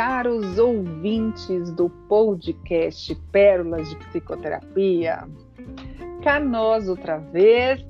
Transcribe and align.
caros 0.00 0.58
ouvintes 0.58 1.70
do 1.72 1.90
podcast 1.90 3.14
Pérolas 3.30 3.86
de 3.90 3.96
Psicoterapia. 3.96 5.28
Cá 6.22 6.40
nós 6.40 6.88
outra 6.88 7.18
vez, 7.18 7.84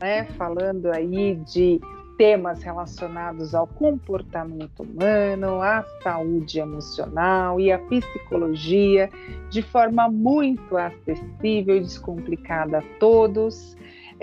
né, 0.00 0.24
falando 0.38 0.86
aí 0.86 1.34
de 1.34 1.82
temas 2.16 2.62
relacionados 2.62 3.54
ao 3.54 3.66
comportamento 3.66 4.84
humano, 4.84 5.60
à 5.60 5.84
saúde 6.02 6.60
emocional 6.60 7.60
e 7.60 7.70
à 7.70 7.78
psicologia 7.78 9.10
de 9.50 9.60
forma 9.60 10.08
muito 10.08 10.78
acessível 10.78 11.76
e 11.76 11.80
descomplicada 11.80 12.78
a 12.78 12.82
todos. 12.98 13.76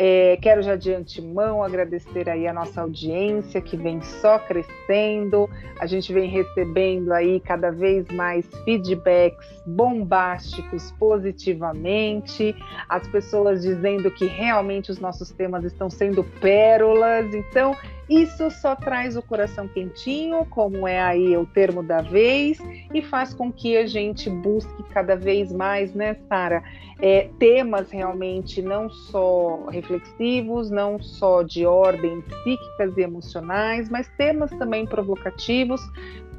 É, 0.04 0.36
quero 0.42 0.64
já 0.64 0.76
de 0.76 0.92
antemão 0.92 1.64
agradecer 1.64 2.28
aí 2.28 2.48
a 2.48 2.54
nossa 2.54 2.82
audiência 2.82 3.62
que 3.62 3.78
vem 3.78 4.02
só 4.02 4.40
crescendo. 4.40 5.48
A 5.80 5.86
gente 5.86 6.12
vem 6.12 6.28
recebendo 6.28 7.12
aí 7.12 7.40
cada 7.40 7.70
vez 7.70 8.08
mais 8.08 8.44
feedbacks 8.66 9.62
bombásticos 9.64 10.92
positivamente. 10.94 12.56
As 12.90 13.08
pessoas 13.10 13.62
dizendo 13.62 14.10
que 14.10 14.26
realmente 14.26 14.90
os 14.90 15.00
nossos 15.00 15.30
temas 15.30 15.64
estão 15.66 15.88
sendo 15.88 16.24
pérolas. 16.24 17.32
Então, 17.36 17.78
isso 18.12 18.52
só 18.52 18.76
traz 18.76 19.16
o 19.16 19.22
coração 19.22 19.70
quentinho, 19.70 20.46
como 20.50 20.86
é 20.86 21.00
aí 21.00 21.38
o 21.38 21.46
termo 21.46 21.82
da 21.82 22.02
vez, 22.02 22.60
e 22.94 23.02
faz 23.02 23.34
com 23.34 23.50
que 23.50 23.78
a 23.78 23.88
gente 23.88 24.30
busque 24.30 24.84
cada 24.90 25.16
vez 25.16 25.54
mais, 25.54 25.94
né, 25.94 26.18
Sara, 26.28 26.62
é, 27.00 27.30
temas 27.40 27.90
realmente 27.90 28.62
não 28.62 28.90
só 28.90 29.68
reflexivos, 29.68 30.70
não 30.70 31.02
só 31.02 31.42
de 31.42 31.66
ordem 31.66 32.22
psíquicas 32.22 32.98
e 32.98 33.02
emocionais, 33.02 33.90
mas 33.90 34.10
temas 34.18 34.52
também 34.52 34.86
provocativos 34.86 35.82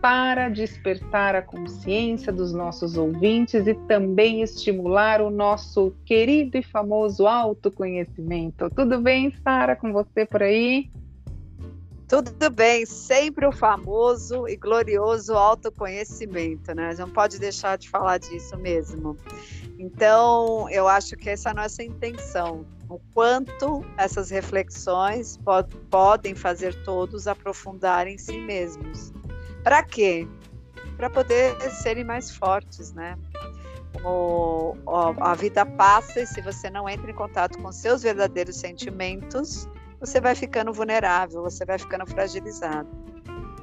para 0.03 0.51
despertar 0.51 1.35
a 1.35 1.41
consciência 1.41 2.33
dos 2.33 2.53
nossos 2.53 2.99
ouvintes 2.99 3.67
e 3.67 3.75
também 3.87 4.43
estimular 4.43 5.23
o 5.23 5.31
nosso 5.31 5.95
querido 6.05 6.59
e 6.59 6.63
famoso 6.63 7.27
autoconhecimento. 7.27 8.69
Tudo 8.69 9.01
bem, 9.01 9.33
Sara, 9.43 9.75
com 9.75 9.93
você 9.93 10.27
por 10.27 10.43
aí? 10.43 10.91
Tudo 12.13 12.51
bem, 12.51 12.85
sempre 12.85 13.47
o 13.47 13.51
famoso 13.51 14.47
e 14.47 14.55
glorioso 14.55 15.33
autoconhecimento, 15.33 16.75
né? 16.75 16.95
Não 16.99 17.09
pode 17.09 17.39
deixar 17.39 17.79
de 17.79 17.89
falar 17.89 18.19
disso 18.19 18.55
mesmo. 18.59 19.17
Então, 19.79 20.69
eu 20.69 20.87
acho 20.87 21.17
que 21.17 21.31
essa 21.31 21.49
é 21.49 21.53
a 21.53 21.55
nossa 21.55 21.83
intenção, 21.83 22.67
o 22.91 23.01
quanto 23.15 23.83
essas 23.97 24.29
reflexões 24.29 25.39
pod 25.39 25.75
podem 25.91 26.35
fazer 26.35 26.75
todos 26.85 27.27
aprofundar 27.27 28.07
em 28.07 28.19
si 28.19 28.39
mesmos. 28.41 29.11
Para 29.65 29.83
quê? 29.83 30.29
Para 30.99 31.09
poder 31.09 31.59
serem 31.71 32.05
mais 32.05 32.31
fortes, 32.31 32.93
né? 32.93 33.17
O, 34.05 34.77
a 35.19 35.35
vida 35.35 35.65
passa 35.65 36.21
e 36.21 36.27
se 36.27 36.43
você 36.43 36.69
não 36.69 36.87
entra 36.87 37.11
em 37.11 37.15
contato 37.15 37.57
com 37.57 37.73
seus 37.73 38.03
verdadeiros 38.03 38.57
sentimentos, 38.57 39.67
você 40.03 40.21
vai 40.21 40.35
ficando 40.35 40.73
vulnerável, 40.73 41.43
você 41.43 41.65
vai 41.65 41.79
ficando 41.79 42.05
fragilizado. 42.05 42.91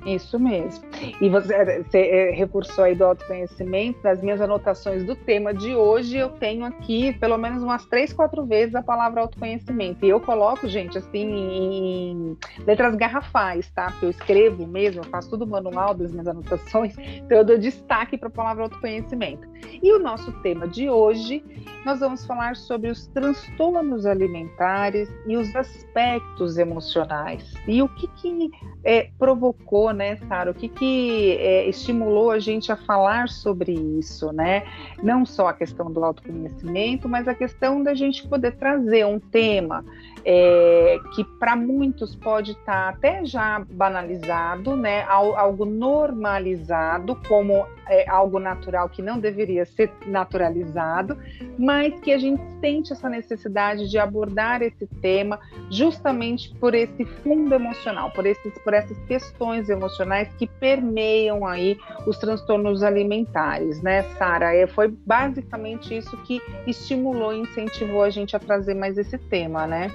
Isso 0.06 0.40
mesmo. 0.40 0.84
E 1.20 1.30
você, 1.30 1.84
você 1.84 2.00
é, 2.00 2.32
reforçou 2.32 2.86
aí 2.86 2.96
do 2.96 3.04
autoconhecimento, 3.04 4.02
das 4.02 4.22
minhas 4.22 4.40
anotações 4.40 5.04
do 5.04 5.16
tema 5.16 5.54
de 5.54 5.76
hoje, 5.76 6.18
eu 6.18 6.30
tenho 6.30 6.66
aqui 6.66 7.14
pelo 7.14 7.38
menos 7.38 7.62
umas 7.62 7.86
três, 7.86 8.14
quatro 8.14 8.46
vezes 8.46 8.76
a 8.76 8.82
palavra 8.82 9.22
autoconhecimento. 9.22 10.06
E 10.06 10.10
eu 10.10 10.20
coloco, 10.20 10.68
gente, 10.68 10.98
assim, 10.98 11.28
em 11.28 12.38
letras 12.66 12.96
garrafais, 12.96 13.70
tá? 13.72 13.88
Porque 13.92 14.06
eu 14.06 14.10
escrevo 14.10 14.66
mesmo, 14.66 15.02
eu 15.02 15.06
faço 15.06 15.30
tudo 15.30 15.46
manual 15.46 15.94
das 15.94 16.12
minhas 16.12 16.28
anotações, 16.28 16.96
então 16.98 17.38
eu 17.38 17.44
dou 17.44 17.58
destaque 17.58 18.18
para 18.18 18.30
a 18.30 18.32
palavra 18.32 18.64
autoconhecimento. 18.64 19.48
E 19.82 19.92
o 19.94 20.00
nosso 20.00 20.32
tema 20.42 20.68
de 20.68 20.90
hoje, 20.90 21.44
nós 21.86 22.00
vamos 22.00 22.26
falar 22.26 22.56
sobre 22.56 22.90
os 22.90 23.08
transtornos 23.08 24.06
alimentares 24.06 25.10
e 25.28 25.36
os 25.36 25.54
aspectos 25.56 26.58
emocionais. 26.58 27.54
E 27.68 27.82
o 27.82 27.90
que, 27.90 28.08
que 28.08 28.50
é, 28.84 29.10
provocou 29.18 29.89
né, 29.94 30.18
Sara? 30.28 30.52
O 30.52 30.54
que, 30.54 30.68
que 30.68 31.38
é, 31.40 31.68
estimulou 31.68 32.32
a 32.32 32.40
gente 32.40 32.72
a 32.72 32.76
falar 32.76 33.30
sobre 33.30 33.74
isso, 33.74 34.32
né? 34.32 34.64
Não 35.02 35.26
só 35.26 35.48
a 35.48 35.54
questão 35.54 35.92
do 35.92 36.04
autoconhecimento, 36.04 37.08
mas 37.08 37.28
a 37.28 37.34
questão 37.34 37.84
da 37.84 37.94
gente 37.94 38.28
poder 38.28 38.56
trazer 38.58 39.06
um 39.06 39.20
tema 39.20 39.84
é, 40.26 40.98
que 41.16 41.24
para 41.24 41.56
muitos 41.56 42.16
pode 42.16 42.52
estar 42.52 42.66
tá 42.66 42.90
até 42.90 43.26
já 43.26 43.66
banalizado, 43.72 44.76
né? 44.76 45.04
Algo 45.04 45.66
normalizado 45.66 47.16
como 47.28 47.66
é, 47.90 48.08
algo 48.08 48.40
natural 48.40 48.88
que 48.88 49.02
não 49.02 49.20
deveria 49.20 49.66
ser 49.66 49.92
naturalizado, 50.06 51.18
mas 51.58 52.00
que 52.00 52.14
a 52.14 52.18
gente 52.20 52.42
sente 52.62 52.94
essa 52.94 53.10
necessidade 53.10 53.90
de 53.90 53.98
abordar 53.98 54.62
esse 54.62 54.86
tema 55.02 55.40
justamente 55.70 56.54
por 56.56 56.76
esse 56.76 57.04
fundo 57.04 57.54
emocional, 57.54 58.12
por 58.12 58.26
esses, 58.26 58.54
por 58.60 58.74
essas 58.74 58.98
questões 59.06 59.70
emocionais 59.70 60.32
que 60.36 60.46
permeiam 60.46 61.46
aí 61.46 61.78
os 62.06 62.18
transtornos 62.18 62.84
alimentares, 62.84 63.82
né, 63.82 64.04
Sara? 64.18 64.56
É, 64.56 64.68
foi 64.68 64.88
basicamente 64.88 65.98
isso 65.98 66.16
que 66.24 66.40
estimulou 66.68 67.34
e 67.34 67.40
incentivou 67.40 68.04
a 68.04 68.10
gente 68.10 68.36
a 68.36 68.40
trazer 68.40 68.76
mais 68.76 68.98
esse 68.98 69.18
tema, 69.18 69.66
né? 69.66 69.92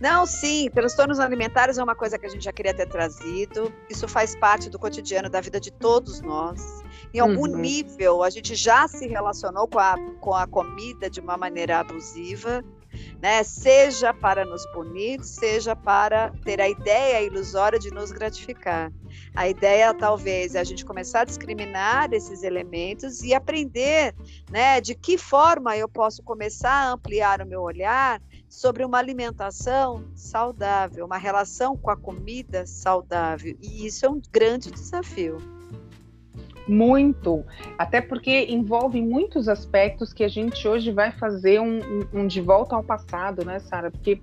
Não, 0.00 0.24
sim, 0.26 0.70
transtornos 0.72 1.18
alimentares 1.18 1.78
é 1.78 1.82
uma 1.82 1.94
coisa 1.94 2.18
que 2.18 2.26
a 2.26 2.28
gente 2.28 2.44
já 2.44 2.52
queria 2.52 2.72
ter 2.72 2.86
trazido. 2.86 3.72
Isso 3.90 4.06
faz 4.06 4.36
parte 4.36 4.70
do 4.70 4.78
cotidiano 4.78 5.28
da 5.28 5.40
vida 5.40 5.58
de 5.58 5.72
todos 5.72 6.20
nós. 6.20 6.82
Em 7.12 7.18
algum 7.18 7.48
uhum. 7.48 7.58
nível, 7.58 8.22
a 8.22 8.30
gente 8.30 8.54
já 8.54 8.86
se 8.86 9.06
relacionou 9.08 9.66
com 9.66 9.78
a, 9.78 9.96
com 10.20 10.34
a 10.34 10.46
comida 10.46 11.10
de 11.10 11.20
uma 11.20 11.36
maneira 11.36 11.80
abusiva 11.80 12.64
né? 13.20 13.42
Seja 13.42 14.14
para 14.14 14.44
nos 14.44 14.64
punir, 14.66 15.22
seja 15.22 15.74
para 15.74 16.30
ter 16.44 16.60
a 16.60 16.68
ideia 16.68 17.22
ilusória 17.22 17.78
de 17.78 17.90
nos 17.90 18.10
gratificar. 18.10 18.92
A 19.34 19.48
ideia 19.48 19.92
talvez 19.94 20.54
é 20.54 20.60
a 20.60 20.64
gente 20.64 20.84
começar 20.84 21.20
a 21.20 21.24
discriminar 21.24 22.12
esses 22.12 22.42
elementos 22.42 23.22
e 23.22 23.34
aprender, 23.34 24.14
né, 24.50 24.80
de 24.80 24.94
que 24.94 25.18
forma 25.18 25.76
eu 25.76 25.88
posso 25.88 26.22
começar 26.22 26.70
a 26.70 26.92
ampliar 26.92 27.40
o 27.40 27.46
meu 27.46 27.62
olhar 27.62 28.20
sobre 28.48 28.84
uma 28.84 28.98
alimentação 28.98 30.04
saudável, 30.14 31.04
uma 31.04 31.18
relação 31.18 31.76
com 31.76 31.90
a 31.90 31.96
comida 31.96 32.66
saudável. 32.66 33.56
E 33.60 33.86
isso 33.86 34.06
é 34.06 34.08
um 34.08 34.20
grande 34.32 34.70
desafio. 34.70 35.36
Muito, 36.66 37.44
até 37.78 38.00
porque 38.00 38.44
envolve 38.44 39.00
muitos 39.00 39.48
aspectos 39.48 40.12
que 40.12 40.22
a 40.22 40.28
gente 40.28 40.68
hoje 40.68 40.92
vai 40.92 41.10
fazer 41.12 41.60
um, 41.60 41.78
um, 41.78 42.20
um 42.20 42.26
de 42.26 42.42
volta 42.42 42.76
ao 42.76 42.84
passado, 42.84 43.42
né, 43.42 43.58
Sara? 43.58 43.90
Porque 43.90 44.20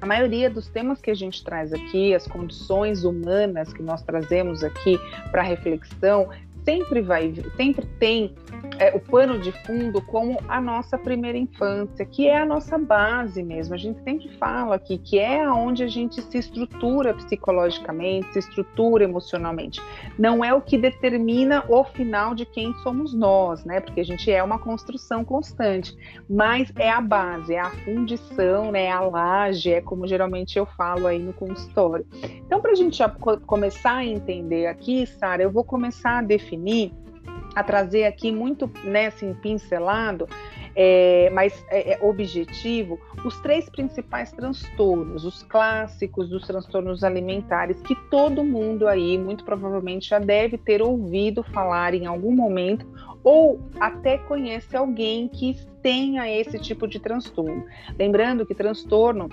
a 0.00 0.06
maioria 0.06 0.48
dos 0.48 0.68
temas 0.68 1.00
que 1.00 1.10
a 1.10 1.14
gente 1.14 1.44
traz 1.44 1.72
aqui, 1.72 2.14
as 2.14 2.26
condições 2.26 3.04
humanas 3.04 3.72
que 3.72 3.82
nós 3.82 4.02
trazemos 4.02 4.64
aqui 4.64 4.98
para 5.30 5.42
reflexão, 5.42 6.28
sempre 6.70 7.00
vai, 7.00 7.34
sempre 7.56 7.84
tem 7.98 8.32
é, 8.78 8.94
o 8.94 9.00
pano 9.00 9.38
de 9.38 9.50
fundo 9.66 10.00
como 10.02 10.38
a 10.48 10.60
nossa 10.60 10.96
primeira 10.96 11.36
infância, 11.36 12.04
que 12.04 12.28
é 12.28 12.40
a 12.40 12.46
nossa 12.46 12.78
base 12.78 13.42
mesmo. 13.42 13.74
A 13.74 13.78
gente 13.78 14.00
sempre 14.04 14.28
fala 14.36 14.76
aqui 14.76 14.96
que 14.96 15.18
é 15.18 15.50
onde 15.50 15.82
a 15.82 15.88
gente 15.88 16.22
se 16.22 16.38
estrutura 16.38 17.12
psicologicamente, 17.14 18.32
se 18.32 18.38
estrutura 18.38 19.02
emocionalmente. 19.02 19.82
Não 20.16 20.44
é 20.44 20.54
o 20.54 20.60
que 20.60 20.78
determina 20.78 21.64
o 21.68 21.82
final 21.82 22.34
de 22.34 22.46
quem 22.46 22.72
somos 22.82 23.12
nós, 23.12 23.64
né? 23.64 23.80
Porque 23.80 24.00
a 24.00 24.04
gente 24.04 24.30
é 24.30 24.42
uma 24.42 24.58
construção 24.58 25.24
constante, 25.24 25.96
mas 26.28 26.72
é 26.76 26.90
a 26.90 27.00
base, 27.00 27.54
é 27.54 27.60
a 27.60 27.70
fundição, 27.70 28.70
né? 28.70 28.84
É 28.84 28.92
a 28.92 29.00
laje, 29.00 29.72
é 29.72 29.80
como 29.80 30.06
geralmente 30.06 30.56
eu 30.56 30.66
falo 30.66 31.08
aí 31.08 31.18
no 31.18 31.32
consultório. 31.32 32.06
Então, 32.46 32.60
para 32.60 32.72
a 32.72 32.76
gente 32.76 32.96
já 32.96 33.08
começar 33.08 33.96
a 33.96 34.04
entender 34.04 34.66
aqui, 34.66 35.04
Sara, 35.06 35.42
eu 35.42 35.50
vou 35.50 35.64
começar 35.64 36.18
a 36.18 36.22
definir 36.22 36.59
definir, 36.60 36.92
a 37.54 37.64
trazer 37.64 38.04
aqui 38.04 38.30
muito 38.30 38.70
né, 38.84 39.06
assim, 39.06 39.34
pincelado, 39.34 40.28
é, 40.76 41.28
mas 41.32 41.64
é, 41.68 41.94
é, 41.94 41.98
objetivo, 42.00 42.98
os 43.24 43.40
três 43.40 43.68
principais 43.68 44.30
transtornos, 44.30 45.24
os 45.24 45.42
clássicos 45.42 46.28
dos 46.28 46.46
transtornos 46.46 47.02
alimentares, 47.02 47.80
que 47.80 47.94
todo 48.08 48.44
mundo 48.44 48.86
aí, 48.86 49.18
muito 49.18 49.44
provavelmente, 49.44 50.08
já 50.08 50.20
deve 50.20 50.56
ter 50.56 50.80
ouvido 50.80 51.42
falar 51.42 51.92
em 51.92 52.06
algum 52.06 52.32
momento, 52.32 52.86
ou 53.24 53.60
até 53.80 54.16
conhece 54.16 54.76
alguém 54.76 55.28
que 55.28 55.58
tenha 55.82 56.30
esse 56.30 56.58
tipo 56.58 56.86
de 56.86 57.00
transtorno. 57.00 57.64
Lembrando 57.98 58.46
que 58.46 58.54
transtorno 58.54 59.28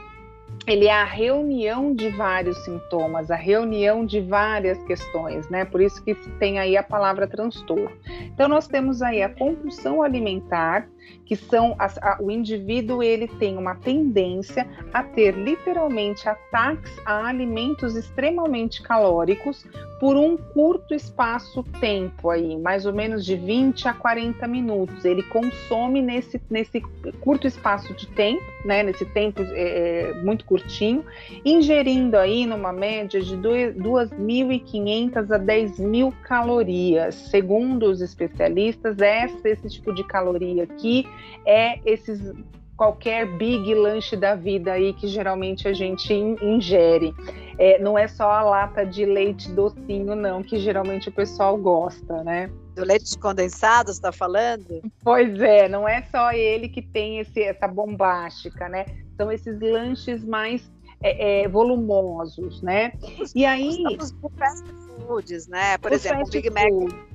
ele 0.68 0.86
é 0.86 0.94
a 0.94 1.06
reunião 1.06 1.96
de 1.96 2.10
vários 2.10 2.58
sintomas, 2.66 3.32
a 3.32 3.36
reunião 3.36 4.06
de 4.06 4.20
várias 4.20 4.78
questões, 4.84 5.50
né? 5.50 5.64
Por 5.64 5.80
isso 5.80 6.04
que 6.04 6.14
tem 6.38 6.60
aí 6.60 6.76
a 6.76 6.84
palavra 6.84 7.26
transtorno. 7.26 7.90
Então 8.34 8.50
nós 8.50 8.68
temos 8.68 9.02
aí 9.02 9.24
a 9.24 9.30
compulsão 9.30 10.02
alimentar, 10.02 10.90
que 11.28 11.36
são 11.36 11.76
as, 11.78 11.98
a, 11.98 12.18
o 12.22 12.32
indivíduo 12.32 13.04
ele 13.04 13.28
tem 13.28 13.58
uma 13.58 13.76
tendência 13.76 14.68
a 14.94 15.04
ter 15.04 15.36
literalmente 15.36 16.28
ataques 16.28 16.92
a 17.06 17.28
alimentos 17.28 17.96
extremamente 17.96 18.82
calóricos 18.82 19.66
por 20.00 20.16
um 20.16 20.38
curto 20.38 20.94
espaço-tempo 20.94 22.30
aí, 22.30 22.56
mais 22.58 22.86
ou 22.86 22.94
menos 22.94 23.26
de 23.26 23.36
20 23.36 23.88
a 23.88 23.94
40 23.94 24.48
minutos. 24.48 25.04
Ele 25.04 25.24
consome 25.24 26.02
nesse, 26.02 26.40
nesse 26.50 26.82
curto 27.20 27.48
espaço 27.48 27.94
de 27.94 28.08
tempo, 28.08 28.44
né, 28.64 28.84
nesse 28.84 29.06
tempo 29.06 29.42
é, 29.42 30.12
é 30.12 30.14
muito 30.24 30.46
curtinho, 30.46 31.04
ingerindo 31.44 32.16
aí 32.16 32.46
numa 32.46 32.72
média 32.72 33.20
de 33.20 33.36
2.500 33.36 35.18
a 35.18 35.40
10.000 35.40 36.14
calorias. 36.22 37.16
Segundo 37.16 37.90
os 37.90 38.02
especialistas, 38.02 38.98
esse, 39.00 39.50
esse 39.50 39.70
tipo 39.70 39.94
de 39.94 40.04
caloria 40.04 40.64
aqui 40.64 40.97
é 41.46 41.80
esses 41.86 42.34
qualquer 42.78 43.26
big 43.38 43.74
lanche 43.74 44.16
da 44.16 44.36
vida 44.36 44.74
aí 44.74 44.94
que 44.94 45.08
geralmente 45.08 45.68
a 45.68 45.74
gente 45.74 46.14
ingere. 46.14 47.14
É, 47.58 47.80
não 47.80 47.98
é 47.98 48.08
só 48.08 48.30
a 48.30 48.44
lata 48.44 48.86
de 48.86 49.04
leite 49.04 49.52
docinho, 49.52 50.16
não, 50.16 50.44
que 50.44 50.60
geralmente 50.60 51.10
o 51.10 51.12
pessoal 51.12 51.58
gosta, 51.58 52.24
né? 52.24 52.52
Do 52.76 52.86
leite 52.86 53.18
condensado, 53.18 53.88
você 53.88 53.98
está 53.98 54.12
falando? 54.12 54.84
Pois 55.04 55.42
é, 55.42 55.68
não 55.68 55.90
é 55.90 56.04
só 56.12 56.32
ele 56.32 56.70
que 56.70 56.84
tem 56.84 57.18
esse, 57.18 57.42
essa 57.42 57.68
bombástica, 57.68 58.70
né? 58.70 58.86
São 59.18 59.32
esses 59.32 59.60
lanches 59.60 60.24
mais 60.24 60.72
é, 61.02 61.44
é, 61.44 61.48
volumosos, 61.48 62.62
né? 62.62 62.94
e 63.36 63.46
aí. 63.46 63.84
Os 64.00 64.16
fast 64.38 64.66
foods, 65.06 65.48
né? 65.48 65.78
Por 65.78 65.92
exemplo, 65.94 66.24
o 66.26 66.30
Big 66.30 66.50
Mac, 66.50 66.72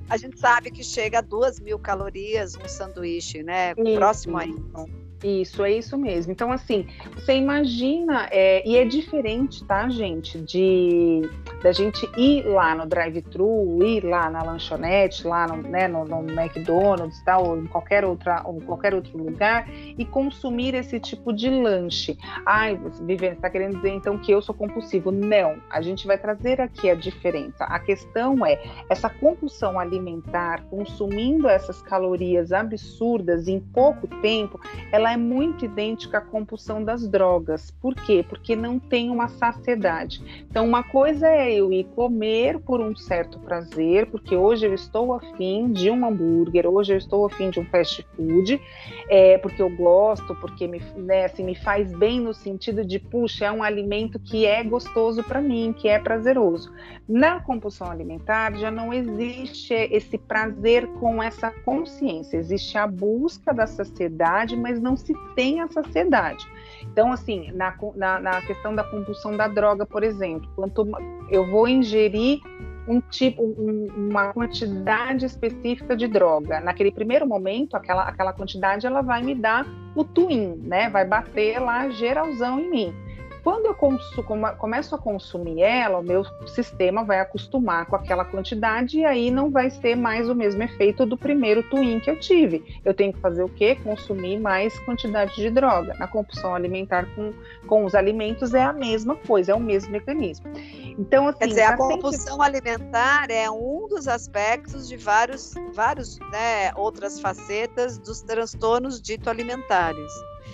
a 0.09 0.17
gente 0.17 0.39
sabe 0.39 0.71
que 0.71 0.83
chega 0.83 1.19
a 1.19 1.21
duas 1.21 1.59
mil 1.59 1.77
calorias 1.77 2.55
um 2.55 2.67
sanduíche, 2.67 3.43
né? 3.43 3.73
Isso. 3.77 3.95
Próximo 3.95 4.37
aí. 4.37 4.49
Isso, 4.49 5.02
é 5.23 5.71
isso 5.71 5.97
mesmo. 5.97 6.31
Então, 6.31 6.51
assim, 6.51 6.87
você 7.15 7.35
imagina, 7.35 8.27
é, 8.31 8.67
e 8.67 8.77
é 8.77 8.85
diferente, 8.85 9.63
tá, 9.65 9.87
gente, 9.89 10.39
de 10.41 11.21
da 11.63 11.71
gente 11.71 12.09
ir 12.17 12.43
lá 12.45 12.75
no 12.75 12.85
drive-thru, 12.85 13.81
ir 13.83 14.03
lá 14.03 14.29
na 14.29 14.43
lanchonete, 14.43 15.25
lá 15.25 15.47
no, 15.47 15.57
né, 15.63 15.87
no, 15.87 16.03
no 16.03 16.29
McDonald's, 16.29 17.23
tá, 17.23 17.37
ou 17.37 17.57
em 17.57 17.65
qualquer, 17.65 18.03
outra, 18.03 18.41
ou 18.45 18.59
qualquer 18.61 18.93
outro 18.93 19.17
lugar, 19.17 19.69
e 19.69 20.03
consumir 20.03 20.75
esse 20.75 20.99
tipo 20.99 21.31
de 21.31 21.49
lanche. 21.49 22.17
Ai, 22.45 22.77
Viviane, 23.01 23.35
está 23.37 23.49
querendo 23.49 23.77
dizer 23.77 23.91
então 23.91 24.17
que 24.17 24.31
eu 24.31 24.41
sou 24.41 24.53
compulsivo? 24.53 25.09
Não, 25.09 25.55
a 25.69 25.81
gente 25.81 26.05
vai 26.05 26.17
trazer 26.17 26.59
aqui 26.59 26.89
a 26.89 26.95
diferença. 26.95 27.63
A 27.63 27.79
questão 27.79 28.45
é 28.45 28.61
essa 28.89 29.09
compulsão 29.09 29.79
alimentar, 29.79 30.63
consumindo 30.65 31.47
essas 31.47 31.81
calorias 31.81 32.51
absurdas 32.51 33.47
em 33.47 33.59
pouco 33.59 34.07
tempo, 34.21 34.59
ela 34.91 35.12
é 35.13 35.17
muito 35.17 35.65
idêntica 35.65 36.17
à 36.17 36.21
compulsão 36.21 36.83
das 36.83 37.07
drogas. 37.07 37.71
Por 37.71 37.93
quê? 37.93 38.25
Porque 38.27 38.55
não 38.55 38.79
tem 38.79 39.09
uma 39.09 39.27
saciedade. 39.27 40.45
Então, 40.49 40.65
uma 40.65 40.83
coisa 40.83 41.27
é 41.27 41.53
eu 41.53 41.71
ir 41.71 41.85
comer 41.95 42.59
por 42.59 42.81
um 42.81 42.95
certo 42.95 43.39
prazer, 43.39 44.07
porque 44.07 44.35
hoje 44.35 44.65
eu 44.65 44.73
estou 44.73 45.13
afim 45.13 45.71
de 45.71 45.89
um 45.89 46.05
hambúrguer, 46.05 46.67
hoje 46.67 46.93
eu 46.93 46.97
estou 46.97 47.25
afim 47.25 47.49
de 47.49 47.59
um 47.59 47.65
fast 47.65 48.05
food, 48.15 48.59
é, 49.07 49.37
porque 49.37 49.61
eu 49.61 49.69
gosto, 49.69 50.35
porque 50.35 50.67
me, 50.67 50.79
né, 50.97 51.25
assim, 51.25 51.43
me 51.43 51.55
faz 51.55 51.93
bem 51.93 52.19
no 52.19 52.33
sentido 52.33 52.83
de, 52.83 52.99
puxa, 52.99 53.45
é 53.45 53.51
um 53.51 53.61
alimento 53.61 54.19
que 54.19 54.45
é 54.45 54.63
gostoso 54.63 55.23
para 55.23 55.41
mim, 55.41 55.73
que 55.77 55.87
é 55.87 55.99
prazeroso. 55.99 56.71
Na 57.07 57.39
compulsão 57.39 57.91
alimentar 57.91 58.55
já 58.55 58.71
não 58.71 58.93
existe 58.93 59.73
esse 59.73 60.17
prazer 60.17 60.87
com 60.99 61.21
essa 61.21 61.51
consciência, 61.51 62.37
existe 62.37 62.77
a 62.77 62.87
busca 62.87 63.53
da 63.53 63.67
saciedade, 63.67 64.55
mas 64.55 64.81
não 64.81 64.95
se 65.03 65.13
tem 65.35 65.61
a 65.61 65.67
saciedade. 65.67 66.45
Então, 66.83 67.11
assim, 67.11 67.51
na, 67.53 67.75
na, 67.95 68.19
na 68.19 68.41
questão 68.41 68.75
da 68.75 68.83
compulsão 68.83 69.35
da 69.35 69.47
droga, 69.47 69.85
por 69.85 70.03
exemplo, 70.03 70.49
quanto 70.55 70.87
eu 71.29 71.49
vou 71.49 71.67
ingerir 71.67 72.41
um 72.87 72.99
tipo, 72.99 73.43
um, 73.43 73.87
uma 73.95 74.33
quantidade 74.33 75.25
específica 75.25 75.95
de 75.95 76.07
droga. 76.07 76.59
Naquele 76.59 76.91
primeiro 76.91 77.25
momento, 77.25 77.75
aquela, 77.75 78.03
aquela 78.03 78.33
quantidade 78.33 78.85
ela 78.85 79.01
vai 79.01 79.21
me 79.23 79.33
dar 79.33 79.65
o 79.95 80.03
twin, 80.03 80.55
né? 80.63 80.89
Vai 80.89 81.05
bater 81.05 81.59
lá 81.59 81.89
geralzão 81.89 82.59
em 82.59 82.69
mim. 82.69 82.95
Quando 83.43 83.65
eu 83.65 83.75
começo 84.57 84.95
a 84.95 84.97
consumir 84.97 85.61
ela, 85.61 85.99
o 85.99 86.03
meu 86.03 86.23
sistema 86.47 87.03
vai 87.03 87.19
acostumar 87.19 87.85
com 87.85 87.97
aquela 87.97 88.23
quantidade 88.23 88.99
e 88.99 89.05
aí 89.05 89.29
não 89.29 89.51
vai 89.51 89.69
ser 89.69 89.97
mais 89.97 90.29
o 90.29 90.35
mesmo 90.35 90.63
efeito 90.63 91.05
do 91.05 91.17
primeiro 91.17 91.61
twin 91.63 91.99
que 91.99 92.09
eu 92.09 92.17
tive. 92.17 92.63
Eu 92.85 92.93
tenho 92.93 93.11
que 93.11 93.19
fazer 93.19 93.43
o 93.43 93.49
quê? 93.49 93.75
Consumir 93.83 94.39
mais 94.39 94.79
quantidade 94.79 95.35
de 95.35 95.49
droga. 95.49 95.93
Na 95.95 96.07
compulsão 96.07 96.55
alimentar 96.55 97.05
com, 97.15 97.33
com 97.67 97.83
os 97.83 97.93
alimentos 97.93 98.53
é 98.53 98.63
a 98.63 98.71
mesma 98.71 99.17
coisa, 99.17 99.51
é 99.51 99.55
o 99.55 99.59
mesmo 99.59 99.91
mecanismo. 99.91 100.45
Então, 100.97 101.27
assim, 101.27 101.39
Quer 101.39 101.47
dizer, 101.47 101.63
a 101.63 101.75
compulsão 101.75 102.37
sempre... 102.37 102.45
alimentar 102.45 103.29
é 103.29 103.51
um 103.51 103.87
dos 103.89 104.07
aspectos 104.07 104.87
de 104.87 104.95
vários, 104.95 105.53
vários 105.73 106.17
né, 106.31 106.71
outras 106.77 107.19
facetas 107.19 107.97
dos 107.97 108.21
transtornos 108.21 109.01
dito 109.01 109.29
alimentares. 109.29 110.13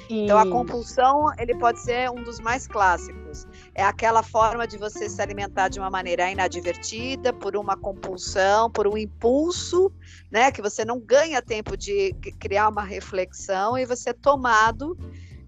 Então 0.10 0.40
a 0.40 0.46
compulsão 0.50 1.32
ele 1.38 1.56
pode 1.56 1.80
ser 1.80 2.10
um 2.10 2.24
dos 2.24 2.40
mais 2.40 2.68
clássicos. 2.68 3.46
É 3.76 3.84
aquela 3.84 4.24
forma 4.24 4.68
de 4.68 4.78
você 4.78 5.08
se 5.08 5.22
alimentar 5.22 5.70
de 5.70 5.80
uma 5.80 5.90
maneira 5.90 6.32
inadvertida, 6.32 7.32
por 7.32 7.56
uma 7.56 7.78
compulsão, 7.78 8.72
por 8.72 8.88
um 8.88 8.98
impulso, 8.98 9.92
né, 10.32 10.52
que 10.52 10.62
você 10.62 10.84
não 10.84 11.00
ganha 11.00 11.42
tempo 11.42 11.78
de 11.78 12.14
criar 12.40 12.70
uma 12.70 12.84
reflexão 12.84 13.78
e 13.78 13.86
você 13.86 14.10
é 14.10 14.14
tomado 14.14 14.98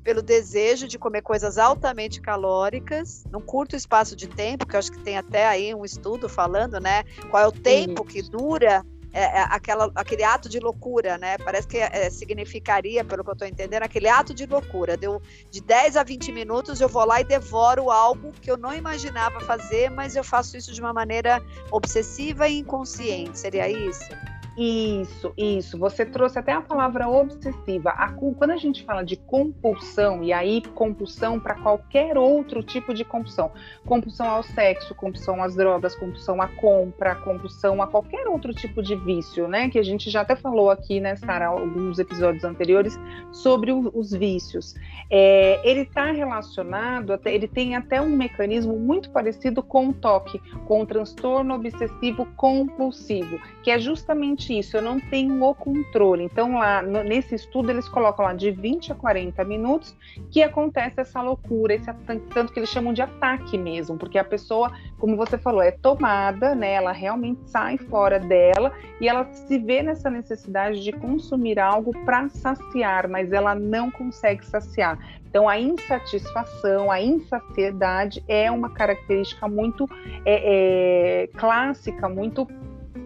pelo 0.04 0.22
desejo 0.22 0.88
de 0.88 0.98
comer 0.98 1.22
coisas 1.22 1.58
altamente 1.58 2.22
calóricas 2.22 3.24
num 3.31 3.42
curto 3.42 3.75
espaço 3.75 4.16
de 4.16 4.28
tempo, 4.28 4.66
que 4.66 4.75
eu 4.75 4.80
acho 4.80 4.92
que 4.92 5.04
tem 5.04 5.18
até 5.18 5.48
aí 5.48 5.74
um 5.74 5.86
estudo 5.86 6.28
falando, 6.30 6.80
né, 6.80 7.04
qual 7.30 7.44
é 7.44 7.48
o 7.48 7.52
tempo 7.52 8.04
que 8.04 8.22
dura 8.22 8.84
é, 9.13 9.24
é, 9.24 9.42
aquela, 9.50 9.92
aquele 9.96 10.24
ato 10.24 10.48
de 10.48 10.60
loucura, 10.60 11.18
né? 11.18 11.38
Parece 11.38 11.68
que 11.68 11.78
é, 11.78 12.10
significaria, 12.10 13.04
pelo 13.04 13.24
que 13.24 13.30
eu 13.30 13.34
estou 13.34 13.48
entendendo, 13.48 13.84
aquele 13.84 14.08
ato 14.08 14.34
de 14.34 14.46
loucura. 14.46 14.96
Deu 14.96 15.22
de 15.50 15.62
10 15.62 15.98
a 15.98 16.04
20 16.04 16.31
minutos, 16.31 16.80
eu 16.80 16.88
vou 16.88 17.06
lá 17.06 17.19
e 17.19 17.24
devoro 17.24 17.92
algo 17.92 18.31
que 18.42 18.50
eu 18.50 18.58
não 18.58 18.74
imaginava 18.74 19.40
fazer, 19.42 19.90
mas 19.90 20.16
eu 20.16 20.24
faço 20.24 20.56
isso 20.56 20.74
de 20.74 20.80
uma 20.80 20.94
maneira 20.94 21.44
obsessiva 21.72 22.48
e 22.48 22.60
inconsciente. 22.60 23.38
Seria 23.38 23.70
isso? 23.70 24.10
Isso, 24.58 25.34
isso. 25.38 25.77
Você 25.77 26.05
trouxe 26.05 26.38
até 26.38 26.51
a 26.51 26.62
palavra 26.62 27.08
obsessiva. 27.08 27.91
A, 27.91 28.12
quando 28.12 28.51
a 28.51 28.58
gente 28.58 28.84
fala 28.84 29.01
de 29.01 29.15
compulsão, 29.15 30.24
e 30.24 30.34
aí 30.34 30.62
compulsão 30.75 31.39
para 31.39 31.55
qualquer 31.55 32.17
outro 32.17 32.62
tipo 32.62 32.93
de 32.93 33.05
compulsão, 33.05 33.51
compulsão 33.86 34.27
ao 34.27 34.43
sexo, 34.43 34.93
compulsão 34.93 35.41
às 35.41 35.55
drogas, 35.55 35.96
compulsão 35.96 36.41
à 36.41 36.48
compra, 36.48 37.15
compulsão 37.15 37.81
a 37.81 37.88
qualquer 37.88 38.27
outro 38.27 38.53
tipo 38.53 38.84
de 38.84 38.96
vício, 38.96 39.48
né? 39.48 39.70
Que 39.70 39.79
a 39.79 39.84
gente 39.84 40.10
já 40.10 40.22
até 40.22 40.36
falou 40.36 40.70
aqui, 40.70 41.00
né, 41.00 41.15
Sara, 41.15 41.48
alguns 41.48 41.98
episódios 41.98 42.43
anteriores 42.43 43.00
sobre 43.31 43.72
o, 43.72 43.89
os 43.93 44.12
vícios. 44.12 44.75
É, 45.10 45.62
ele 45.63 45.81
está 45.81 46.12
relacionado, 46.12 47.13
até, 47.13 47.34
ele 47.34 47.48
tem 47.48 47.75
até 47.75 48.01
um 48.01 48.10
mecanismo 48.10 48.77
muito 48.77 49.10
parecido 49.12 49.63
com 49.63 49.89
o 49.89 49.93
toque, 49.93 50.39
com 50.65 50.81
o 50.81 50.86
transtorno 50.86 51.53
obsessivo 51.53 52.25
compulsivo, 52.36 53.39
que 53.63 53.72
é 53.72 53.79
justamente 53.79 54.40
exatamente 54.41 54.57
isso, 54.57 54.77
eu 54.77 54.81
não 54.81 55.00
tenho 55.00 55.43
o 55.43 55.53
controle. 55.53 56.24
Então, 56.24 56.57
lá 56.57 56.81
no, 56.81 57.03
nesse 57.03 57.36
estudo, 57.36 57.69
eles 57.69 57.88
colocam 57.88 58.25
lá 58.25 58.33
de 58.33 58.51
20 58.51 58.91
a 58.91 58.95
40 58.95 59.43
minutos 59.45 59.95
que 60.31 60.41
acontece 60.41 61.00
essa 61.00 61.21
loucura, 61.21 61.74
esse 61.74 61.91
tanto 62.33 62.51
que 62.51 62.60
eles 62.60 62.69
chamam 62.69 62.93
de 62.93 63.01
ataque 63.01 63.57
mesmo, 63.57 63.98
porque 63.98 64.17
a 64.17 64.24
pessoa, 64.24 64.71
como 64.98 65.15
você 65.15 65.38
falou, 65.38 65.62
é 65.62 65.71
tomada, 65.71 66.55
né? 66.55 66.74
Ela 66.74 66.91
realmente 66.91 67.41
sai 67.50 67.77
fora 67.77 68.19
dela 68.19 68.74
e 69.00 69.07
ela 69.07 69.25
se 69.31 69.57
vê 69.57 69.83
nessa 69.83 70.10
necessidade 70.10 70.83
de 70.83 70.91
consumir 70.91 71.60
algo 71.60 71.91
para 72.05 72.27
saciar, 72.29 73.07
mas 73.07 73.31
ela 73.31 73.53
não 73.53 73.91
consegue 73.91 74.45
saciar. 74.45 74.98
Então, 75.29 75.48
a 75.48 75.57
insatisfação, 75.57 76.91
a 76.91 77.01
insaciedade 77.01 78.21
é 78.27 78.51
uma 78.51 78.69
característica 78.69 79.48
muito 79.48 79.89
é, 80.25 81.24
é, 81.24 81.27
clássica, 81.27 82.10
muito 82.10 82.45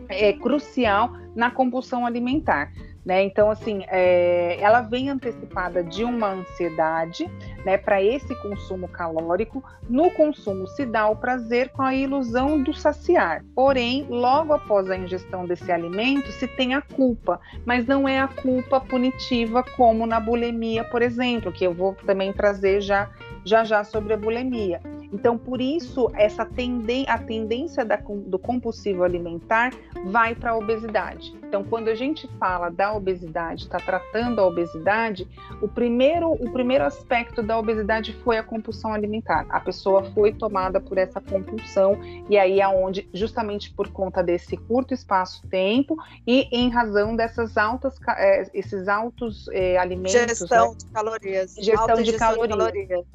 é, 0.10 0.34
crucial 0.34 1.12
na 1.36 1.52
compulsão 1.52 2.06
alimentar. 2.06 2.72
Né? 3.06 3.22
Então, 3.24 3.52
assim, 3.52 3.84
é, 3.88 4.58
ela 4.60 4.82
vem 4.82 5.10
antecipada 5.10 5.84
de 5.84 6.04
uma 6.04 6.32
ansiedade 6.32 7.30
né, 7.64 7.78
para 7.78 8.02
esse 8.02 8.34
consumo 8.42 8.88
calórico. 8.88 9.64
No 9.88 10.10
consumo 10.10 10.66
se 10.68 10.88
dá 10.88 11.08
o 11.08 11.16
prazer 11.16 11.70
com 11.70 11.84
a 11.84 11.94
ilusão 11.94 12.64
do 12.64 12.74
saciar. 12.74 13.46
Porém, 13.54 14.08
logo 14.10 14.54
após 14.54 14.90
a 14.90 14.98
ingestão 14.98 15.46
desse 15.46 15.72
alimento, 15.72 16.32
se 16.32 16.48
tem 16.48 16.74
a 16.74 16.82
culpa, 16.82 17.40
mas 17.64 17.86
não 17.86 18.08
é 18.08 18.20
a 18.20 18.28
culpa 18.28 18.80
punitiva 18.80 19.64
como 19.76 20.08
na 20.08 20.20
bulimia, 20.20 20.84
por 20.84 21.04
exemplo, 21.04 21.52
que 21.52 21.64
eu 21.64 21.74
vou 21.74 21.96
também 22.06 22.34
trazer 22.34 22.82
já 22.82 23.10
já 23.46 23.64
já 23.64 23.84
sobre 23.84 24.14
a 24.14 24.18
bulimia. 24.18 24.82
Então, 25.12 25.38
por 25.38 25.62
isso, 25.62 26.10
essa 26.16 26.46
tenden 26.46 27.06
a 27.08 27.18
tendência 27.18 27.86
da, 27.86 27.98
do 27.98 28.40
compulsivo 28.40 29.04
alimentar 29.04 29.72
vai 30.06 30.36
para 30.36 30.52
a 30.52 30.58
obesidade. 30.58 31.34
Então, 31.48 31.64
quando 31.64 31.88
a 31.88 31.96
gente 31.96 32.28
fala 32.40 32.70
da 32.70 32.94
obesidade, 32.94 33.64
está 33.64 33.78
tratando 33.78 34.40
a 34.40 34.46
obesidade, 34.46 35.28
o 35.62 35.68
primeiro, 35.68 36.32
o 36.32 36.52
primeiro 36.52 36.84
aspecto 36.84 37.42
da 37.42 37.58
obesidade 37.58 38.14
foi 38.24 38.38
a 38.38 38.44
compulsão 38.44 38.94
alimentar. 38.94 39.46
A 39.50 39.60
pessoa 39.60 40.04
foi 40.12 40.34
tomada 40.34 40.80
por 40.80 40.98
essa 40.98 41.22
compulsão, 41.22 41.98
e 42.30 42.38
aí 42.38 42.60
é 42.60 42.68
onde, 42.68 43.08
justamente 43.14 43.72
por 43.74 43.90
conta 43.90 44.22
desse 44.22 44.58
curto 44.58 44.94
espaço-tempo 44.94 45.96
e 46.26 46.48
em 46.52 46.70
razão 46.70 47.16
dessas 47.16 47.58
altas, 47.58 47.96
é, 48.18 48.50
esses 48.54 48.88
altos 48.88 49.48
é, 49.50 49.78
alimentos. 49.78 50.12
Gestão 50.12 50.72
né? 50.72 50.78
de 50.78 50.86
calorias. 50.88 51.56
Gestão 51.56 52.02
de 52.02 52.14
calorias. 52.14 52.74
de 52.84 52.88
calorias. 52.88 53.06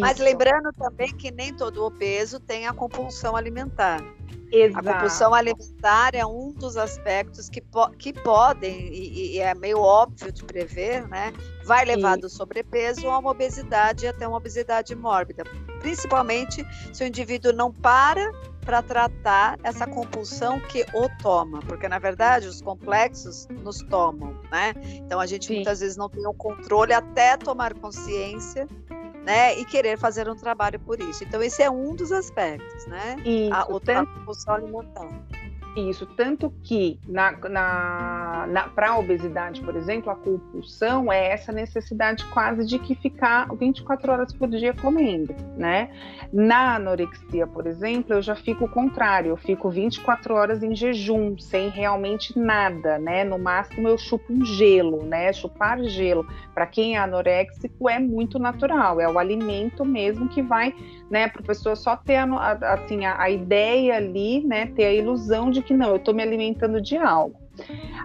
Mas 0.00 0.18
lembrando 0.18 0.72
também 0.72 1.08
que 1.14 1.30
nem 1.30 1.54
todo 1.54 1.84
obeso 1.84 2.38
tem 2.38 2.66
a 2.66 2.72
compulsão 2.72 3.36
alimentar. 3.36 4.00
Exato. 4.52 4.88
A 4.88 4.92
compulsão 4.94 5.34
alimentar 5.34 6.14
é 6.14 6.26
um 6.26 6.52
dos 6.52 6.76
aspectos 6.76 7.48
que, 7.48 7.60
po 7.60 7.88
que 7.90 8.12
podem, 8.12 8.88
e, 8.88 9.36
e, 9.36 9.38
é 9.38 9.54
meio 9.54 9.78
óbvio 9.78 10.32
de 10.32 10.44
prever, 10.44 11.06
né? 11.08 11.32
Vai 11.64 11.84
levar 11.84 12.16
do 12.18 12.28
sobrepeso 12.28 13.08
a 13.08 13.18
uma 13.18 13.30
obesidade 13.30 14.06
e 14.06 14.08
até 14.08 14.26
uma 14.26 14.38
obesidade 14.38 14.94
mórbida. 14.96 15.44
Principalmente 15.78 16.66
se 16.92 17.04
o 17.04 17.06
indivíduo 17.06 17.52
não 17.52 17.72
para 17.72 18.32
para 18.64 18.82
tratar 18.82 19.58
essa 19.64 19.86
compulsão 19.86 20.60
que 20.60 20.84
o 20.94 21.08
toma, 21.22 21.60
porque 21.60 21.88
na 21.88 21.98
verdade 21.98 22.46
os 22.46 22.60
complexos 22.60 23.48
nos 23.62 23.78
tomam, 23.78 24.38
né? 24.50 24.74
Então 24.96 25.18
a 25.18 25.26
gente 25.26 25.46
Sim. 25.46 25.56
muitas 25.56 25.80
vezes 25.80 25.96
não 25.96 26.08
tem 26.08 26.26
o 26.26 26.34
controle 26.34 26.92
até 26.92 27.36
tomar 27.36 27.74
consciência 27.74 28.68
né, 29.24 29.58
e 29.58 29.64
querer 29.64 29.98
fazer 29.98 30.28
um 30.28 30.36
trabalho 30.36 30.78
por 30.80 31.00
isso. 31.00 31.24
Então, 31.24 31.42
esse 31.42 31.62
é 31.62 31.70
um 31.70 31.94
dos 31.94 32.12
aspectos, 32.12 32.86
né? 32.86 33.16
Isso, 33.24 33.54
a, 33.54 33.66
o 33.68 33.80
tanto... 33.80 34.10
alimentar. 34.48 35.08
Isso, 35.76 36.04
tanto 36.04 36.52
que 36.64 36.98
na, 37.06 37.32
na, 37.48 38.46
na 38.48 38.62
para 38.68 38.90
a 38.90 38.98
obesidade, 38.98 39.60
por 39.60 39.76
exemplo, 39.76 40.10
a 40.10 40.16
compulsão 40.16 41.12
é 41.12 41.28
essa 41.28 41.52
necessidade 41.52 42.24
quase 42.26 42.66
de 42.66 42.78
que 42.78 42.96
ficar 42.96 43.46
24 43.54 44.10
horas 44.10 44.32
por 44.32 44.48
dia 44.48 44.74
comendo, 44.74 45.34
né? 45.56 45.90
Na 46.32 46.74
anorexia, 46.74 47.46
por 47.46 47.66
exemplo, 47.68 48.14
eu 48.14 48.22
já 48.22 48.34
fico 48.34 48.64
o 48.64 48.68
contrário, 48.68 49.30
eu 49.30 49.36
fico 49.36 49.70
24 49.70 50.34
horas 50.34 50.62
em 50.62 50.74
jejum, 50.74 51.38
sem 51.38 51.68
realmente 51.68 52.36
nada, 52.36 52.98
né? 52.98 53.22
No 53.22 53.38
máximo 53.38 53.86
eu 53.88 53.96
chupo 53.96 54.32
um 54.32 54.44
gelo, 54.44 55.04
né? 55.04 55.32
Chupar 55.32 55.80
gelo, 55.84 56.26
para 56.52 56.66
quem 56.66 56.96
é 56.96 56.98
anoréxico, 56.98 57.88
é 57.88 57.98
muito 57.98 58.40
natural, 58.40 59.00
é 59.00 59.08
o 59.08 59.18
alimento 59.18 59.84
mesmo 59.84 60.28
que 60.28 60.42
vai 60.42 60.74
né, 61.10 61.26
para 61.26 61.42
a 61.42 61.44
pessoa 61.44 61.74
só 61.74 61.96
ter 61.96 62.16
a, 62.16 62.52
assim, 62.72 63.04
a, 63.04 63.20
a, 63.20 63.28
ideia 63.28 63.96
ali, 63.96 64.46
né, 64.46 64.66
ter 64.66 64.84
a 64.84 64.92
ilusão 64.92 65.50
de 65.50 65.59
que 65.62 65.74
não, 65.74 65.90
eu 65.90 65.96
estou 65.96 66.14
me 66.14 66.22
alimentando 66.22 66.80
de 66.80 66.96
algo. 66.96 67.38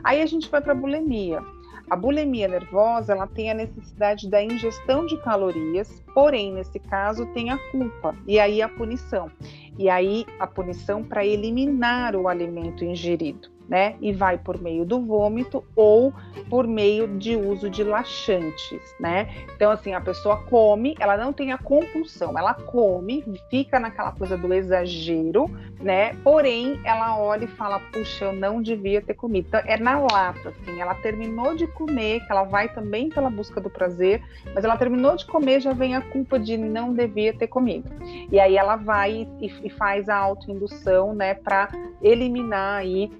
Aí 0.04 0.22
a 0.22 0.26
gente 0.26 0.50
vai 0.50 0.62
para 0.62 0.74
a 0.74 0.76
bulimia. 0.76 1.42
A 1.90 1.96
bulimia 1.96 2.48
nervosa, 2.48 3.14
ela 3.14 3.28
tem 3.28 3.52
a 3.52 3.54
necessidade 3.54 4.28
da 4.28 4.44
ingestão 4.44 5.06
de 5.06 5.18
calorias, 5.22 6.04
porém, 6.16 6.54
nesse 6.54 6.80
caso, 6.80 7.28
tem 7.28 7.52
a 7.52 7.58
culpa 7.72 8.16
e 8.28 8.40
aí 8.40 8.62
a 8.62 8.68
punição. 8.68 9.30
E 9.78 9.88
aí 9.88 10.26
a 10.40 10.48
punição 10.48 11.04
para 11.04 11.26
eliminar 11.26 12.16
o 12.16 12.28
alimento 12.28 12.84
ingerido 12.84 13.55
né? 13.68 13.96
E 14.00 14.14
vai 14.14 14.38
por 14.38 14.62
meio 14.62 14.86
do 14.86 15.02
vômito 15.02 15.64
ou 15.76 16.14
por 16.50 16.68
meio 16.68 17.08
de 17.08 17.36
uso 17.36 17.70
de 17.70 17.84
laxantes, 17.84 18.96
né? 19.00 19.30
Então, 19.56 19.72
assim, 19.72 19.94
a 19.94 20.02
pessoa 20.02 20.38
come, 20.44 20.96
ela 21.00 21.18
não 21.18 21.34
tem 21.34 21.52
a 21.52 21.58
compulsão, 21.58 22.38
ela 22.38 22.54
come, 22.54 23.24
fica 23.50 23.80
naquela 23.80 24.12
coisa 24.12 24.38
do 24.38 24.54
exagero, 24.54 25.50
né? 25.80 26.14
Porém, 26.24 26.80
ela 26.84 27.18
olha 27.18 27.46
e 27.46 27.48
fala, 27.48 27.80
puxa, 27.92 28.26
eu 28.26 28.34
não 28.34 28.62
devia 28.62 29.02
ter 29.02 29.14
comido. 29.14 29.48
Então, 29.48 29.62
é 29.66 29.78
na 29.78 30.00
lata, 30.00 30.50
assim, 30.50 30.80
ela 30.80 30.96
terminou 30.96 31.56
de 31.56 31.68
comer, 31.68 32.26
que 32.26 32.32
ela 32.32 32.44
vai 32.44 32.70
também 32.70 33.10
pela 33.10 33.30
busca 33.30 33.60
do 33.60 33.70
prazer, 33.70 34.22
mas 34.54 34.64
ela 34.64 34.78
terminou 34.78 35.16
de 35.16 35.26
comer, 35.26 35.60
já 35.60 35.74
vem 35.74 35.96
a 35.96 36.02
culpa 36.02 36.40
de 36.40 36.58
não 36.58 36.94
devia 36.94 37.34
ter 37.34 37.48
comido. 37.48 37.90
E 38.32 38.40
aí 38.40 38.58
ela 38.58 38.76
vai 38.76 39.28
e, 39.42 39.52
e 39.64 39.70
faz 39.70 40.10
a 40.10 40.18
autoindução, 40.18 41.14
né, 41.14 41.34
para 41.34 41.70
eliminar 42.02 42.80
aí 42.80 43.12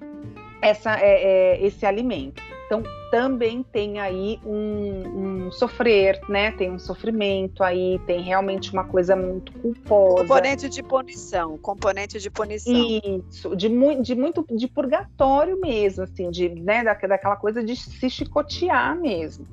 essa, 0.60 0.98
é, 1.00 1.22
é, 1.54 1.66
esse 1.66 1.84
alimento. 1.84 2.42
Então, 2.66 2.82
também 3.12 3.62
tem 3.62 4.00
aí 4.00 4.40
um, 4.44 5.46
um, 5.46 5.52
sofrer, 5.52 6.20
né? 6.28 6.50
Tem 6.50 6.68
um 6.68 6.80
sofrimento 6.80 7.62
aí, 7.62 8.00
tem 8.06 8.20
realmente 8.20 8.72
uma 8.72 8.82
coisa 8.82 9.14
muito 9.14 9.52
culposa. 9.52 10.22
Componente 10.22 10.68
de 10.68 10.82
punição, 10.82 11.56
componente 11.58 12.18
de 12.18 12.28
punição. 12.28 12.74
Isso, 12.74 13.54
de, 13.54 13.68
mu 13.68 14.02
de 14.02 14.16
muito 14.16 14.44
de 14.50 14.66
purgatório 14.66 15.60
mesmo, 15.60 16.02
assim, 16.02 16.28
de, 16.28 16.48
né, 16.48 16.82
da, 16.82 16.94
daquela 16.94 17.36
coisa 17.36 17.62
de 17.62 17.76
se 17.76 18.10
chicotear 18.10 19.00
mesmo. 19.00 19.46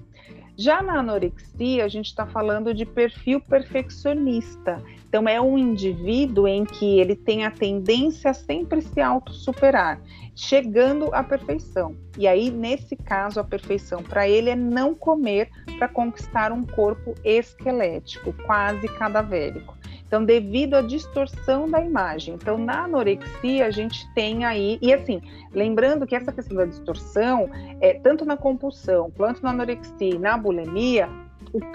Já 0.56 0.82
na 0.84 1.00
anorexia, 1.00 1.84
a 1.84 1.88
gente 1.88 2.08
está 2.08 2.26
falando 2.26 2.74
de 2.74 2.86
perfil 2.86 3.42
perfeccionista. 3.42 4.84
Então, 5.08 5.28
é 5.28 5.40
um 5.40 5.58
indivíduo 5.58 6.48
em 6.48 6.66
que 6.66 7.00
ele 7.00 7.16
tem 7.16 7.46
a 7.46 7.52
tendência 7.52 8.32
a 8.32 8.34
sempre 8.34 8.82
se 8.82 9.02
auto-superar 9.02 10.00
chegando 10.36 11.14
à 11.14 11.24
perfeição. 11.24 11.96
E 12.18 12.28
aí, 12.28 12.50
nesse 12.50 12.96
caso, 12.96 13.40
a 13.40 13.44
perfeição 13.44 14.02
para 14.02 14.28
ele 14.28 14.50
é 14.50 14.56
não 14.56 14.94
comer 14.94 15.50
para 15.78 15.88
conquistar 15.88 16.52
um 16.52 16.64
corpo 16.64 17.14
esquelético, 17.24 18.34
quase 18.46 18.88
cadavérico. 18.88 19.78
Então, 20.14 20.24
devido 20.24 20.76
à 20.76 20.82
distorção 20.84 21.68
da 21.68 21.82
imagem. 21.82 22.36
Então, 22.36 22.56
na 22.56 22.84
anorexia, 22.84 23.66
a 23.66 23.72
gente 23.72 24.08
tem 24.14 24.46
aí. 24.46 24.78
E 24.80 24.94
assim, 24.94 25.20
lembrando 25.52 26.06
que 26.06 26.16
essa 26.16 26.32
questão 26.32 26.56
da 26.56 26.66
distorção, 26.66 27.50
é, 27.82 27.96
tanto 27.96 28.24
na 28.24 28.38
compulsão 28.38 29.10
quanto 29.10 29.42
na 29.42 29.50
anorexia 29.50 30.14
e 30.14 30.20
na 30.20 30.38
bulimia, 30.38 31.10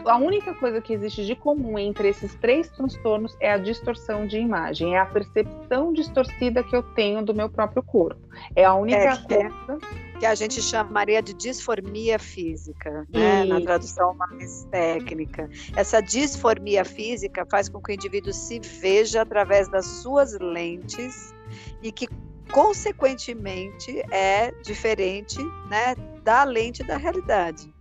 a 0.05 0.17
única 0.17 0.55
coisa 0.55 0.81
que 0.81 0.93
existe 0.93 1.25
de 1.25 1.37
comum 1.37 1.79
entre 1.79 2.09
esses 2.09 2.35
três 2.35 2.69
transtornos 2.69 3.37
é 3.41 3.53
a 3.53 3.59
distorção 3.59 4.27
de 4.27 4.39
imagem, 4.39 4.97
é 4.97 4.99
a 4.99 5.07
percepção 5.07 5.93
distorcida 5.93 6.65
que 6.65 6.75
eu 6.75 6.83
tenho 6.83 7.25
do 7.25 7.33
meu 7.33 7.49
próprio 7.49 7.83
corpo. 7.83 8.21
É 8.57 8.65
a 8.65 8.75
única 8.75 8.99
é, 8.99 9.17
coisa 9.17 9.79
que 10.19 10.27
a 10.27 10.35
gente 10.35 10.61
chamaria 10.61 11.23
de 11.23 11.33
disformia 11.33 12.19
física, 12.19 13.07
né? 13.09 13.45
na 13.45 13.61
tradução 13.61 14.15
mais 14.15 14.65
técnica. 14.65 15.49
Essa 15.77 16.01
disformia 16.01 16.85
física 16.85 17.47
faz 17.49 17.69
com 17.69 17.81
que 17.81 17.93
o 17.93 17.95
indivíduo 17.95 18.33
se 18.33 18.59
veja 18.59 19.23
através 19.23 19.69
das 19.71 19.87
suas 19.87 20.37
lentes 20.41 21.33
e 21.83 21.93
que 21.93 22.09
consequentemente 22.51 24.03
é 24.11 24.51
diferente, 24.63 25.39
né, 25.69 25.95
da 26.25 26.45
lente 26.45 26.83
da 26.83 26.97
realidade. 26.97 27.73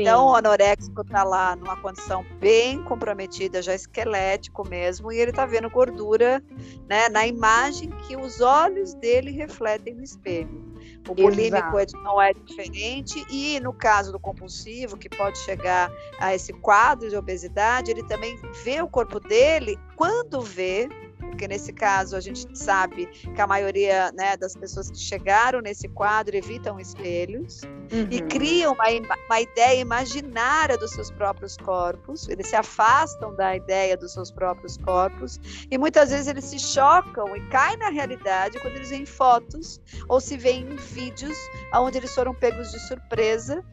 Então, 0.00 0.28
o 0.28 0.34
anoréxico 0.34 1.02
está 1.02 1.22
lá 1.22 1.56
numa 1.56 1.76
condição 1.76 2.24
bem 2.38 2.82
comprometida, 2.84 3.62
já 3.62 3.74
esquelético 3.74 4.68
mesmo, 4.68 5.12
e 5.12 5.18
ele 5.18 5.30
está 5.30 5.46
vendo 5.46 5.68
gordura 5.70 6.42
né, 6.88 7.08
na 7.08 7.26
imagem 7.26 7.90
que 8.06 8.16
os 8.16 8.40
olhos 8.40 8.94
dele 8.94 9.30
refletem 9.30 9.94
no 9.94 10.02
espelho. 10.02 10.70
O 11.08 11.14
bulímico 11.14 11.78
é, 11.78 11.86
não 12.04 12.20
é 12.20 12.32
diferente, 12.32 13.24
e 13.30 13.58
no 13.60 13.72
caso 13.72 14.12
do 14.12 14.20
compulsivo, 14.20 14.96
que 14.96 15.08
pode 15.08 15.38
chegar 15.38 15.90
a 16.18 16.34
esse 16.34 16.52
quadro 16.52 17.08
de 17.08 17.16
obesidade, 17.16 17.90
ele 17.90 18.02
também 18.04 18.38
vê 18.64 18.80
o 18.82 18.88
corpo 18.88 19.18
dele, 19.18 19.78
quando 19.96 20.40
vê, 20.40 20.88
porque 21.30 21.48
nesse 21.48 21.72
caso 21.72 22.16
a 22.16 22.20
gente 22.20 22.46
sabe 22.56 23.06
que 23.06 23.40
a 23.40 23.46
maioria 23.46 24.12
né, 24.12 24.36
das 24.36 24.54
pessoas 24.54 24.90
que 24.90 24.98
chegaram 24.98 25.60
nesse 25.60 25.88
quadro 25.88 26.36
evitam 26.36 26.78
espelhos 26.78 27.62
uhum. 27.62 28.08
e 28.10 28.20
criam 28.22 28.74
uma, 28.74 28.84
uma 29.26 29.40
ideia 29.40 29.80
imaginária 29.80 30.76
dos 30.76 30.90
seus 30.90 31.10
próprios 31.10 31.56
corpos, 31.56 32.28
eles 32.28 32.48
se 32.48 32.56
afastam 32.56 33.34
da 33.34 33.56
ideia 33.56 33.96
dos 33.96 34.12
seus 34.12 34.30
próprios 34.30 34.76
corpos 34.76 35.40
e 35.70 35.78
muitas 35.78 36.10
vezes 36.10 36.26
eles 36.26 36.44
se 36.44 36.58
chocam 36.58 37.36
e 37.36 37.40
caem 37.48 37.78
na 37.78 37.88
realidade 37.88 38.58
quando 38.60 38.76
eles 38.76 38.90
veem 38.90 39.06
fotos 39.06 39.80
ou 40.08 40.20
se 40.20 40.36
veem 40.36 40.62
em 40.62 40.76
vídeos 40.76 41.36
onde 41.74 41.98
eles 41.98 42.14
foram 42.14 42.34
pegos 42.34 42.70
de 42.70 42.78
surpresa 42.80 43.64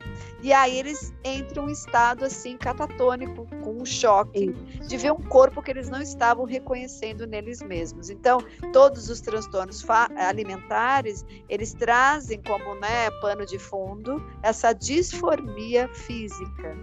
e 0.41 0.53
aí 0.53 0.77
eles 0.77 1.13
entram 1.23 1.63
em 1.63 1.67
um 1.67 1.69
estado 1.71 2.23
assim 2.23 2.57
catatônico, 2.57 3.47
com 3.63 3.81
um 3.81 3.85
choque 3.85 4.53
Isso. 4.79 4.87
de 4.87 4.97
ver 4.97 5.11
um 5.11 5.21
corpo 5.21 5.61
que 5.61 5.71
eles 5.71 5.89
não 5.89 6.01
estavam 6.01 6.45
reconhecendo 6.45 7.25
neles 7.47 7.61
mesmos. 7.61 8.09
Então, 8.09 8.39
todos 8.73 9.09
os 9.09 9.21
transtornos 9.21 9.85
alimentares, 10.17 11.25
eles 11.47 11.73
trazem 11.73 12.41
como 12.41 12.75
né, 12.75 13.09
pano 13.21 13.45
de 13.45 13.57
fundo 13.57 14.21
essa 14.43 14.73
disformia 14.73 15.87
física. 15.89 16.75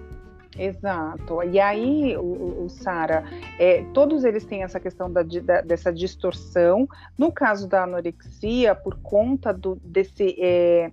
Exato. 0.56 1.42
E 1.42 1.58
aí, 1.58 2.16
o, 2.16 2.64
o 2.64 2.68
Sara, 2.68 3.24
é, 3.58 3.82
todos 3.92 4.24
eles 4.24 4.44
têm 4.44 4.62
essa 4.62 4.78
questão 4.78 5.12
da, 5.12 5.22
da, 5.22 5.60
dessa 5.60 5.92
distorção. 5.92 6.88
No 7.18 7.32
caso 7.32 7.66
da 7.66 7.82
anorexia, 7.82 8.74
por 8.74 8.96
conta 9.02 9.52
do, 9.52 9.74
desse 9.84 10.36
é, 10.38 10.92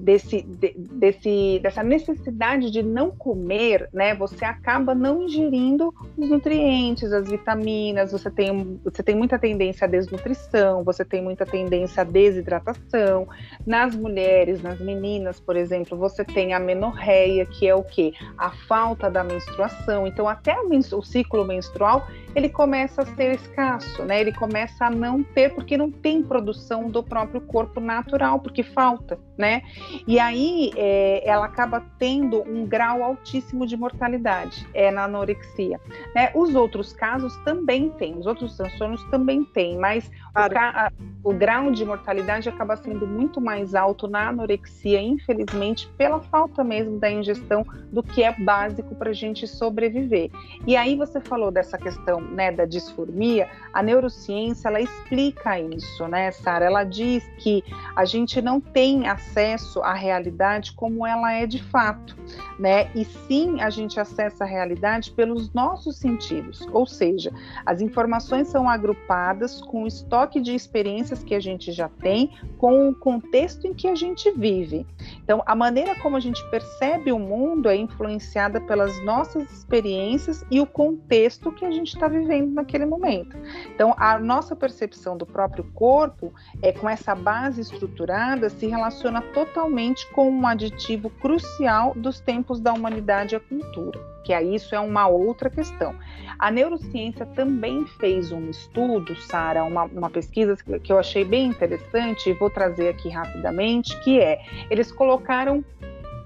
desse, 0.00 0.42
desse, 0.42 1.60
dessa 1.62 1.82
necessidade 1.82 2.70
de 2.70 2.82
não 2.82 3.10
comer, 3.10 3.88
né, 3.92 4.14
você 4.14 4.44
acaba 4.44 4.94
não 4.94 5.22
ingerindo 5.22 5.92
os 6.16 6.28
nutrientes, 6.30 7.12
as 7.12 7.28
vitaminas, 7.28 8.12
você 8.12 8.30
tem, 8.30 8.80
você 8.82 9.02
tem 9.02 9.14
muita 9.14 9.38
tendência 9.38 9.84
à 9.84 9.88
desnutrição, 9.88 10.82
você 10.82 11.04
tem 11.04 11.22
muita 11.22 11.44
tendência 11.44 12.00
à 12.00 12.04
desidratação. 12.04 13.28
Nas 13.66 13.94
mulheres, 13.94 14.62
nas 14.62 14.80
meninas, 14.80 15.38
por 15.38 15.56
exemplo, 15.56 15.98
você 15.98 16.24
tem 16.24 16.54
a 16.54 16.58
menorreia, 16.58 17.44
que 17.44 17.68
é 17.68 17.74
o 17.74 17.82
que? 17.82 18.14
A 18.38 18.50
falta 18.50 19.10
da 19.10 19.22
menstruação. 19.22 20.06
Então, 20.06 20.28
até 20.28 20.56
o 20.92 21.02
ciclo 21.02 21.44
menstrual 21.44 22.06
ele 22.36 22.50
começa 22.50 23.00
a 23.00 23.06
ser 23.06 23.34
escasso, 23.34 24.04
né? 24.04 24.20
Ele 24.20 24.32
começa 24.32 24.84
a 24.84 24.90
não 24.90 25.22
ter, 25.22 25.54
porque 25.54 25.76
não 25.76 25.90
tem 25.90 26.22
produção 26.22 26.90
do 26.90 27.02
próprio 27.02 27.40
corpo 27.40 27.80
natural, 27.80 28.38
porque 28.40 28.62
falta, 28.62 29.18
né? 29.36 29.62
E 30.06 30.18
aí 30.18 30.72
é, 30.76 31.22
ela 31.28 31.46
acaba 31.46 31.84
tendo 31.98 32.42
um 32.42 32.66
grau 32.66 33.02
altíssimo 33.02 33.66
de 33.66 33.76
mortalidade, 33.76 34.66
é 34.72 34.90
na 34.90 35.04
anorexia. 35.04 35.80
Né? 36.14 36.30
Os 36.34 36.54
outros 36.54 36.92
casos 36.92 37.36
também 37.38 37.90
têm, 37.90 38.18
os 38.18 38.26
outros 38.26 38.56
transtornos 38.56 39.02
também 39.10 39.44
têm, 39.44 39.76
mas 39.78 40.10
claro. 40.32 40.92
o, 41.22 41.30
o 41.30 41.34
grau 41.34 41.70
de 41.70 41.84
mortalidade 41.84 42.48
acaba 42.48 42.76
sendo 42.76 43.06
muito 43.06 43.40
mais 43.40 43.74
alto 43.74 44.08
na 44.08 44.28
anorexia, 44.28 45.00
infelizmente, 45.00 45.88
pela 45.98 46.20
falta 46.20 46.64
mesmo 46.64 46.98
da 46.98 47.10
ingestão 47.10 47.66
do 47.92 48.02
que 48.02 48.22
é 48.22 48.32
básico 48.32 48.94
para 48.94 49.10
a 49.10 49.14
gente 49.14 49.46
sobreviver. 49.46 50.30
E 50.66 50.76
aí 50.76 50.96
você 50.96 51.20
falou 51.20 51.50
dessa 51.50 51.76
questão 51.76 52.20
né, 52.20 52.50
da 52.50 52.64
disformia, 52.64 53.48
a 53.72 53.82
neurociência 53.82 54.68
ela 54.68 54.80
explica 54.80 55.60
isso, 55.60 56.06
né, 56.08 56.30
Sara? 56.30 56.64
Ela 56.64 56.84
diz 56.84 57.26
que 57.38 57.62
a 57.94 58.04
gente 58.04 58.40
não 58.40 58.60
tem 58.60 59.08
acesso 59.16 59.80
à 59.82 59.94
realidade 59.94 60.72
como 60.72 61.06
ela 61.06 61.32
é 61.32 61.46
de 61.46 61.62
fato, 61.62 62.16
né? 62.58 62.90
E 62.94 63.04
sim 63.04 63.60
a 63.60 63.70
gente 63.70 63.98
acessa 63.98 64.44
a 64.44 64.46
realidade 64.46 65.10
pelos 65.10 65.52
nossos 65.52 65.96
sentidos, 65.96 66.66
ou 66.72 66.86
seja, 66.86 67.32
as 67.64 67.80
informações 67.80 68.48
são 68.48 68.68
agrupadas 68.68 69.60
com 69.60 69.84
o 69.84 69.86
estoque 69.86 70.40
de 70.40 70.54
experiências 70.54 71.22
que 71.22 71.34
a 71.34 71.40
gente 71.40 71.72
já 71.72 71.88
tem, 71.88 72.30
com 72.58 72.88
o 72.88 72.94
contexto 72.94 73.66
em 73.66 73.74
que 73.74 73.88
a 73.88 73.94
gente 73.94 74.30
vive. 74.32 74.86
Então, 75.24 75.42
a 75.46 75.54
maneira 75.54 75.94
como 76.00 76.16
a 76.16 76.20
gente 76.20 76.42
percebe 76.50 77.10
o 77.12 77.18
mundo 77.18 77.68
é 77.68 77.76
influenciada 77.76 78.60
pelas 78.60 79.02
nossas 79.04 79.50
experiências 79.50 80.44
e 80.50 80.60
o 80.60 80.66
contexto 80.66 81.50
que 81.52 81.64
a 81.64 81.70
gente 81.70 81.88
está 81.88 82.08
vivendo 82.08 82.52
naquele 82.52 82.84
momento. 82.84 83.36
Então, 83.74 83.94
a 83.96 84.18
nossa 84.18 84.54
percepção 84.54 85.16
do 85.16 85.26
próprio 85.26 85.64
corpo, 85.74 86.32
é 86.62 86.72
com 86.72 86.88
essa 86.88 87.14
base 87.14 87.60
estruturada, 87.60 88.50
se 88.50 88.66
relaciona 88.66 88.95
totalmente 89.32 90.06
com 90.12 90.30
um 90.30 90.46
aditivo 90.46 91.10
crucial 91.10 91.92
dos 91.96 92.20
tempos 92.20 92.60
da 92.60 92.72
humanidade 92.72 93.36
à 93.36 93.40
cultura, 93.40 94.00
que 94.24 94.32
aí 94.32 94.54
isso 94.54 94.74
é 94.74 94.80
uma 94.80 95.06
outra 95.06 95.50
questão. 95.50 95.94
A 96.38 96.50
neurociência 96.50 97.24
também 97.26 97.86
fez 97.98 98.30
um 98.32 98.50
estudo, 98.50 99.16
Sara, 99.16 99.64
uma, 99.64 99.84
uma 99.84 100.10
pesquisa 100.10 100.56
que 100.82 100.92
eu 100.92 100.98
achei 100.98 101.24
bem 101.24 101.46
interessante 101.48 102.30
e 102.30 102.32
vou 102.32 102.50
trazer 102.50 102.88
aqui 102.88 103.08
rapidamente, 103.08 103.98
que 104.00 104.20
é, 104.20 104.40
eles 104.70 104.92
colocaram 104.92 105.64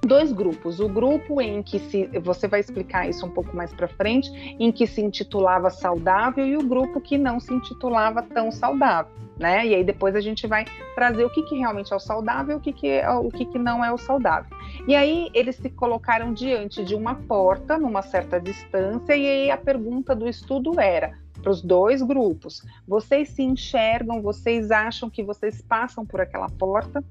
dois 0.00 0.33
grupos. 0.33 0.80
O 0.80 0.88
grupo 0.88 1.40
em 1.40 1.62
que 1.62 1.78
se 1.78 2.07
você 2.21 2.49
vai 2.49 2.61
explicar 2.61 3.09
isso 3.09 3.25
um 3.26 3.30
pouco 3.30 3.54
mais 3.57 3.73
para 3.73 3.88
frente, 3.88 4.30
em 4.59 4.73
que 4.73 4.87
se 4.87 5.00
intitulava 5.00 5.71
saudável 5.71 6.47
e 6.47 6.57
o 6.57 6.62
grupo 6.62 7.00
que 7.00 7.19
não 7.19 7.38
se 7.38 7.52
intitulava 7.52 8.23
tão 8.23 8.50
saudável, 8.50 9.12
né? 9.38 9.66
E 9.66 9.75
aí 9.75 9.85
depois 9.85 10.16
a 10.16 10.21
gente 10.21 10.47
vai 10.47 10.64
trazer 10.95 11.25
o 11.25 11.30
que, 11.30 11.42
que 11.42 11.57
realmente 11.57 11.92
é 11.92 11.97
o 11.97 12.00
saudável, 12.00 12.57
o 12.57 12.61
que, 12.61 12.73
que 12.73 12.88
é, 12.88 13.11
o 13.11 13.28
que, 13.28 13.45
que 13.45 13.59
não 13.59 13.85
é 13.85 13.92
o 13.92 13.99
saudável. 13.99 14.57
E 14.87 14.95
aí 14.95 15.28
eles 15.35 15.57
se 15.57 15.69
colocaram 15.71 16.33
diante 16.33 16.85
de 16.85 16.95
uma 16.95 17.14
porta 17.14 17.78
numa 17.78 18.02
certa 18.02 18.40
distância 18.40 19.16
e 19.16 19.26
aí 19.26 19.50
a 19.50 19.57
pergunta 19.57 20.14
do 20.14 20.28
estudo 20.28 20.80
era 20.80 21.19
para 21.40 21.50
os 21.50 21.62
dois 21.62 22.02
grupos. 22.02 22.62
Vocês 22.87 23.30
se 23.30 23.42
enxergam, 23.42 24.23
vocês 24.23 24.71
acham 24.71 25.09
que 25.09 25.23
vocês 25.23 25.62
passam 25.62 26.04
por 26.04 26.21
aquela 26.21 26.49
porta? 26.49 27.02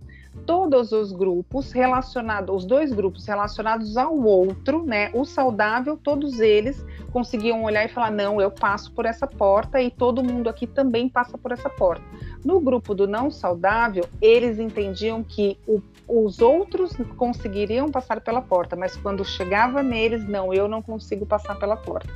Todos 0.46 0.92
os 0.92 1.12
grupos 1.12 1.72
relacionados, 1.72 2.56
os 2.56 2.66
dois 2.66 2.92
grupos 2.92 3.26
relacionados 3.26 3.98
ao 3.98 4.18
outro, 4.18 4.84
né? 4.84 5.10
O 5.14 5.26
saudável, 5.26 5.98
todos 5.98 6.40
eles 6.40 6.86
conseguiam 7.12 7.64
olhar 7.64 7.86
e 7.86 7.90
falar: 7.90 8.12
não, 8.12 8.42
eu 8.42 8.52
passo 8.52 8.92
por 8.92 9.06
essa 9.06 9.28
porta 9.28 9.82
e 9.82 9.90
todo 9.90 10.24
mundo 10.24 10.50
aqui 10.50 10.66
também 10.66 11.08
passa 11.10 11.38
por 11.38 11.52
essa 11.52 11.70
porta. 11.70 12.04
No 12.44 12.60
grupo 12.60 12.96
do 12.96 13.08
não 13.08 13.30
saudável, 13.30 14.06
eles 14.22 14.60
entendiam 14.60 15.24
que 15.24 15.58
o, 15.68 15.82
os 16.10 16.42
outros 16.42 16.92
conseguiriam 17.16 17.92
passar 17.92 18.20
pela 18.20 18.42
porta, 18.42 18.76
mas 18.76 18.98
quando 18.98 19.24
chegava 19.24 19.84
neles, 19.84 20.28
não, 20.28 20.52
eu 20.52 20.68
não 20.68 20.82
consigo 20.82 21.24
passar 21.24 21.56
pela 21.60 21.78
porta. 21.78 22.10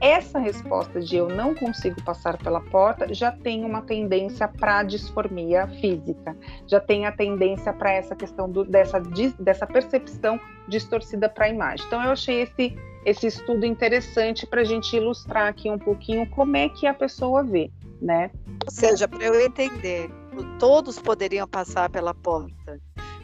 Essa 0.00 0.40
resposta 0.40 1.00
de 1.00 1.16
eu 1.16 1.28
não 1.28 1.54
consigo 1.54 2.02
passar 2.02 2.36
pela 2.38 2.60
porta 2.60 3.14
já 3.14 3.30
tem 3.30 3.64
uma 3.64 3.82
tendência 3.82 4.48
para 4.48 4.82
disformia 4.82 5.68
física, 5.80 6.36
já 6.66 6.80
tem 6.80 7.06
a 7.06 7.12
tendência 7.12 7.72
para 7.72 7.92
essa 7.92 8.16
questão 8.16 8.50
do, 8.50 8.64
dessa, 8.64 9.00
dessa 9.38 9.66
percepção 9.66 10.40
distorcida 10.66 11.28
para 11.28 11.44
a 11.44 11.48
imagem. 11.48 11.86
Então, 11.86 12.02
eu 12.02 12.10
achei 12.10 12.42
esse 12.42 12.76
esse 13.04 13.28
estudo 13.28 13.64
interessante 13.64 14.44
para 14.44 14.62
a 14.62 14.64
gente 14.64 14.96
ilustrar 14.96 15.46
aqui 15.46 15.70
um 15.70 15.78
pouquinho 15.78 16.28
como 16.28 16.56
é 16.56 16.68
que 16.68 16.88
a 16.88 16.92
pessoa 16.92 17.44
vê, 17.44 17.70
né? 18.02 18.32
Ou 18.64 18.70
seja, 18.72 19.06
para 19.06 19.22
eu 19.22 19.40
entender, 19.40 20.10
todos 20.58 20.98
poderiam 20.98 21.46
passar 21.46 21.88
pela 21.88 22.12
porta 22.12 22.80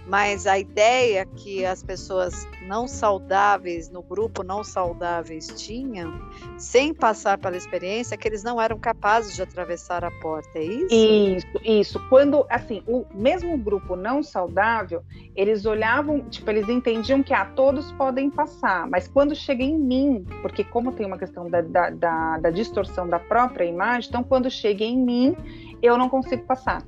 mas 0.07 0.47
a 0.47 0.59
ideia 0.59 1.25
que 1.25 1.65
as 1.65 1.83
pessoas 1.83 2.47
não 2.67 2.89
saudáveis, 2.89 3.91
no 3.91 4.03
grupo 4.03 4.43
não 4.43 4.65
saudáveis 4.65 5.47
tinham, 5.57 6.13
sem 6.57 6.93
passar 6.93 7.39
pela 7.39 7.57
experiência, 7.57 8.15
é 8.15 8.19
que 8.19 8.27
eles 8.27 8.43
não 8.43 8.61
eram 8.61 8.79
capazes 8.79 9.35
de 9.35 9.43
atravessar 9.43 10.05
a 10.05 10.11
porta, 10.11 10.59
é 10.59 10.65
isso? 10.65 10.95
Isso, 10.95 11.47
isso. 11.65 12.09
Quando, 12.09 12.45
assim, 12.49 12.83
o 12.87 13.05
mesmo 13.15 13.57
grupo 13.57 13.97
não 13.97 14.23
saudável, 14.23 15.03
eles 15.37 15.65
olhavam, 15.65 16.21
tipo, 16.29 16.51
eles 16.51 16.69
entendiam 16.69 17.23
que, 17.23 17.33
ah, 17.33 17.45
todos 17.45 17.93
podem 17.93 18.31
passar, 18.31 18.89
mas 18.89 19.09
quando 19.09 19.35
chega 19.35 19.63
em 19.63 19.79
mim, 19.79 20.27
porque 20.41 20.65
como 20.65 20.93
tem 20.93 21.07
uma 21.07 21.19
questão 21.19 21.49
da, 21.49 21.61
da, 21.61 21.91
da, 21.91 22.39
da 22.39 22.51
distorção 22.51 23.09
da 23.09 23.19
própria 23.19 23.65
imagem, 23.65 24.09
então 24.09 24.23
quando 24.23 24.51
chega 24.51 24.85
em 24.85 24.99
mim, 24.99 25.37
eu 25.83 25.97
não 25.97 26.09
consigo 26.09 26.45
passar. 26.45 26.83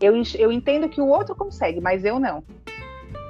Eu, 0.00 0.14
eu 0.38 0.50
entendo 0.50 0.88
que 0.88 1.00
o 1.00 1.06
outro 1.06 1.34
consegue, 1.34 1.80
mas 1.80 2.04
eu 2.04 2.18
não. 2.18 2.42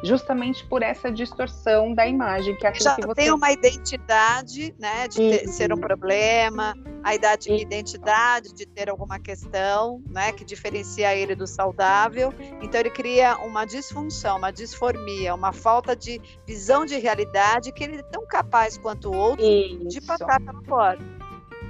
Justamente 0.02 0.64
por 0.64 0.82
essa 0.82 1.12
distorção 1.12 1.94
da 1.94 2.06
imagem 2.06 2.56
que 2.56 2.62
Já 2.62 2.72
que 2.72 3.06
você 3.06 3.14
tem 3.14 3.30
uma 3.30 3.52
identidade, 3.52 4.74
né, 4.78 5.06
de 5.06 5.16
ter, 5.16 5.48
ser 5.48 5.72
um 5.74 5.76
problema, 5.76 6.74
a 7.02 7.14
idade, 7.14 7.52
identidade 7.52 8.54
de 8.54 8.64
ter 8.66 8.88
alguma 8.88 9.18
questão, 9.18 10.02
né, 10.08 10.32
que 10.32 10.42
diferencia 10.42 11.14
ele 11.14 11.34
do 11.34 11.46
saudável. 11.46 12.32
Então 12.62 12.80
ele 12.80 12.88
cria 12.88 13.36
uma 13.38 13.66
disfunção, 13.66 14.38
uma 14.38 14.50
disformia, 14.50 15.34
uma 15.34 15.52
falta 15.52 15.94
de 15.94 16.18
visão 16.46 16.86
de 16.86 16.96
realidade 16.96 17.70
que 17.70 17.84
ele 17.84 17.96
é 17.96 18.02
tão 18.04 18.26
capaz 18.26 18.78
quanto 18.78 19.10
o 19.10 19.16
outro 19.16 19.44
Isso. 19.44 19.86
de 19.86 20.00
passar 20.00 20.40
pela 20.40 20.62
porta. 20.62 21.19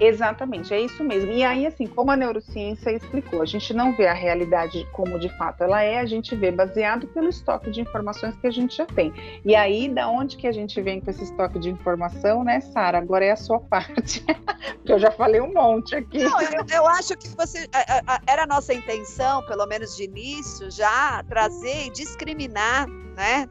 Exatamente, 0.01 0.73
é 0.73 0.81
isso 0.81 1.05
mesmo. 1.05 1.31
E 1.31 1.45
aí, 1.45 1.67
assim, 1.67 1.87
como 1.87 2.11
a 2.11 2.17
neurociência 2.17 2.91
explicou, 2.91 3.43
a 3.43 3.45
gente 3.45 3.75
não 3.75 3.95
vê 3.95 4.07
a 4.07 4.15
realidade 4.15 4.89
como 4.93 5.19
de 5.19 5.29
fato 5.37 5.63
ela 5.63 5.83
é, 5.83 6.01
a 6.01 6.07
gente 6.07 6.35
vê 6.35 6.51
baseado 6.51 7.07
pelo 7.09 7.29
estoque 7.29 7.71
de 7.71 7.83
informações 7.83 8.35
que 8.37 8.47
a 8.47 8.51
gente 8.51 8.75
já 8.75 8.87
tem. 8.87 9.13
E 9.45 9.55
aí, 9.55 9.91
da 9.91 10.09
onde 10.09 10.39
que 10.39 10.47
a 10.47 10.53
gente 10.53 10.81
vem 10.81 11.03
com 11.03 11.11
esse 11.11 11.25
estoque 11.25 11.59
de 11.59 11.69
informação, 11.69 12.43
né, 12.43 12.61
Sara? 12.61 12.97
Agora 12.97 13.27
é 13.27 13.33
a 13.33 13.37
sua 13.37 13.61
parte, 13.69 14.25
porque 14.77 14.93
eu 14.93 14.99
já 14.99 15.11
falei 15.11 15.41
um 15.43 15.53
monte 15.53 15.95
aqui. 15.95 16.25
Não, 16.25 16.41
eu, 16.41 16.65
eu 16.73 16.87
acho 16.87 17.15
que 17.19 17.29
você 17.37 17.69
era 18.27 18.45
a 18.45 18.47
nossa 18.47 18.73
intenção, 18.73 19.45
pelo 19.45 19.67
menos 19.67 19.95
de 19.95 20.05
início, 20.05 20.71
já 20.71 21.23
trazer 21.29 21.89
e 21.89 21.91
discriminar, 21.91 22.89
né? 22.89 23.47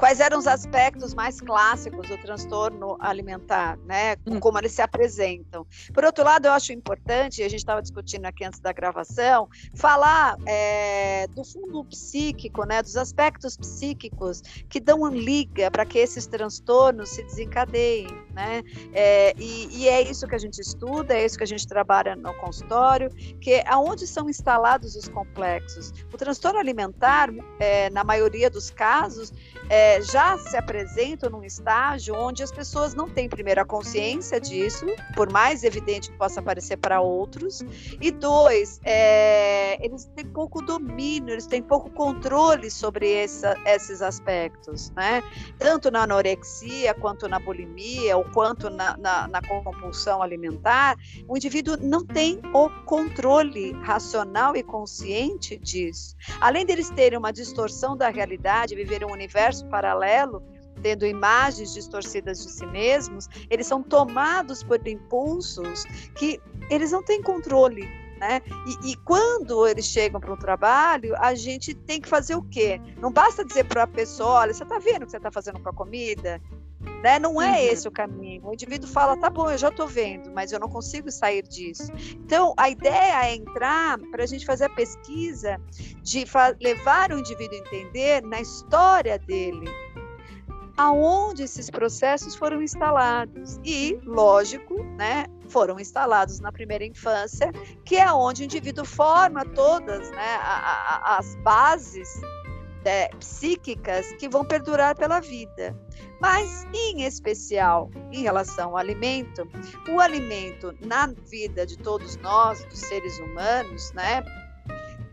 Quais 0.00 0.18
eram 0.18 0.38
os 0.38 0.46
aspectos 0.46 1.12
mais 1.12 1.42
clássicos 1.42 2.08
do 2.08 2.16
transtorno 2.16 2.96
alimentar, 2.98 3.76
né? 3.84 4.16
Hum. 4.26 4.40
Como 4.40 4.58
eles 4.58 4.72
se 4.72 4.80
apresentam. 4.80 5.66
Por 5.92 6.06
outro 6.06 6.24
lado, 6.24 6.46
eu 6.46 6.52
acho 6.52 6.72
importante, 6.72 7.42
a 7.42 7.48
gente 7.50 7.58
estava 7.60 7.82
discutindo 7.82 8.24
aqui 8.24 8.42
antes 8.42 8.60
da 8.60 8.72
gravação, 8.72 9.46
falar 9.74 10.38
é, 10.46 11.26
do 11.28 11.44
fundo 11.44 11.84
psíquico, 11.84 12.64
né? 12.64 12.82
Dos 12.82 12.96
aspectos 12.96 13.58
psíquicos 13.58 14.40
que 14.70 14.80
dão 14.80 15.06
liga 15.08 15.70
para 15.70 15.84
que 15.84 15.98
esses 15.98 16.26
transtornos 16.26 17.10
se 17.10 17.22
desencadeiem, 17.22 18.08
né? 18.32 18.62
É, 18.94 19.34
e, 19.36 19.82
e, 19.82 19.86
é 19.86 20.00
isso 20.00 20.26
que 20.26 20.34
a 20.34 20.38
gente 20.38 20.58
estuda, 20.62 21.12
é 21.12 21.26
isso 21.26 21.36
que 21.36 21.44
a 21.44 21.46
gente 21.46 21.66
trabalha 21.66 22.16
no 22.16 22.32
consultório, 22.38 23.10
que 23.38 23.52
é 23.52 23.68
aonde 23.68 24.06
são 24.06 24.30
instalados 24.30 24.96
os 24.96 25.10
complexos. 25.10 25.92
O 26.10 26.16
transtorno 26.16 26.58
alimentar, 26.58 27.28
é, 27.58 27.90
na 27.90 28.02
maioria 28.02 28.48
dos 28.48 28.70
casos, 28.70 29.30
é, 29.68 29.89
é, 29.90 30.00
já 30.00 30.38
se 30.38 30.56
apresentam 30.56 31.28
num 31.30 31.42
estágio 31.42 32.14
onde 32.14 32.44
as 32.44 32.52
pessoas 32.52 32.94
não 32.94 33.08
têm, 33.08 33.28
primeiro, 33.28 33.60
a 33.60 33.64
consciência 33.64 34.40
disso, 34.40 34.86
por 35.16 35.30
mais 35.32 35.64
evidente 35.64 36.10
que 36.10 36.16
possa 36.16 36.40
parecer 36.40 36.76
para 36.76 37.00
outros, 37.00 37.60
e 38.00 38.10
dois, 38.12 38.80
é, 38.84 39.84
eles 39.84 40.04
têm 40.14 40.26
pouco 40.26 40.62
domínio, 40.62 41.34
eles 41.34 41.46
têm 41.46 41.60
pouco 41.60 41.90
controle 41.90 42.70
sobre 42.70 43.12
essa, 43.12 43.56
esses 43.66 44.00
aspectos, 44.00 44.90
né? 44.90 45.22
Tanto 45.58 45.90
na 45.90 46.04
anorexia, 46.04 46.94
quanto 46.94 47.28
na 47.28 47.40
bulimia, 47.40 48.16
ou 48.16 48.24
quanto 48.24 48.70
na, 48.70 48.96
na, 48.96 49.26
na 49.26 49.42
compulsão 49.42 50.22
alimentar, 50.22 50.96
o 51.26 51.36
indivíduo 51.36 51.76
não 51.80 52.06
tem 52.06 52.40
o 52.54 52.70
controle 52.84 53.72
racional 53.82 54.54
e 54.54 54.62
consciente 54.62 55.58
disso. 55.58 56.14
Além 56.40 56.64
deles 56.64 56.90
terem 56.90 57.18
uma 57.18 57.32
distorção 57.32 57.96
da 57.96 58.08
realidade, 58.08 58.76
viver 58.76 59.04
um 59.04 59.10
universo 59.10 59.66
paralelo, 59.80 60.42
tendo 60.82 61.06
imagens 61.06 61.72
distorcidas 61.72 62.44
de 62.44 62.50
si 62.50 62.66
mesmos, 62.66 63.28
eles 63.48 63.66
são 63.66 63.82
tomados 63.82 64.62
por 64.62 64.86
impulsos 64.86 65.84
que 66.14 66.40
eles 66.68 66.92
não 66.92 67.02
têm 67.02 67.22
controle. 67.22 67.88
Né? 68.18 68.42
E, 68.84 68.92
e 68.92 68.96
quando 68.96 69.66
eles 69.66 69.86
chegam 69.86 70.20
para 70.20 70.34
o 70.34 70.36
trabalho, 70.36 71.14
a 71.16 71.34
gente 71.34 71.72
tem 71.72 71.98
que 71.98 72.08
fazer 72.08 72.34
o 72.34 72.42
quê? 72.42 72.78
Não 72.98 73.10
basta 73.10 73.42
dizer 73.42 73.64
para 73.64 73.84
a 73.84 73.86
pessoa: 73.86 74.40
olha, 74.40 74.52
você 74.52 74.62
está 74.62 74.78
vendo 74.78 75.02
o 75.02 75.04
que 75.06 75.12
você 75.12 75.16
está 75.16 75.30
fazendo 75.30 75.58
com 75.60 75.70
a 75.70 75.72
comida? 75.72 76.38
Né? 77.02 77.18
Não 77.18 77.40
é 77.40 77.50
uhum. 77.50 77.72
esse 77.72 77.88
o 77.88 77.90
caminho. 77.90 78.46
O 78.46 78.52
indivíduo 78.52 78.88
fala, 78.88 79.16
tá 79.16 79.30
bom, 79.30 79.50
eu 79.50 79.58
já 79.58 79.68
estou 79.68 79.86
vendo, 79.86 80.30
mas 80.32 80.52
eu 80.52 80.58
não 80.58 80.68
consigo 80.68 81.10
sair 81.10 81.42
disso. 81.42 81.90
Então, 82.14 82.54
a 82.56 82.68
ideia 82.68 83.26
é 83.26 83.34
entrar 83.34 83.98
para 84.10 84.24
a 84.24 84.26
gente 84.26 84.44
fazer 84.44 84.64
a 84.64 84.70
pesquisa 84.70 85.60
de 86.02 86.24
levar 86.60 87.12
o 87.12 87.18
indivíduo 87.18 87.56
a 87.56 87.60
entender 87.60 88.22
na 88.22 88.40
história 88.40 89.18
dele 89.18 89.68
aonde 90.80 91.42
esses 91.42 91.68
processos 91.68 92.34
foram 92.34 92.62
instalados 92.62 93.60
e, 93.62 94.00
lógico, 94.02 94.82
né, 94.96 95.26
foram 95.46 95.78
instalados 95.78 96.40
na 96.40 96.50
primeira 96.50 96.86
infância, 96.86 97.52
que 97.84 97.96
é 97.96 98.10
onde 98.10 98.42
o 98.42 98.44
indivíduo 98.44 98.86
forma 98.86 99.44
todas 99.44 100.10
né, 100.10 100.36
a, 100.40 101.12
a, 101.12 101.18
as 101.18 101.34
bases 101.36 102.08
né, 102.84 103.08
psíquicas 103.18 104.10
que 104.12 104.28
vão 104.28 104.44
perdurar 104.44 104.96
pela 104.96 105.20
vida. 105.20 105.76
Mas, 106.20 106.66
em 106.74 107.02
especial, 107.02 107.90
em 108.12 108.22
relação 108.22 108.70
ao 108.70 108.76
alimento, 108.76 109.48
o 109.88 110.00
alimento 110.00 110.74
na 110.80 111.06
vida 111.28 111.64
de 111.64 111.76
todos 111.78 112.16
nós, 112.16 112.64
dos 112.66 112.78
seres 112.78 113.18
humanos, 113.18 113.92
né, 113.92 114.22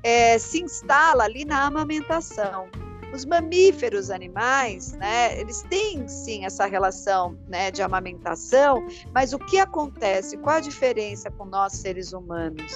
é, 0.03 0.38
se 0.38 0.62
instala 0.62 1.23
ali 1.23 1.45
na 1.45 1.65
amamentação. 1.65 2.69
Os 3.13 3.26
mamíferos 3.26 4.10
animais, 4.10 4.93
né, 4.93 5.39
eles 5.39 5.62
têm 5.63 6.08
sim 6.08 6.46
essa 6.46 6.65
relação 6.65 7.38
né, 7.48 7.72
de 7.72 7.82
amamentação, 7.82 8.86
mas 9.13 9.34
o 9.34 9.39
que 9.39 9.60
acontece? 9.60 10.38
Qual 10.38 10.58
a 10.58 10.60
diferença 10.60 11.32
com 11.32 11.46
nós 11.46 11.74
seres 11.74 12.13
humanos? 12.13 12.72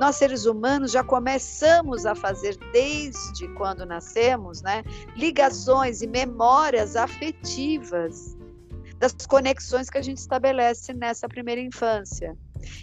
Nós 0.00 0.16
seres 0.16 0.46
humanos 0.46 0.90
já 0.90 1.04
começamos 1.04 2.04
a 2.06 2.14
fazer 2.14 2.56
desde 2.72 3.48
quando 3.54 3.86
nascemos, 3.86 4.62
né, 4.62 4.82
ligações 5.16 6.02
e 6.02 6.06
memórias 6.06 6.96
afetivas 6.96 8.36
das 8.98 9.14
conexões 9.26 9.88
que 9.88 9.98
a 9.98 10.02
gente 10.02 10.18
estabelece 10.18 10.92
nessa 10.92 11.28
primeira 11.28 11.60
infância. 11.60 12.36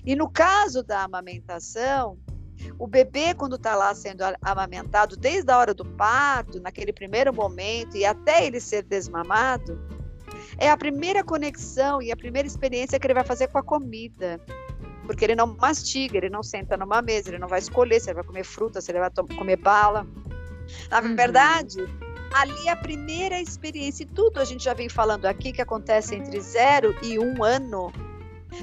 E 0.06 0.16
no 0.16 0.30
caso 0.30 0.82
da 0.82 1.04
amamentação, 1.04 2.18
o 2.78 2.88
bebê, 2.88 3.34
quando 3.34 3.56
está 3.56 3.76
lá 3.76 3.94
sendo 3.94 4.24
amamentado, 4.42 5.16
desde 5.16 5.52
a 5.52 5.58
hora 5.58 5.74
do 5.74 5.86
parto, 5.86 6.60
naquele 6.60 6.92
primeiro 6.92 7.34
momento, 7.34 7.96
e 7.98 8.06
até 8.06 8.46
ele 8.46 8.60
ser 8.60 8.84
desmamado, 8.84 9.80
é 10.58 10.70
a 10.70 10.78
primeira 10.78 11.24
conexão 11.24 12.02
e 12.02 12.12
a 12.12 12.16
primeira 12.16 12.48
experiência 12.48 13.00
que 13.00 13.08
ele 13.08 13.14
vai 13.14 13.24
fazer 13.24 13.48
com 13.48 13.58
a 13.58 13.64
comida. 13.64 14.40
Porque 15.06 15.24
ele 15.24 15.36
não 15.36 15.56
mastiga, 15.56 16.18
ele 16.18 16.30
não 16.30 16.42
senta 16.42 16.76
numa 16.76 17.02
mesa, 17.02 17.30
ele 17.30 17.38
não 17.38 17.48
vai 17.48 17.60
escolher 17.60 18.00
se 18.00 18.10
ele 18.10 18.16
vai 18.16 18.24
comer 18.24 18.44
fruta, 18.44 18.82
se 18.82 18.92
ele 18.92 19.00
vai 19.00 19.12
comer 19.38 19.58
bala. 19.58 20.08
Na 20.90 21.02
uhum. 21.02 21.16
verdade, 21.16 21.80
ali 22.34 22.68
é 22.68 22.72
a 22.72 22.76
primeira 22.76 23.40
experiência, 23.40 24.04
e 24.04 24.08
tudo 24.08 24.40
a 24.40 24.46
gente 24.46 24.64
já 24.64 24.74
vem 24.74 24.90
falando 24.90 25.26
aqui 25.26 25.52
que 25.52 25.62
acontece 25.62 26.16
entre 26.16 26.40
zero 26.42 26.96
e 27.04 27.20
um 27.20 27.44
ano 27.44 27.92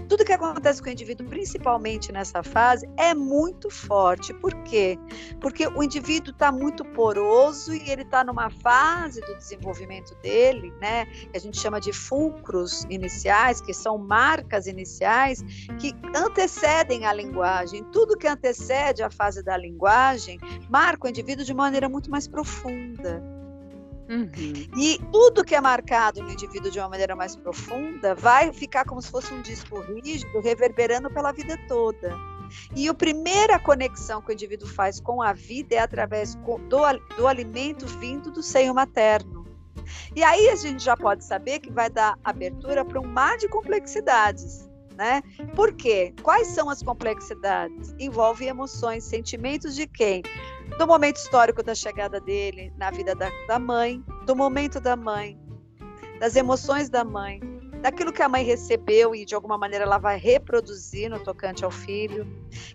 tudo 0.08 0.24
que 0.24 0.32
acontece 0.32 0.82
com 0.82 0.88
o 0.88 0.92
indivíduo, 0.92 1.26
principalmente 1.26 2.12
nessa 2.12 2.42
fase, 2.42 2.88
é 2.96 3.14
muito 3.14 3.70
forte. 3.70 4.32
Por 4.34 4.54
quê? 4.62 4.98
Porque 5.40 5.66
o 5.66 5.82
indivíduo 5.82 6.32
está 6.32 6.50
muito 6.50 6.84
poroso 6.84 7.74
e 7.74 7.90
ele 7.90 8.02
está 8.02 8.24
numa 8.24 8.50
fase 8.50 9.20
do 9.20 9.36
desenvolvimento 9.36 10.14
dele, 10.16 10.72
né? 10.80 11.06
Que 11.06 11.36
a 11.36 11.40
gente 11.40 11.58
chama 11.58 11.80
de 11.80 11.92
fulcros 11.92 12.84
iniciais, 12.90 13.60
que 13.60 13.74
são 13.74 13.98
marcas 13.98 14.66
iniciais 14.66 15.42
que 15.78 15.94
antecedem 16.14 17.06
a 17.06 17.12
linguagem. 17.12 17.84
Tudo 17.84 18.16
que 18.16 18.26
antecede 18.26 19.02
a 19.02 19.10
fase 19.10 19.42
da 19.42 19.56
linguagem 19.56 20.38
marca 20.68 21.06
o 21.06 21.10
indivíduo 21.10 21.44
de 21.44 21.54
maneira 21.54 21.88
muito 21.88 22.10
mais 22.10 22.26
profunda. 22.26 23.41
Uhum. 24.08 24.52
E 24.76 24.98
tudo 25.12 25.44
que 25.44 25.54
é 25.54 25.60
marcado 25.60 26.22
no 26.22 26.30
indivíduo 26.30 26.70
de 26.70 26.78
uma 26.78 26.88
maneira 26.88 27.14
mais 27.14 27.36
profunda 27.36 28.14
vai 28.14 28.52
ficar 28.52 28.84
como 28.84 29.00
se 29.00 29.10
fosse 29.10 29.32
um 29.32 29.40
disco 29.40 29.80
rígido, 29.80 30.40
reverberando 30.40 31.10
pela 31.10 31.32
vida 31.32 31.58
toda. 31.68 32.14
E 32.76 32.88
a 32.88 32.94
primeira 32.94 33.58
conexão 33.58 34.20
que 34.20 34.30
o 34.30 34.32
indivíduo 34.32 34.68
faz 34.68 35.00
com 35.00 35.22
a 35.22 35.32
vida 35.32 35.76
é 35.76 35.78
através 35.78 36.34
do, 36.34 36.58
do 37.16 37.26
alimento 37.26 37.86
vindo 37.86 38.30
do 38.30 38.42
seio 38.42 38.74
materno. 38.74 39.42
E 40.14 40.22
aí 40.22 40.48
a 40.48 40.56
gente 40.56 40.82
já 40.82 40.96
pode 40.96 41.24
saber 41.24 41.60
que 41.60 41.70
vai 41.70 41.88
dar 41.88 42.18
abertura 42.22 42.84
para 42.84 43.00
um 43.00 43.06
mar 43.06 43.36
de 43.38 43.48
complexidades. 43.48 44.70
Né? 44.96 45.22
Por 45.56 45.72
quê? 45.72 46.14
Quais 46.22 46.48
são 46.48 46.68
as 46.68 46.82
complexidades? 46.82 47.94
Envolve 47.98 48.46
emoções, 48.46 49.04
sentimentos 49.04 49.74
de 49.74 49.86
quem? 49.86 50.22
Do 50.78 50.86
momento 50.86 51.16
histórico 51.16 51.62
da 51.62 51.74
chegada 51.74 52.20
dele 52.20 52.72
na 52.76 52.90
vida 52.90 53.14
da, 53.14 53.30
da 53.46 53.58
mãe, 53.58 54.02
do 54.26 54.34
momento 54.34 54.80
da 54.80 54.96
mãe, 54.96 55.38
das 56.18 56.36
emoções 56.36 56.88
da 56.88 57.04
mãe, 57.04 57.40
daquilo 57.82 58.12
que 58.12 58.22
a 58.22 58.28
mãe 58.28 58.44
recebeu 58.44 59.14
e 59.14 59.24
de 59.24 59.34
alguma 59.34 59.58
maneira 59.58 59.84
ela 59.84 59.98
vai 59.98 60.16
reproduzir 60.16 61.10
no 61.10 61.18
tocante 61.18 61.64
ao 61.64 61.70
filho. 61.70 62.26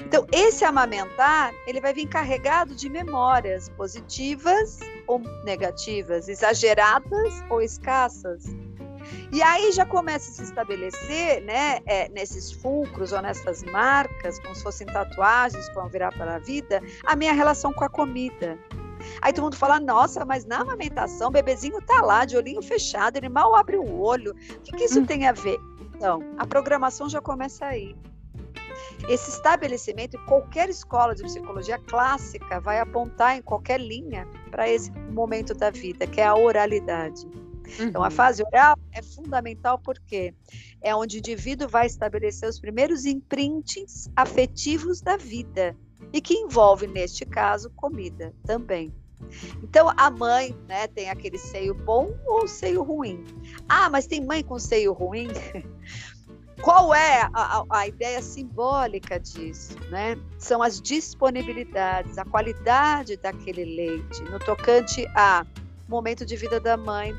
Então, 0.01 0.27
esse 0.31 0.65
amamentar, 0.65 1.53
ele 1.65 1.79
vai 1.79 1.93
vir 1.93 2.07
carregado 2.07 2.75
de 2.75 2.89
memórias 2.89 3.69
positivas 3.69 4.79
ou 5.07 5.19
negativas, 5.45 6.27
exageradas 6.27 7.33
ou 7.49 7.61
escassas. 7.61 8.43
E 9.31 9.41
aí 9.41 9.71
já 9.71 9.85
começa 9.85 10.31
a 10.31 10.33
se 10.33 10.43
estabelecer, 10.43 11.41
né, 11.43 11.79
é, 11.85 12.09
nesses 12.09 12.51
fulcros 12.51 13.11
ou 13.11 13.21
nessas 13.21 13.63
marcas, 13.63 14.39
como 14.39 14.55
se 14.55 14.63
fossem 14.63 14.87
tatuagens 14.87 15.67
que 15.69 15.75
vão 15.75 15.87
virar 15.89 16.11
para 16.11 16.35
a 16.35 16.39
vida, 16.39 16.81
a 17.05 17.15
minha 17.15 17.33
relação 17.33 17.73
com 17.73 17.83
a 17.83 17.89
comida. 17.89 18.57
Aí 19.21 19.31
todo 19.31 19.45
mundo 19.45 19.55
fala, 19.55 19.79
nossa, 19.79 20.25
mas 20.25 20.45
na 20.45 20.57
amamentação 20.59 21.27
o 21.27 21.31
bebezinho 21.31 21.81
tá 21.81 22.01
lá 22.01 22.25
de 22.25 22.35
olhinho 22.35 22.61
fechado, 22.61 23.17
ele 23.17 23.29
mal 23.29 23.55
abre 23.55 23.77
o 23.77 23.99
olho. 23.99 24.31
O 24.31 24.61
que, 24.61 24.71
que 24.71 24.83
isso 24.85 24.99
hum. 24.99 25.05
tem 25.05 25.27
a 25.27 25.31
ver? 25.31 25.59
Então, 25.95 26.21
a 26.37 26.45
programação 26.45 27.09
já 27.09 27.21
começa 27.21 27.65
aí. 27.65 27.95
Esse 29.09 29.29
estabelecimento, 29.29 30.17
qualquer 30.25 30.69
escola 30.69 31.15
de 31.15 31.23
psicologia 31.23 31.79
clássica 31.79 32.59
vai 32.59 32.79
apontar 32.79 33.37
em 33.37 33.41
qualquer 33.41 33.79
linha 33.79 34.27
para 34.51 34.67
esse 34.67 34.91
momento 34.91 35.53
da 35.53 35.69
vida, 35.69 36.05
que 36.05 36.19
é 36.19 36.25
a 36.25 36.35
oralidade. 36.35 37.27
Uhum. 37.79 37.85
Então, 37.85 38.03
a 38.03 38.05
uhum. 38.05 38.11
fase 38.11 38.43
oral 38.43 38.77
é 38.91 39.01
fundamental 39.01 39.79
porque 39.79 40.33
é 40.81 40.95
onde 40.95 41.17
o 41.17 41.19
indivíduo 41.19 41.67
vai 41.67 41.85
estabelecer 41.85 42.47
os 42.49 42.59
primeiros 42.59 43.05
imprints 43.05 44.09
afetivos 44.15 45.01
da 45.01 45.17
vida 45.17 45.75
e 46.13 46.21
que 46.21 46.33
envolve, 46.33 46.87
neste 46.87 47.25
caso, 47.25 47.69
comida 47.71 48.33
também. 48.45 48.93
Então, 49.63 49.91
a 49.97 50.09
mãe 50.09 50.55
né, 50.67 50.87
tem 50.87 51.09
aquele 51.09 51.37
seio 51.37 51.73
bom 51.73 52.15
ou 52.25 52.47
seio 52.47 52.83
ruim. 52.83 53.25
Ah, 53.67 53.89
mas 53.89 54.05
tem 54.05 54.23
mãe 54.23 54.43
com 54.43 54.59
seio 54.59 54.93
ruim? 54.93 55.27
Qual 56.61 56.93
é 56.93 57.21
a, 57.21 57.29
a, 57.33 57.63
a, 57.69 57.87
ideia 57.87 58.21
simbólica 58.21 59.19
disso? 59.19 59.77
Né? 59.89 60.17
São 60.39 60.63
as 60.63 60.81
disponibilidades, 60.81 62.17
a 62.17 62.25
qualidade 62.25 63.15
daquele 63.17 63.63
leite, 63.63 64.23
no 64.23 64.39
tocante 64.39 65.05
a 65.15 65.45
momento 65.87 66.25
de 66.25 66.35
vida 66.35 66.59
da 66.59 66.75
mãe, 66.75 67.15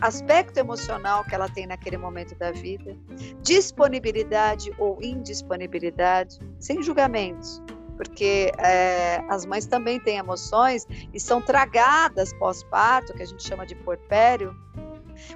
aspecto 0.00 0.58
emocional 0.58 1.24
que 1.24 1.34
ela 1.34 1.48
tem 1.48 1.66
naquele 1.66 1.96
momento 1.96 2.34
da 2.36 2.50
vida, 2.52 2.96
disponibilidade 3.42 4.72
ou 4.78 4.98
indisponibilidade, 5.02 6.38
sem 6.58 6.82
julgamentos, 6.82 7.62
porque 7.96 8.52
é, 8.58 9.22
as 9.28 9.44
mães 9.44 9.66
também 9.66 10.00
têm 10.00 10.18
emoções 10.18 10.86
e 11.12 11.20
são 11.20 11.40
tragadas 11.40 12.32
pós-parto, 12.34 13.12
que 13.14 13.22
a 13.22 13.26
gente 13.26 13.42
chama 13.46 13.66
de 13.66 13.74
porpério, 13.76 14.56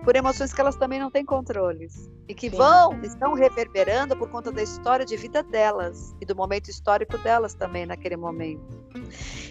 por 0.05 0.16
emoções 0.16 0.53
que 0.53 0.61
elas 0.61 0.77
também 0.77 0.99
não 0.99 1.11
têm 1.11 1.25
controles 1.25 2.11
e 2.29 2.35
que 2.35 2.51
Sim. 2.51 2.57
vão, 2.57 3.01
estão 3.03 3.35
reverberando 3.35 4.16
por 4.16 4.29
conta 4.29 4.51
da 4.51 4.62
história 4.62 5.05
de 5.05 5.16
vida 5.16 5.42
delas 5.42 6.14
e 6.20 6.27
do 6.27 6.35
momento 6.35 6.68
histórico 6.68 7.16
delas 7.18 7.55
também 7.55 7.87
naquele 7.87 8.16
momento. 8.16 8.64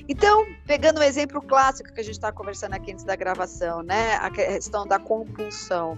Então, 0.08 0.45
pegando 0.65 1.00
um 1.00 1.04
exemplo 1.04 1.41
clássico 1.41 1.93
que 1.93 2.00
a 2.00 2.04
gente 2.04 2.13
está 2.13 2.32
conversando 2.32 2.74
aqui 2.74 2.91
antes 2.91 3.04
da 3.04 3.15
gravação, 3.15 3.82
né? 3.82 4.15
A 4.15 4.30
questão 4.30 4.86
da 4.86 5.00
compulsão. 5.00 5.98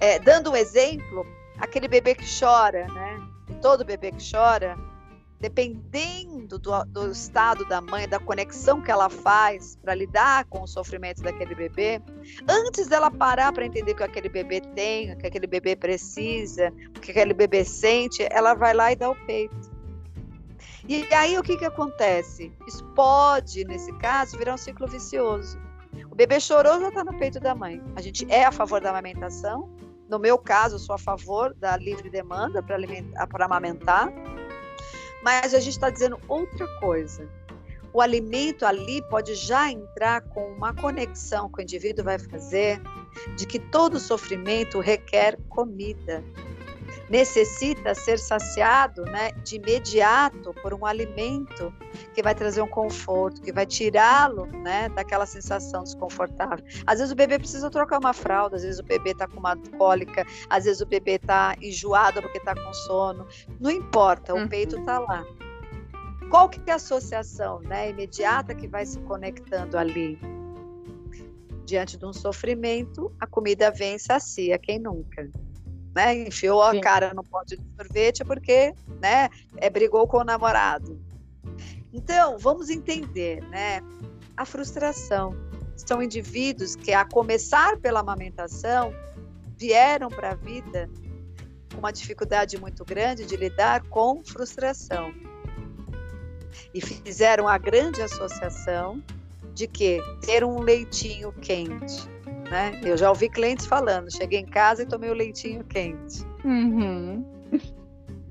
É, 0.00 0.18
dando 0.18 0.50
um 0.50 0.56
exemplo, 0.56 1.26
aquele 1.58 1.88
bebê 1.88 2.14
que 2.14 2.24
chora, 2.40 2.86
né? 2.88 3.20
Todo 3.60 3.84
bebê 3.84 4.12
que 4.12 4.30
chora, 4.30 4.76
dependendo 5.42 6.56
do, 6.56 6.84
do, 6.84 7.10
estado 7.10 7.64
da 7.64 7.80
mãe, 7.80 8.08
da 8.08 8.20
conexão 8.20 8.80
que 8.80 8.92
ela 8.92 9.10
faz 9.10 9.76
para 9.82 9.92
lidar 9.92 10.44
com 10.44 10.62
o 10.62 10.68
sofrimento 10.68 11.20
daquele 11.20 11.52
bebê, 11.52 12.00
antes 12.48 12.86
dela 12.86 13.10
parar 13.10 13.52
para 13.52 13.66
entender 13.66 13.90
o 13.90 13.96
que 13.96 14.04
aquele 14.04 14.28
bebê 14.28 14.60
tem, 14.60 15.12
o 15.12 15.18
que 15.18 15.26
aquele 15.26 15.48
bebê 15.48 15.74
precisa, 15.74 16.72
o 16.96 17.00
que 17.00 17.10
aquele 17.10 17.34
bebê 17.34 17.64
sente, 17.64 18.24
ela 18.30 18.54
vai 18.54 18.72
lá 18.72 18.92
e 18.92 18.96
dá 18.96 19.10
o 19.10 19.16
peito. 19.26 19.72
E 20.88 21.12
aí 21.12 21.36
o 21.36 21.42
que, 21.42 21.56
que 21.56 21.64
acontece? 21.64 22.52
Isso 22.68 22.84
pode, 22.94 23.64
nesse 23.64 23.92
caso, 23.94 24.38
virar 24.38 24.54
um 24.54 24.58
ciclo 24.58 24.86
vicioso. 24.86 25.58
O 26.08 26.14
bebê 26.14 26.38
chorou, 26.38 26.78
já 26.78 26.88
está 26.88 27.02
no 27.02 27.18
peito 27.18 27.40
da 27.40 27.52
mãe. 27.52 27.82
A 27.96 28.00
gente 28.00 28.24
é 28.30 28.44
a 28.44 28.52
favor 28.52 28.80
da 28.80 28.90
amamentação. 28.90 29.68
No 30.08 30.20
meu 30.20 30.38
caso, 30.38 30.76
eu 30.76 30.78
sou 30.78 30.94
a 30.94 30.98
favor 30.98 31.52
da 31.54 31.76
livre 31.76 32.08
demanda 32.08 32.62
para 32.62 33.44
amamentar 33.44 34.12
mas 35.22 35.54
a 35.54 35.60
gente 35.60 35.74
está 35.74 35.90
dizendo 35.90 36.18
outra 36.28 36.66
coisa. 36.78 37.28
O 37.92 38.00
alimento 38.00 38.64
ali 38.64 39.02
pode 39.08 39.34
já 39.34 39.70
entrar 39.70 40.22
com 40.22 40.52
uma 40.52 40.74
conexão 40.74 41.50
que 41.50 41.60
o 41.60 41.62
indivíduo 41.62 42.04
vai 42.04 42.18
fazer 42.18 42.80
de 43.36 43.46
que 43.46 43.58
todo 43.58 44.00
sofrimento 44.00 44.80
requer 44.80 45.38
comida 45.48 46.24
necessita 47.12 47.94
ser 47.94 48.18
saciado 48.18 49.04
né, 49.04 49.32
de 49.44 49.56
imediato 49.56 50.54
por 50.62 50.72
um 50.72 50.86
alimento 50.86 51.70
que 52.14 52.22
vai 52.22 52.34
trazer 52.34 52.62
um 52.62 52.66
conforto, 52.66 53.42
que 53.42 53.52
vai 53.52 53.66
tirá-lo 53.66 54.46
né, 54.46 54.88
daquela 54.88 55.26
sensação 55.26 55.84
desconfortável. 55.84 56.64
Às 56.86 57.00
vezes 57.00 57.12
o 57.12 57.14
bebê 57.14 57.38
precisa 57.38 57.68
trocar 57.68 57.98
uma 57.98 58.14
fralda, 58.14 58.56
às 58.56 58.62
vezes 58.62 58.80
o 58.80 58.82
bebê 58.82 59.10
está 59.10 59.28
com 59.28 59.38
uma 59.38 59.54
cólica, 59.76 60.24
às 60.48 60.64
vezes 60.64 60.80
o 60.80 60.86
bebê 60.86 61.16
está 61.16 61.54
enjoado 61.60 62.22
porque 62.22 62.38
está 62.38 62.54
com 62.54 62.72
sono. 62.72 63.26
Não 63.60 63.70
importa, 63.70 64.32
o 64.32 64.38
uhum. 64.38 64.48
peito 64.48 64.78
está 64.78 64.98
lá. 64.98 65.22
Qual 66.30 66.48
que 66.48 66.62
é 66.66 66.72
a 66.72 66.76
associação 66.76 67.60
né, 67.60 67.90
imediata 67.90 68.54
que 68.54 68.66
vai 68.66 68.86
se 68.86 68.98
conectando 69.00 69.76
ali? 69.76 70.18
Diante 71.66 71.98
de 71.98 72.06
um 72.06 72.12
sofrimento, 72.14 73.14
a 73.20 73.26
comida 73.26 73.70
vem 73.70 73.96
e 73.96 73.98
sacia, 73.98 74.58
quem 74.58 74.78
nunca? 74.78 75.28
Né? 75.94 76.26
Enfiou 76.26 76.62
a 76.62 76.78
cara 76.80 77.12
no 77.14 77.22
pote 77.22 77.56
de 77.56 77.64
sorvete 77.76 78.24
porque, 78.24 78.74
né, 79.00 79.28
é, 79.56 79.68
brigou 79.68 80.06
com 80.06 80.18
o 80.18 80.24
namorado. 80.24 81.00
Então, 81.92 82.38
vamos 82.38 82.70
entender, 82.70 83.42
né? 83.48 83.80
A 84.36 84.44
frustração. 84.44 85.34
São 85.76 86.02
indivíduos 86.02 86.74
que, 86.74 86.92
a 86.92 87.04
começar 87.04 87.76
pela 87.78 88.00
amamentação, 88.00 88.94
vieram 89.58 90.08
para 90.08 90.30
a 90.30 90.34
vida 90.34 90.88
com 91.72 91.78
uma 91.78 91.92
dificuldade 91.92 92.58
muito 92.58 92.84
grande 92.84 93.24
de 93.24 93.36
lidar 93.36 93.82
com 93.88 94.22
frustração. 94.24 95.12
E 96.72 96.80
fizeram 96.80 97.48
a 97.48 97.58
grande 97.58 98.00
associação 98.00 99.02
de 99.54 99.66
que 99.66 100.00
ter 100.22 100.44
um 100.44 100.60
leitinho 100.60 101.32
quente 101.32 102.11
né? 102.52 102.78
Eu 102.84 102.98
já 102.98 103.08
ouvi 103.08 103.30
clientes 103.30 103.64
falando, 103.64 104.14
cheguei 104.14 104.38
em 104.38 104.46
casa 104.46 104.82
e 104.82 104.86
tomei 104.86 105.08
o 105.10 105.14
leitinho 105.14 105.64
quente. 105.64 106.22
Uhum. 106.44 107.24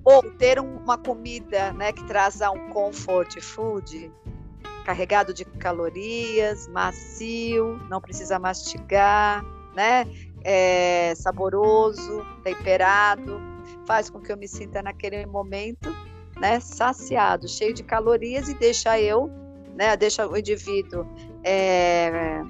Ou 0.06 0.22
ter 0.34 0.60
uma 0.60 0.96
comida 0.96 1.74
né, 1.74 1.92
que 1.92 2.04
traz 2.06 2.40
um 2.42 2.70
comfort 2.70 3.42
food, 3.42 4.12
carregado 4.86 5.34
de 5.34 5.44
calorias, 5.44 6.68
macio, 6.68 7.80
não 7.90 8.00
precisa 8.00 8.38
mastigar, 8.38 9.44
né? 9.76 10.06
É, 10.44 11.14
saboroso, 11.16 12.24
temperado, 12.44 13.40
faz 13.88 14.08
com 14.10 14.20
que 14.20 14.32
eu 14.32 14.38
me 14.38 14.48
sinta 14.48 14.84
naquele 14.84 15.26
momento 15.26 15.96
né, 16.40 16.60
saciado, 16.60 17.48
cheio 17.48 17.74
de 17.74 17.84
calorias 17.84 18.50
e 18.50 18.54
deixa 18.56 19.00
eu, 19.00 19.32
né, 19.76 19.96
deixa 19.96 20.28
o 20.28 20.36
indivíduo 20.36 21.08
é, 21.44 22.42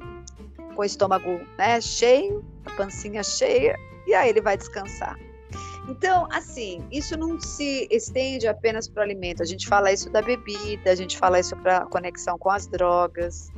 com 0.81 0.83
o 0.83 0.85
estômago 0.85 1.39
né, 1.59 1.79
cheio, 1.79 2.43
a 2.65 2.71
pancinha 2.71 3.21
cheia, 3.23 3.77
e 4.07 4.15
aí 4.15 4.29
ele 4.29 4.41
vai 4.41 4.57
descansar. 4.57 5.15
Então, 5.87 6.27
assim, 6.31 6.83
isso 6.91 7.15
não 7.15 7.39
se 7.39 7.87
estende 7.91 8.47
apenas 8.47 8.87
para 8.87 9.01
o 9.01 9.03
alimento. 9.03 9.43
A 9.43 9.45
gente 9.45 9.67
fala 9.67 9.91
isso 9.91 10.09
da 10.09 10.21
bebida, 10.21 10.91
a 10.91 10.95
gente 10.95 11.17
fala 11.17 11.39
isso 11.39 11.55
para 11.57 11.85
conexão 11.85 12.37
com 12.37 12.49
as 12.49 12.65
drogas, 12.65 13.49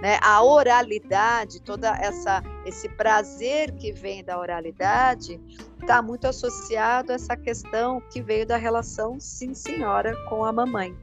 né? 0.00 0.18
A 0.22 0.42
oralidade, 0.42 1.60
toda 1.62 1.88
essa 1.96 2.42
esse 2.64 2.88
prazer 2.90 3.72
que 3.72 3.90
vem 3.90 4.22
da 4.22 4.38
oralidade, 4.38 5.40
está 5.80 6.00
muito 6.00 6.26
associado 6.28 7.10
a 7.10 7.14
essa 7.16 7.36
questão 7.36 8.00
que 8.10 8.20
veio 8.22 8.46
da 8.46 8.56
relação 8.56 9.18
sim 9.18 9.54
senhora 9.54 10.14
com 10.28 10.44
a 10.44 10.52
mamãe. 10.52 10.96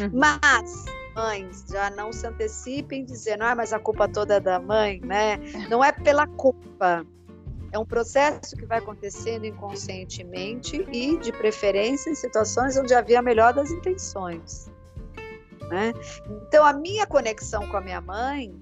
Uhum. 0.00 0.10
Mas 0.12 0.86
mães 1.18 1.64
já 1.68 1.90
não 1.90 2.12
se 2.12 2.24
antecipem 2.24 3.04
dizendo, 3.04 3.42
ah, 3.42 3.54
mas 3.54 3.72
a 3.72 3.78
culpa 3.80 4.08
toda 4.08 4.34
é 4.34 4.40
da 4.40 4.60
mãe, 4.60 5.00
né? 5.00 5.38
Não 5.68 5.82
é 5.82 5.90
pela 5.90 6.26
culpa. 6.28 7.04
É 7.72 7.78
um 7.78 7.84
processo 7.84 8.56
que 8.56 8.64
vai 8.64 8.78
acontecendo 8.78 9.44
inconscientemente 9.44 10.86
e, 10.92 11.18
de 11.18 11.32
preferência, 11.32 12.08
em 12.08 12.14
situações 12.14 12.76
onde 12.78 12.94
havia 12.94 13.18
a 13.18 13.22
melhor 13.22 13.52
das 13.52 13.70
intenções. 13.70 14.70
Né? 15.68 15.92
Então, 16.46 16.64
a 16.64 16.72
minha 16.72 17.06
conexão 17.06 17.68
com 17.68 17.76
a 17.76 17.80
minha 17.80 18.00
mãe 18.00 18.54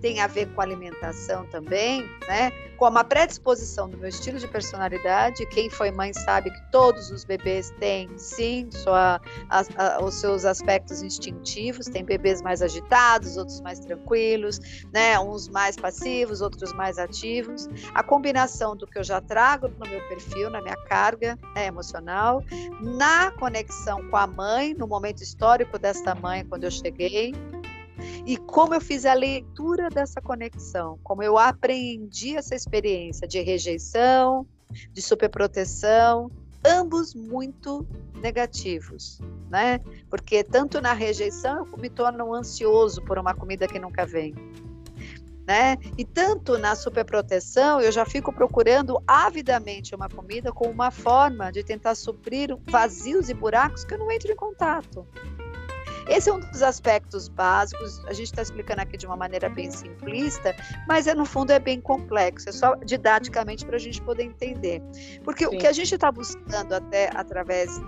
tem 0.00 0.20
a 0.20 0.26
ver 0.26 0.46
com 0.54 0.60
alimentação 0.60 1.46
também, 1.46 2.02
né? 2.26 2.50
Com 2.76 2.88
uma 2.88 3.04
predisposição 3.04 3.88
do 3.88 3.98
meu 3.98 4.08
estilo 4.08 4.38
de 4.38 4.48
personalidade. 4.48 5.44
Quem 5.46 5.68
foi 5.68 5.90
mãe 5.90 6.12
sabe 6.12 6.50
que 6.50 6.70
todos 6.70 7.10
os 7.10 7.24
bebês 7.24 7.70
têm, 7.78 8.08
sim, 8.16 8.68
sua, 8.70 9.20
a, 9.50 9.62
a, 9.76 10.02
os 10.02 10.14
seus 10.14 10.44
aspectos 10.44 11.02
instintivos. 11.02 11.86
Tem 11.86 12.04
bebês 12.04 12.40
mais 12.40 12.62
agitados, 12.62 13.36
outros 13.36 13.60
mais 13.60 13.78
tranquilos, 13.80 14.58
né? 14.92 15.18
Uns 15.20 15.48
mais 15.48 15.76
passivos, 15.76 16.40
outros 16.40 16.72
mais 16.72 16.98
ativos. 16.98 17.68
A 17.94 18.02
combinação 18.02 18.74
do 18.74 18.86
que 18.86 18.98
eu 18.98 19.04
já 19.04 19.20
trago 19.20 19.68
no 19.68 19.86
meu 19.86 20.00
perfil, 20.08 20.48
na 20.48 20.62
minha 20.62 20.76
carga 20.86 21.38
né, 21.54 21.66
emocional, 21.66 22.42
na 22.80 23.30
conexão 23.32 24.08
com 24.08 24.16
a 24.16 24.26
mãe, 24.26 24.74
no 24.74 24.86
momento 24.86 25.22
histórico 25.22 25.78
desta 25.78 26.14
mãe, 26.14 26.44
quando 26.44 26.64
eu 26.64 26.70
cheguei, 26.70 27.34
e 28.26 28.36
como 28.36 28.74
eu 28.74 28.80
fiz 28.80 29.04
a 29.04 29.14
leitura 29.14 29.88
dessa 29.88 30.20
conexão, 30.20 30.98
como 31.02 31.22
eu 31.22 31.38
aprendi 31.38 32.36
essa 32.36 32.54
experiência 32.54 33.26
de 33.26 33.40
rejeição, 33.40 34.46
de 34.92 35.02
superproteção, 35.02 36.30
ambos 36.64 37.14
muito 37.14 37.86
negativos, 38.20 39.20
né? 39.48 39.80
Porque 40.08 40.44
tanto 40.44 40.80
na 40.80 40.92
rejeição 40.92 41.66
eu 41.66 41.78
me 41.78 41.88
torno 41.88 42.34
ansioso 42.34 43.02
por 43.02 43.18
uma 43.18 43.34
comida 43.34 43.66
que 43.66 43.78
nunca 43.78 44.06
vem. 44.06 44.34
Né? 45.46 45.78
E 45.98 46.04
tanto 46.04 46.56
na 46.58 46.76
superproteção, 46.76 47.80
eu 47.80 47.90
já 47.90 48.04
fico 48.04 48.32
procurando 48.32 49.02
avidamente 49.04 49.96
uma 49.96 50.08
comida 50.08 50.52
como 50.52 50.70
uma 50.70 50.92
forma 50.92 51.50
de 51.50 51.64
tentar 51.64 51.96
suprir 51.96 52.56
vazios 52.66 53.28
e 53.28 53.34
buracos 53.34 53.82
que 53.82 53.94
eu 53.94 53.98
não 53.98 54.12
entro 54.12 54.30
em 54.30 54.36
contato. 54.36 55.04
Esse 56.08 56.30
é 56.30 56.32
um 56.32 56.40
dos 56.40 56.62
aspectos 56.62 57.28
básicos. 57.28 58.04
A 58.06 58.12
gente 58.12 58.26
está 58.26 58.42
explicando 58.42 58.80
aqui 58.80 58.96
de 58.96 59.06
uma 59.06 59.16
maneira 59.16 59.48
bem 59.48 59.70
simplista, 59.70 60.54
mas 60.86 61.06
é, 61.06 61.14
no 61.14 61.24
fundo 61.24 61.50
é 61.50 61.58
bem 61.58 61.80
complexo. 61.80 62.48
É 62.48 62.52
só 62.52 62.74
didaticamente 62.76 63.64
para 63.64 63.76
a 63.76 63.78
gente 63.80 64.00
poder 64.02 64.24
entender. 64.24 64.82
Porque 65.24 65.46
Sim. 65.46 65.56
o 65.56 65.58
que 65.58 65.66
a 65.66 65.72
gente 65.72 65.94
está 65.94 66.10
buscando 66.10 66.72
até 66.72 67.10
através 67.14 67.80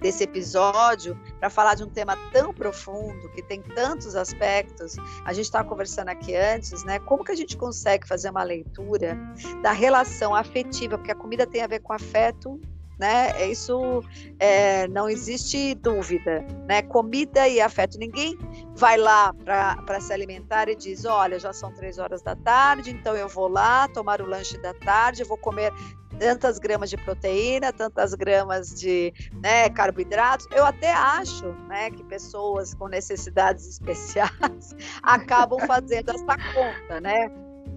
desse 0.00 0.24
episódio 0.24 1.18
para 1.38 1.50
falar 1.50 1.74
de 1.74 1.84
um 1.84 1.88
tema 1.88 2.16
tão 2.32 2.52
profundo 2.52 3.28
que 3.30 3.42
tem 3.42 3.60
tantos 3.62 4.16
aspectos. 4.16 4.96
A 5.24 5.32
gente 5.32 5.44
estava 5.44 5.68
conversando 5.68 6.08
aqui 6.08 6.34
antes, 6.34 6.82
né? 6.84 6.98
Como 7.00 7.22
que 7.22 7.32
a 7.32 7.36
gente 7.36 7.56
consegue 7.56 8.08
fazer 8.08 8.30
uma 8.30 8.42
leitura 8.42 9.18
da 9.62 9.72
relação 9.72 10.34
afetiva, 10.34 10.96
porque 10.96 11.12
a 11.12 11.14
comida 11.14 11.46
tem 11.46 11.62
a 11.62 11.66
ver 11.66 11.80
com 11.80 11.92
afeto 11.92 12.58
né? 13.00 13.48
Isso 13.50 14.04
é, 14.38 14.86
não 14.88 15.08
existe 15.08 15.74
dúvida, 15.74 16.44
né? 16.68 16.82
Comida 16.82 17.48
e 17.48 17.60
afeto. 17.60 17.98
Ninguém 17.98 18.38
vai 18.76 18.98
lá 18.98 19.32
para 19.44 20.00
se 20.00 20.12
alimentar 20.12 20.68
e 20.68 20.76
diz: 20.76 21.06
olha, 21.06 21.38
já 21.38 21.52
são 21.52 21.72
três 21.72 21.98
horas 21.98 22.22
da 22.22 22.36
tarde, 22.36 22.90
então 22.90 23.16
eu 23.16 23.28
vou 23.28 23.48
lá 23.48 23.88
tomar 23.88 24.20
o 24.20 24.26
lanche 24.26 24.58
da 24.58 24.74
tarde, 24.74 25.22
eu 25.22 25.26
vou 25.26 25.38
comer 25.38 25.72
tantas 26.18 26.58
gramas 26.58 26.90
de 26.90 26.98
proteína, 26.98 27.72
tantas 27.72 28.12
gramas 28.12 28.78
de 28.78 29.12
né, 29.42 29.70
carboidratos. 29.70 30.46
Eu 30.52 30.66
até 30.66 30.92
acho 30.92 31.46
né, 31.66 31.90
que 31.90 32.04
pessoas 32.04 32.74
com 32.74 32.88
necessidades 32.88 33.66
especiais 33.66 34.76
acabam 35.02 35.58
fazendo 35.66 36.10
essa 36.10 36.36
conta, 36.52 37.00
né? 37.00 37.30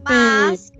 Mas 0.04 0.72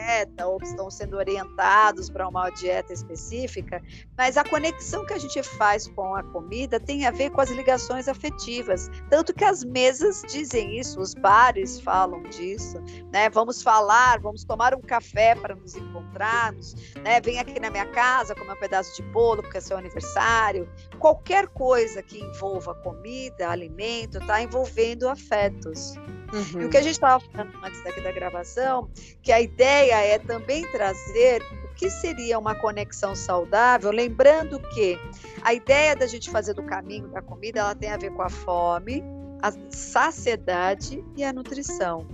dieta 0.00 0.46
ou 0.46 0.58
que 0.58 0.66
estão 0.66 0.90
sendo 0.90 1.16
orientados 1.16 2.08
para 2.08 2.26
uma 2.28 2.50
dieta 2.50 2.92
específica, 2.92 3.82
mas 4.16 4.36
a 4.36 4.44
conexão 4.44 5.04
que 5.04 5.12
a 5.12 5.18
gente 5.18 5.42
faz 5.42 5.86
com 5.88 6.14
a 6.14 6.22
comida 6.22 6.80
tem 6.80 7.06
a 7.06 7.10
ver 7.10 7.30
com 7.30 7.40
as 7.40 7.50
ligações 7.50 8.08
afetivas. 8.08 8.90
Tanto 9.08 9.34
que 9.34 9.44
as 9.44 9.62
mesas 9.62 10.22
dizem 10.28 10.78
isso, 10.78 11.00
os 11.00 11.14
bares 11.14 11.80
falam 11.80 12.22
disso, 12.24 12.78
né? 13.12 13.28
Vamos 13.30 13.62
falar, 13.62 14.20
vamos 14.20 14.44
tomar 14.44 14.74
um 14.74 14.80
café 14.80 15.34
para 15.34 15.54
nos 15.54 15.76
encontrarmos, 15.76 16.74
né? 17.02 17.20
Vem 17.20 17.38
aqui 17.38 17.60
na 17.60 17.70
minha 17.70 17.86
casa 17.86 18.34
comer 18.34 18.52
um 18.52 18.56
pedaço 18.56 18.96
de 18.96 19.02
bolo 19.10 19.42
porque 19.42 19.58
é 19.58 19.60
seu 19.60 19.76
aniversário. 19.76 20.68
Qualquer 20.98 21.48
coisa 21.48 22.02
que 22.02 22.18
envolva 22.18 22.74
comida, 22.76 23.48
alimento, 23.48 24.18
está 24.18 24.42
envolvendo 24.42 25.08
afetos. 25.08 25.96
Uhum. 26.32 26.62
E 26.62 26.64
o 26.66 26.70
que 26.70 26.76
a 26.76 26.82
gente 26.82 26.92
estava 26.92 27.20
falando 27.20 27.52
antes 27.64 27.82
daqui 27.82 28.00
da 28.00 28.12
gravação, 28.12 28.88
que 29.22 29.32
a 29.32 29.40
ideia 29.40 29.89
é 29.98 30.18
também 30.18 30.66
trazer 30.70 31.42
o 31.64 31.74
que 31.74 31.88
seria 31.88 32.38
uma 32.38 32.54
conexão 32.54 33.14
saudável, 33.14 33.90
lembrando 33.90 34.60
que 34.74 34.98
a 35.42 35.54
ideia 35.54 35.96
da 35.96 36.06
gente 36.06 36.30
fazer 36.30 36.54
do 36.54 36.62
caminho 36.62 37.08
da 37.08 37.22
comida, 37.22 37.60
ela 37.60 37.74
tem 37.74 37.90
a 37.90 37.96
ver 37.96 38.10
com 38.10 38.22
a 38.22 38.28
fome, 38.28 39.02
a 39.42 39.52
saciedade 39.70 41.04
e 41.16 41.24
a 41.24 41.32
nutrição. 41.32 42.06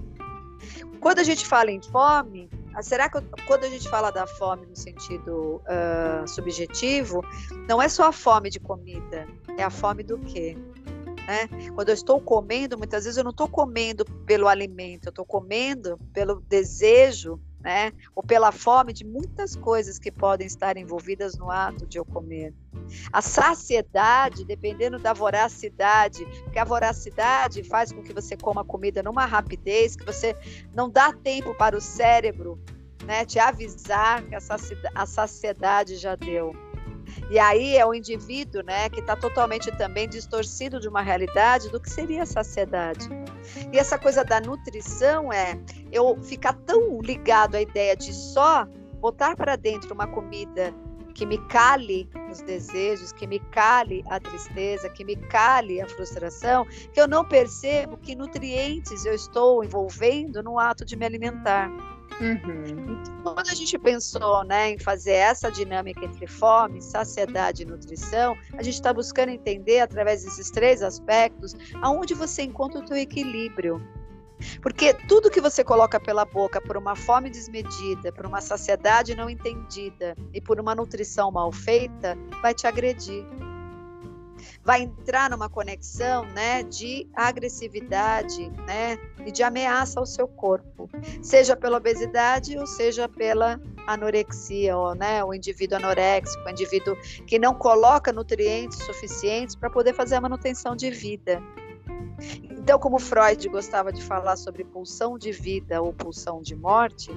Quando 1.00 1.18
a 1.18 1.24
gente 1.24 1.46
fala 1.46 1.70
em 1.70 1.82
fome, 1.82 2.48
será 2.82 3.08
que 3.08 3.20
quando 3.46 3.64
a 3.64 3.68
gente 3.68 3.88
fala 3.88 4.10
da 4.10 4.26
fome 4.26 4.66
no 4.66 4.76
sentido 4.76 5.62
uh, 5.62 6.26
subjetivo, 6.26 7.22
não 7.68 7.80
é 7.80 7.88
só 7.88 8.08
a 8.08 8.12
fome 8.12 8.50
de 8.50 8.60
comida, 8.60 9.26
é 9.58 9.62
a 9.62 9.70
fome 9.70 10.02
do 10.02 10.18
quê? 10.18 10.56
Né? 11.26 11.48
Quando 11.74 11.88
eu 11.88 11.94
estou 11.94 12.20
comendo, 12.20 12.78
muitas 12.78 13.04
vezes 13.04 13.18
eu 13.18 13.24
não 13.24 13.32
estou 13.32 13.48
comendo 13.48 14.04
pelo 14.24 14.46
alimento, 14.46 15.06
eu 15.06 15.10
estou 15.10 15.24
comendo 15.24 15.98
pelo 16.12 16.40
desejo, 16.42 17.40
né? 17.66 17.92
Ou 18.14 18.22
pela 18.22 18.52
fome 18.52 18.92
de 18.92 19.04
muitas 19.04 19.56
coisas 19.56 19.98
que 19.98 20.12
podem 20.12 20.46
estar 20.46 20.76
envolvidas 20.76 21.36
no 21.36 21.50
ato 21.50 21.84
de 21.84 21.98
eu 21.98 22.04
comer. 22.04 22.54
A 23.12 23.20
saciedade, 23.20 24.44
dependendo 24.44 25.00
da 25.00 25.12
voracidade, 25.12 26.24
porque 26.44 26.60
a 26.60 26.64
voracidade 26.64 27.64
faz 27.64 27.90
com 27.90 28.04
que 28.04 28.12
você 28.12 28.36
coma 28.36 28.64
comida 28.64 29.02
numa 29.02 29.26
rapidez 29.26 29.96
que 29.96 30.06
você 30.06 30.36
não 30.72 30.88
dá 30.88 31.12
tempo 31.12 31.56
para 31.56 31.76
o 31.76 31.80
cérebro, 31.80 32.56
né, 33.04 33.24
te 33.24 33.40
avisar 33.40 34.22
que 34.22 34.36
a 34.36 35.06
saciedade 35.06 35.96
já 35.96 36.14
deu. 36.14 36.54
E 37.30 37.38
aí 37.38 37.76
é 37.76 37.84
o 37.84 37.94
indivíduo, 37.94 38.62
né, 38.62 38.88
que 38.88 39.00
está 39.00 39.16
totalmente 39.16 39.70
também 39.76 40.08
distorcido 40.08 40.80
de 40.80 40.88
uma 40.88 41.02
realidade 41.02 41.68
do 41.70 41.80
que 41.80 41.90
seria 41.90 42.22
a 42.22 42.26
saciedade. 42.26 43.08
E 43.72 43.78
essa 43.78 43.98
coisa 43.98 44.24
da 44.24 44.40
nutrição 44.40 45.32
é 45.32 45.58
eu 45.90 46.16
ficar 46.22 46.52
tão 46.52 47.00
ligado 47.00 47.56
à 47.56 47.62
ideia 47.62 47.96
de 47.96 48.12
só 48.12 48.66
botar 49.00 49.36
para 49.36 49.56
dentro 49.56 49.92
uma 49.94 50.06
comida 50.06 50.74
que 51.16 51.24
me 51.24 51.38
cale 51.48 52.10
os 52.30 52.42
desejos, 52.42 53.10
que 53.10 53.26
me 53.26 53.38
cale 53.38 54.04
a 54.10 54.20
tristeza, 54.20 54.90
que 54.90 55.02
me 55.02 55.16
cale 55.16 55.80
a 55.80 55.88
frustração, 55.88 56.66
que 56.92 57.00
eu 57.00 57.08
não 57.08 57.24
percebo 57.24 57.96
que 57.96 58.14
nutrientes 58.14 59.06
eu 59.06 59.14
estou 59.14 59.64
envolvendo 59.64 60.42
no 60.42 60.58
ato 60.58 60.84
de 60.84 60.94
me 60.94 61.06
alimentar. 61.06 61.70
Uhum. 62.20 62.98
Então, 63.02 63.34
quando 63.34 63.50
a 63.50 63.54
gente 63.54 63.78
pensou 63.78 64.44
né, 64.44 64.70
em 64.70 64.78
fazer 64.78 65.12
essa 65.12 65.50
dinâmica 65.50 66.04
entre 66.04 66.26
fome, 66.26 66.80
saciedade 66.80 67.62
e 67.62 67.66
nutrição, 67.66 68.36
a 68.54 68.62
gente 68.62 68.74
está 68.74 68.92
buscando 68.92 69.30
entender, 69.30 69.80
através 69.80 70.24
desses 70.24 70.50
três 70.50 70.82
aspectos, 70.82 71.54
aonde 71.82 72.14
você 72.14 72.42
encontra 72.42 72.80
o 72.80 72.84
teu 72.84 72.96
equilíbrio. 72.96 73.80
Porque 74.60 74.92
tudo 75.08 75.30
que 75.30 75.40
você 75.40 75.64
coloca 75.64 75.98
pela 75.98 76.24
boca 76.24 76.60
por 76.60 76.76
uma 76.76 76.94
fome 76.94 77.30
desmedida, 77.30 78.12
por 78.12 78.26
uma 78.26 78.40
saciedade 78.40 79.14
não 79.14 79.30
entendida 79.30 80.14
e 80.32 80.40
por 80.40 80.60
uma 80.60 80.74
nutrição 80.74 81.30
mal 81.30 81.50
feita, 81.50 82.16
vai 82.42 82.52
te 82.52 82.66
agredir 82.66 83.24
vai 84.64 84.82
entrar 84.82 85.30
numa 85.30 85.48
conexão, 85.48 86.24
né, 86.26 86.62
de 86.62 87.08
agressividade, 87.14 88.50
né, 88.66 88.98
e 89.24 89.32
de 89.32 89.42
ameaça 89.42 90.00
ao 90.00 90.06
seu 90.06 90.26
corpo, 90.26 90.88
seja 91.22 91.56
pela 91.56 91.78
obesidade 91.78 92.56
ou 92.58 92.66
seja 92.66 93.08
pela 93.08 93.60
anorexia, 93.86 94.76
ou, 94.76 94.94
né, 94.94 95.24
o 95.24 95.32
indivíduo 95.32 95.78
anoréxico, 95.78 96.44
o 96.44 96.50
indivíduo 96.50 96.96
que 97.26 97.38
não 97.38 97.54
coloca 97.54 98.12
nutrientes 98.12 98.78
suficientes 98.78 99.54
para 99.54 99.70
poder 99.70 99.94
fazer 99.94 100.16
a 100.16 100.20
manutenção 100.20 100.74
de 100.74 100.90
vida. 100.90 101.42
Então, 102.42 102.78
como 102.78 102.98
Freud 102.98 103.48
gostava 103.48 103.92
de 103.92 104.02
falar 104.02 104.36
sobre 104.36 104.64
pulsão 104.64 105.16
de 105.18 105.30
vida 105.30 105.80
ou 105.80 105.92
pulsão 105.92 106.42
de 106.42 106.56
morte, 106.56 107.10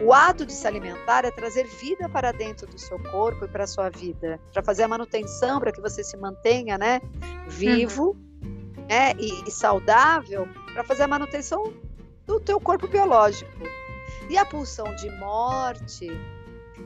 o 0.00 0.12
ato 0.12 0.44
de 0.44 0.52
se 0.52 0.66
alimentar 0.66 1.24
é 1.24 1.30
trazer 1.30 1.66
vida 1.66 2.08
para 2.08 2.32
dentro 2.32 2.66
do 2.66 2.78
seu 2.78 2.98
corpo 3.10 3.44
e 3.44 3.48
para 3.48 3.64
a 3.64 3.66
sua 3.66 3.88
vida, 3.88 4.40
para 4.52 4.62
fazer 4.62 4.84
a 4.84 4.88
manutenção, 4.88 5.60
para 5.60 5.72
que 5.72 5.80
você 5.80 6.02
se 6.02 6.16
mantenha, 6.16 6.76
né, 6.76 7.00
vivo, 7.46 8.16
uhum. 8.42 8.86
né, 8.88 9.12
e, 9.18 9.48
e 9.48 9.50
saudável, 9.50 10.48
para 10.72 10.84
fazer 10.84 11.04
a 11.04 11.08
manutenção 11.08 11.72
do 12.26 12.40
teu 12.40 12.60
corpo 12.60 12.88
biológico. 12.88 13.50
E 14.28 14.36
a 14.36 14.44
pulsão 14.44 14.94
de 14.96 15.10
morte 15.18 16.08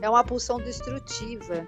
é 0.01 0.09
uma 0.09 0.23
pulsão 0.23 0.57
destrutiva, 0.57 1.67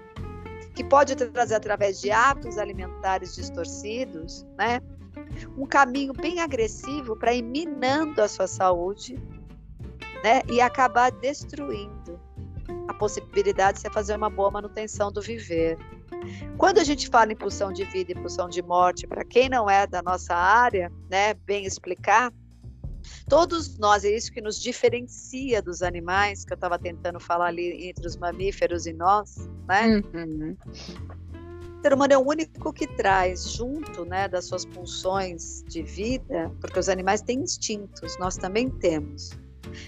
que 0.74 0.84
pode 0.84 1.14
trazer 1.16 1.56
através 1.56 2.00
de 2.00 2.10
hábitos 2.10 2.56
alimentares 2.56 3.34
distorcidos, 3.34 4.46
né, 4.56 4.80
um 5.56 5.66
caminho 5.66 6.12
bem 6.12 6.40
agressivo 6.40 7.16
para 7.16 7.34
ir 7.34 7.42
minando 7.42 8.22
a 8.22 8.28
sua 8.28 8.46
saúde 8.46 9.18
né? 10.22 10.42
E 10.48 10.60
acabar 10.60 11.10
destruindo 11.10 12.20
a 12.88 12.94
possibilidade 12.94 13.76
de 13.76 13.82
você 13.82 13.90
fazer 13.90 14.16
uma 14.16 14.30
boa 14.30 14.50
manutenção 14.50 15.10
do 15.10 15.20
viver. 15.20 15.76
Quando 16.56 16.78
a 16.78 16.84
gente 16.84 17.08
fala 17.08 17.32
em 17.32 17.36
pulsão 17.36 17.72
de 17.72 17.84
vida 17.84 18.12
e 18.12 18.14
pulsão 18.14 18.48
de 18.48 18.62
morte, 18.62 19.06
para 19.06 19.24
quem 19.24 19.48
não 19.48 19.68
é 19.68 19.86
da 19.86 20.02
nossa 20.02 20.34
área, 20.34 20.92
né, 21.10 21.34
bem 21.34 21.64
explicar, 21.64 22.32
todos 23.28 23.78
nós, 23.78 24.04
é 24.04 24.10
isso 24.10 24.32
que 24.32 24.40
nos 24.40 24.60
diferencia 24.60 25.60
dos 25.60 25.82
animais, 25.82 26.44
que 26.44 26.52
eu 26.52 26.54
estava 26.54 26.78
tentando 26.78 27.18
falar 27.18 27.46
ali 27.46 27.88
entre 27.88 28.06
os 28.06 28.16
mamíferos 28.16 28.86
e 28.86 28.92
nós, 28.92 29.48
né? 29.66 30.02
Uhum. 30.14 30.56
O 31.78 31.82
ser 31.82 31.92
humano 31.92 32.12
é 32.12 32.18
o 32.18 32.24
único 32.24 32.72
que 32.72 32.86
traz 32.86 33.54
junto, 33.54 34.04
né, 34.04 34.28
das 34.28 34.44
suas 34.44 34.64
pulsões 34.64 35.64
de 35.66 35.82
vida, 35.82 36.52
porque 36.60 36.78
os 36.78 36.88
animais 36.88 37.22
têm 37.22 37.40
instintos, 37.40 38.16
nós 38.18 38.36
também 38.36 38.70
temos. 38.70 39.30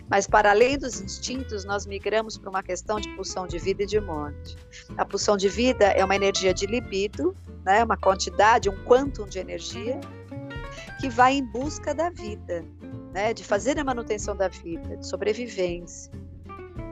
Mas, 0.09 0.27
para 0.27 0.51
além 0.51 0.79
dos 0.79 1.01
instintos, 1.01 1.65
nós 1.65 1.87
migramos 1.87 2.39
para 2.39 2.51
uma 2.51 2.63
questão 2.63 3.01
de 3.01 3.09
pulsão 3.11 3.47
de 3.47 3.59
vida 3.59 3.83
e 3.83 3.87
de 3.87 4.01
morte. 4.01 4.57
A 4.97 5.05
pulsão 5.05 5.37
de 5.37 5.49
vida 5.49 5.87
é 5.87 6.05
uma 6.05 6.17
energia 6.17 6.55
de 6.55 6.67
libido, 6.67 7.37
né, 7.65 7.83
uma 7.83 7.97
quantidade, 7.97 8.69
um 8.69 8.85
quantum 8.85 9.27
de 9.27 9.39
energia, 9.39 10.01
que 11.01 11.09
vai 11.09 11.35
em 11.35 11.45
busca 11.45 11.95
da 11.95 12.11
vida, 12.11 12.65
né, 13.13 13.33
de 13.33 13.45
fazer 13.45 13.79
a 13.79 13.85
manutenção 13.85 14.37
da 14.37 14.49
vida, 14.49 14.97
de 14.97 15.07
sobrevivência, 15.07 16.13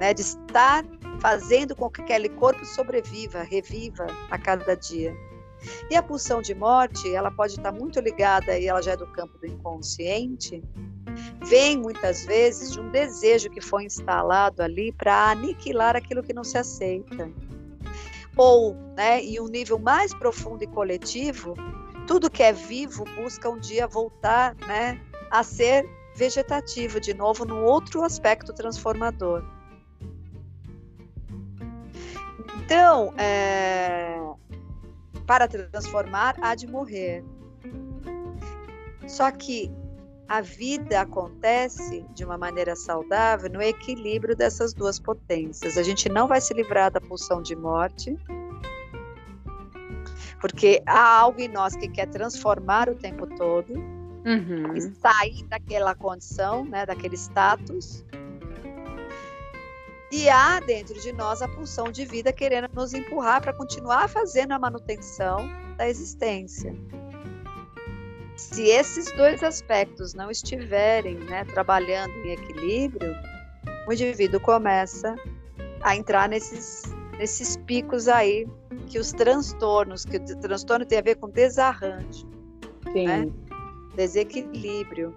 né, 0.01 0.13
de 0.15 0.23
estar 0.23 0.85
fazendo 1.21 1.77
com 1.77 1.89
que 1.89 2.03
aquele 2.03 2.29
corpo 2.29 2.65
sobreviva, 2.65 3.43
reviva 3.43 4.07
a 4.31 4.39
cada 4.39 4.75
dia. 4.75 5.15
E 5.91 5.95
a 5.95 6.03
pulsão 6.03 6.43
de 6.43 6.55
morte, 6.55 7.15
ela 7.15 7.31
pode 7.31 7.55
estar 7.55 7.71
muito 7.71 8.01
ligada, 8.01 8.59
e 8.59 8.67
ela 8.67 8.83
já 8.83 8.93
é 8.93 8.97
do 8.97 9.07
campo 9.07 9.39
do 9.39 9.47
inconsciente, 9.47 10.63
vem 11.45 11.79
muitas 11.79 12.25
vezes 12.25 12.73
de 12.73 12.81
um 12.81 12.91
desejo 12.91 13.51
que 13.51 13.61
foi 13.61 13.85
instalado 13.85 14.63
ali 14.63 14.93
para 14.93 15.31
aniquilar 15.31 15.97
aquilo 15.97 16.23
que 16.23 16.33
não 16.33 16.45
se 16.45 16.59
aceita. 16.59 17.31
Ou, 18.37 18.75
né, 18.97 19.21
em 19.21 19.41
um 19.41 19.49
nível 19.49 19.79
mais 19.79 20.15
profundo 20.15 20.65
e 20.65 20.67
coletivo, 20.67 21.55
tudo 22.07 22.31
que 22.31 22.43
é 22.43 22.53
vivo 22.53 23.05
busca 23.17 23.49
um 23.49 23.59
dia 23.59 23.87
voltar 23.87 24.55
né, 24.67 25.01
a 25.31 25.43
ser 25.43 25.89
vegetativo 26.15 27.01
de 27.01 27.15
novo, 27.15 27.45
num 27.45 27.63
outro 27.65 28.03
aspecto 28.03 28.53
transformador. 28.53 29.45
Então, 32.65 33.13
é, 33.19 34.17
para 35.27 35.49
transformar, 35.49 36.37
há 36.41 36.55
de 36.55 36.67
morrer. 36.67 37.25
Só 39.07 39.31
que 39.31 39.71
a 40.33 40.41
vida 40.41 40.99
acontece 40.99 42.07
de 42.15 42.25
uma 42.25 42.39
maneira 42.39 42.75
saudável 42.75 43.51
no 43.51 43.61
equilíbrio 43.61 44.35
dessas 44.35 44.73
duas 44.73 44.99
potências. 44.99 45.77
A 45.77 45.83
gente 45.83 46.09
não 46.09 46.27
vai 46.27 46.41
se 46.41 46.55
livrar 46.55 46.91
da 46.91 46.99
pulsão 47.03 47.43
de 47.43 47.55
morte, 47.55 48.17
porque 50.41 50.83
há 50.87 51.19
algo 51.19 51.39
em 51.39 51.49
nós 51.49 51.77
que 51.77 51.87
quer 51.87 52.07
transformar 52.07 52.89
o 52.89 52.95
tempo 52.95 53.27
todo, 53.27 53.75
uhum. 53.75 54.95
sair 55.03 55.45
daquela 55.49 55.95
condição, 55.95 56.65
né, 56.65 56.87
daquele 56.87 57.19
status. 57.19 58.03
E 60.11 60.31
há 60.31 60.61
dentro 60.61 60.99
de 60.99 61.13
nós 61.13 61.43
a 61.43 61.49
pulsão 61.49 61.93
de 61.93 62.07
vida 62.07 62.33
querendo 62.33 62.71
nos 62.73 62.95
empurrar 62.95 63.43
para 63.43 63.53
continuar 63.53 64.09
fazendo 64.09 64.53
a 64.53 64.59
manutenção 64.59 65.47
da 65.77 65.87
existência. 65.87 66.75
Se 68.43 68.69
esses 68.69 69.11
dois 69.13 69.43
aspectos 69.43 70.15
não 70.15 70.31
estiverem 70.31 71.15
né, 71.15 71.45
trabalhando 71.45 72.13
em 72.25 72.33
equilíbrio, 72.33 73.15
o 73.87 73.93
indivíduo 73.93 74.41
começa 74.41 75.15
a 75.81 75.97
entrar 75.97 76.29
nesses, 76.29 76.83
nesses 77.19 77.57
picos 77.57 78.09
aí 78.09 78.47
que 78.89 78.99
os 78.99 79.13
transtornos, 79.13 80.05
que 80.05 80.17
o 80.17 80.41
transtorno 80.41 80.85
tem 80.85 80.99
a 80.99 81.03
ver 81.03 81.15
com 81.15 81.31
desarranjo, 81.31 82.27
né? 82.93 83.31
desequilíbrio, 83.95 85.15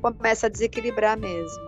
começa 0.00 0.46
a 0.46 0.50
desequilibrar 0.50 1.18
mesmo 1.18 1.67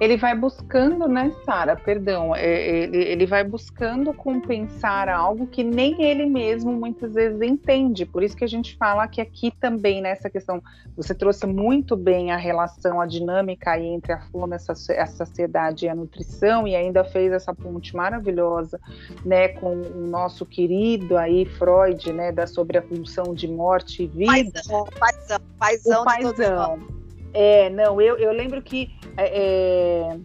ele 0.00 0.16
vai 0.16 0.34
buscando, 0.34 1.08
né, 1.08 1.32
Sara? 1.44 1.74
Perdão, 1.74 2.34
é, 2.34 2.82
ele, 2.82 2.98
ele 2.98 3.26
vai 3.26 3.42
buscando 3.42 4.12
compensar 4.12 5.08
algo 5.08 5.46
que 5.46 5.64
nem 5.64 6.02
ele 6.02 6.26
mesmo 6.26 6.72
muitas 6.72 7.14
vezes 7.14 7.40
entende. 7.40 8.04
Por 8.04 8.22
isso 8.22 8.36
que 8.36 8.44
a 8.44 8.48
gente 8.48 8.76
fala 8.76 9.08
que 9.08 9.20
aqui 9.20 9.50
também 9.50 10.02
nessa 10.02 10.28
questão, 10.28 10.62
você 10.96 11.14
trouxe 11.14 11.46
muito 11.46 11.96
bem 11.96 12.30
a 12.30 12.36
relação, 12.36 13.00
a 13.00 13.06
dinâmica 13.06 13.72
aí 13.72 13.86
entre 13.86 14.12
a 14.12 14.20
fome, 14.30 14.54
a 14.54 15.06
saciedade 15.06 15.86
e 15.86 15.88
a 15.88 15.94
nutrição, 15.94 16.66
e 16.66 16.76
ainda 16.76 17.02
fez 17.04 17.32
essa 17.32 17.54
ponte 17.54 17.96
maravilhosa, 17.96 18.78
né, 19.24 19.48
com 19.48 19.80
o 19.80 20.06
nosso 20.06 20.44
querido 20.44 21.16
aí 21.16 21.46
Freud, 21.46 22.12
né, 22.12 22.32
da 22.32 22.46
sobre 22.46 22.78
a 22.78 22.82
pulsão 22.82 23.34
de 23.34 23.48
morte 23.48 24.04
e 24.04 24.06
vida. 24.06 24.60
Paizão, 24.64 24.84
paizão, 24.98 25.40
paizão, 25.58 26.02
o 26.02 26.04
paizão. 26.04 27.05
É, 27.38 27.68
não, 27.68 28.00
eu, 28.00 28.16
eu 28.16 28.32
lembro 28.32 28.62
que 28.62 28.90
é, 29.16 29.26
é 29.26 30.16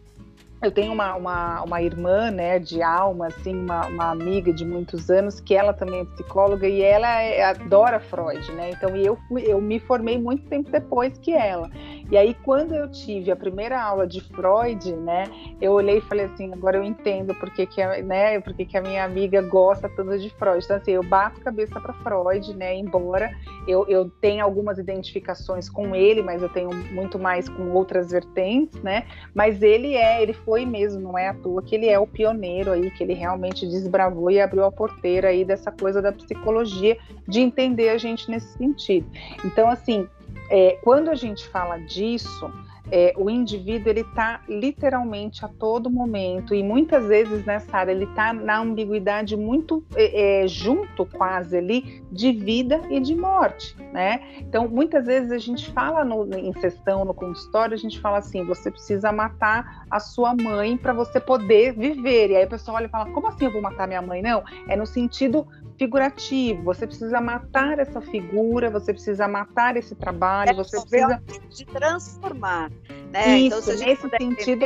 eu 0.62 0.72
tenho 0.72 0.93
uma, 0.93 1.16
uma, 1.16 1.64
uma, 1.64 1.82
irmã, 1.82 2.30
né, 2.30 2.59
de 2.59 2.84
alma, 2.84 3.28
assim, 3.28 3.55
uma, 3.55 3.88
uma, 3.88 4.12
amiga 4.12 4.53
de 4.53 4.64
muitos 4.64 5.09
anos, 5.09 5.39
que 5.39 5.55
ela 5.55 5.74
também 5.74 6.01
é 6.01 6.05
psicóloga 6.05 6.68
e 6.68 6.82
ela 6.82 7.20
é, 7.20 7.43
adora 7.43 7.99
Freud, 7.99 8.51
né? 8.51 8.70
Então, 8.70 8.95
eu, 8.95 9.18
eu 9.39 9.59
me 9.59 9.80
formei 9.80 10.20
muito 10.20 10.47
tempo 10.47 10.70
depois 10.70 11.18
que 11.18 11.34
ela. 11.34 11.68
E 12.12 12.18
aí, 12.18 12.36
quando 12.43 12.76
eu 12.76 12.91
tive 12.91 13.32
a 13.32 13.36
primeira 13.38 13.82
aula 13.82 14.05
de 14.05 14.20
Freud, 14.20 14.91
né, 14.97 15.24
eu 15.62 15.72
olhei 15.72 15.99
e 15.99 16.01
falei 16.01 16.26
assim, 16.26 16.51
agora 16.51 16.76
eu 16.76 16.84
entendo 16.84 17.34
porque 17.36 17.66
que, 17.66 17.82
a, 17.82 18.03
né, 18.03 18.38
porque 18.41 18.66
que 18.66 18.78
a 18.78 18.82
minha 18.82 19.05
amiga 19.05 19.41
gosta 19.41 19.88
tanto 19.88 20.20
de 20.20 20.30
Freud. 20.32 20.62
Então, 20.62 20.76
assim, 20.76 20.91
eu 20.91 21.03
bato 21.03 21.39
cabeça 21.39 21.80
para 21.80 21.93
Freud, 21.93 22.53
né, 22.53 22.76
embora 22.76 23.32
eu, 23.66 23.88
eu 23.88 24.09
tenha 24.09 24.43
algumas 24.43 24.78
identificações 24.78 25.70
com 25.70 25.95
ele, 25.95 26.22
mas 26.22 26.41
eu 26.41 26.49
tenho 26.49 26.70
muito 26.91 27.18
mais 27.18 27.47
com 27.47 27.72
outras 27.72 28.12
vertentes, 28.12 28.82
né? 28.82 29.05
Mas 29.34 29.62
ele 29.62 29.95
é, 29.95 30.22
ele 30.22 30.34
foi 30.34 30.66
mesmo, 30.66 30.99
não 30.99 31.18
é 31.18 31.30
à 31.30 31.34
toa 31.34 31.62
que 31.62 31.76
ele 31.76 31.88
é 31.88 31.97
o 31.97 32.05
pioneiro 32.05 32.72
aí, 32.72 32.91
que 32.91 33.03
ele 33.03 33.14
realmente 33.14 33.66
desbravou 33.66 34.30
e 34.30 34.41
abriu 34.41 34.66
a 34.66 34.72
porteira 34.72 35.30
aí 35.30 35.45
dessa 35.45 35.72
coisa 35.72 36.01
da 36.01 36.12
psicologia, 36.12 36.97
de 37.26 37.39
entender 37.39 37.89
a 37.89 37.97
gente 37.97 38.30
nesse 38.30 38.57
sentido. 38.57 39.07
Então, 39.45 39.70
assim, 39.70 40.07
é, 40.52 40.78
quando 40.84 41.10
a 41.10 41.16
gente 41.16 41.47
fala 41.47 41.78
disso, 41.78 42.52
é, 42.91 43.14
o 43.16 43.30
indivíduo 43.30 43.89
ele 43.89 44.02
está 44.02 44.41
literalmente 44.49 45.45
a 45.45 45.47
todo 45.47 45.89
momento 45.89 46.54
e 46.54 46.62
muitas 46.62 47.06
vezes 47.08 47.45
nessa 47.45 47.78
área 47.78 47.91
ele 47.93 48.04
está 48.04 48.34
na 48.34 48.60
ambiguidade 48.60 49.38
muito 49.38 49.82
é, 49.95 50.43
é, 50.43 50.47
junto 50.47 51.06
quase 51.06 51.58
ali 51.58 52.04
de 52.12 52.34
vida 52.34 52.82
e 52.89 52.99
de 52.99 53.16
morte, 53.16 53.78
né? 53.93 54.22
Então 54.39 54.68
muitas 54.68 55.06
vezes 55.06 55.32
a 55.32 55.38
gente 55.38 55.72
fala 55.72 56.04
no, 56.04 56.28
em 56.36 56.52
sessão 56.60 57.06
no 57.06 57.14
consultório 57.14 57.74
a 57.74 57.78
gente 57.78 57.97
fala 58.02 58.18
assim 58.18 58.45
você 58.45 58.70
precisa 58.70 59.10
matar 59.12 59.86
a 59.89 59.99
sua 59.99 60.36
mãe 60.36 60.76
para 60.76 60.91
você 60.91 61.20
poder 61.20 61.74
viver 61.74 62.32
e 62.32 62.36
aí 62.36 62.43
a 62.43 62.47
pessoa 62.47 62.76
olha 62.76 62.88
e 62.88 62.89
fala 62.89 63.10
como 63.12 63.28
assim 63.28 63.45
eu 63.45 63.54
vou 63.54 63.62
matar 63.62 63.88
minha 63.88 64.02
mãe? 64.02 64.22
Não, 64.22 64.43
é 64.68 64.76
no 64.76 64.86
sentido 64.86 65.47
figurativo. 65.82 66.62
Você 66.64 66.86
precisa 66.86 67.20
matar 67.20 67.80
essa 67.80 68.00
figura, 68.00 68.70
você 68.70 68.94
precisa 68.94 69.28
matar 69.28 69.76
esse 69.76 69.96
trabalho, 69.96 70.52
é, 70.52 70.54
você 70.54 70.80
precisa 70.80 71.24
de 71.50 71.66
transformar, 71.66 72.70
né? 73.12 73.40
Então, 73.40 73.60
Isso, 73.60 73.72
então, 73.72 73.88
nesse 73.88 74.10
sentido. 74.10 74.66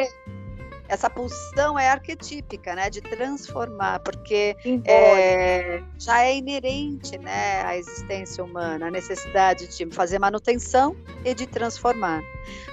essa 0.90 1.10
pulsão 1.10 1.80
é 1.80 1.88
arquetípica, 1.88 2.76
né, 2.76 2.90
de 2.90 3.00
transformar, 3.02 4.02
porque 4.02 4.58
é, 4.84 5.82
já 5.98 6.22
é 6.22 6.36
inerente, 6.36 7.18
né, 7.18 7.64
à 7.64 7.78
existência 7.78 8.44
humana, 8.44 8.88
a 8.88 8.92
necessidade 8.92 9.68
de 9.68 9.86
fazer 9.96 10.20
manutenção 10.20 10.98
e 11.24 11.34
de 11.34 11.48
transformar. 11.48 12.22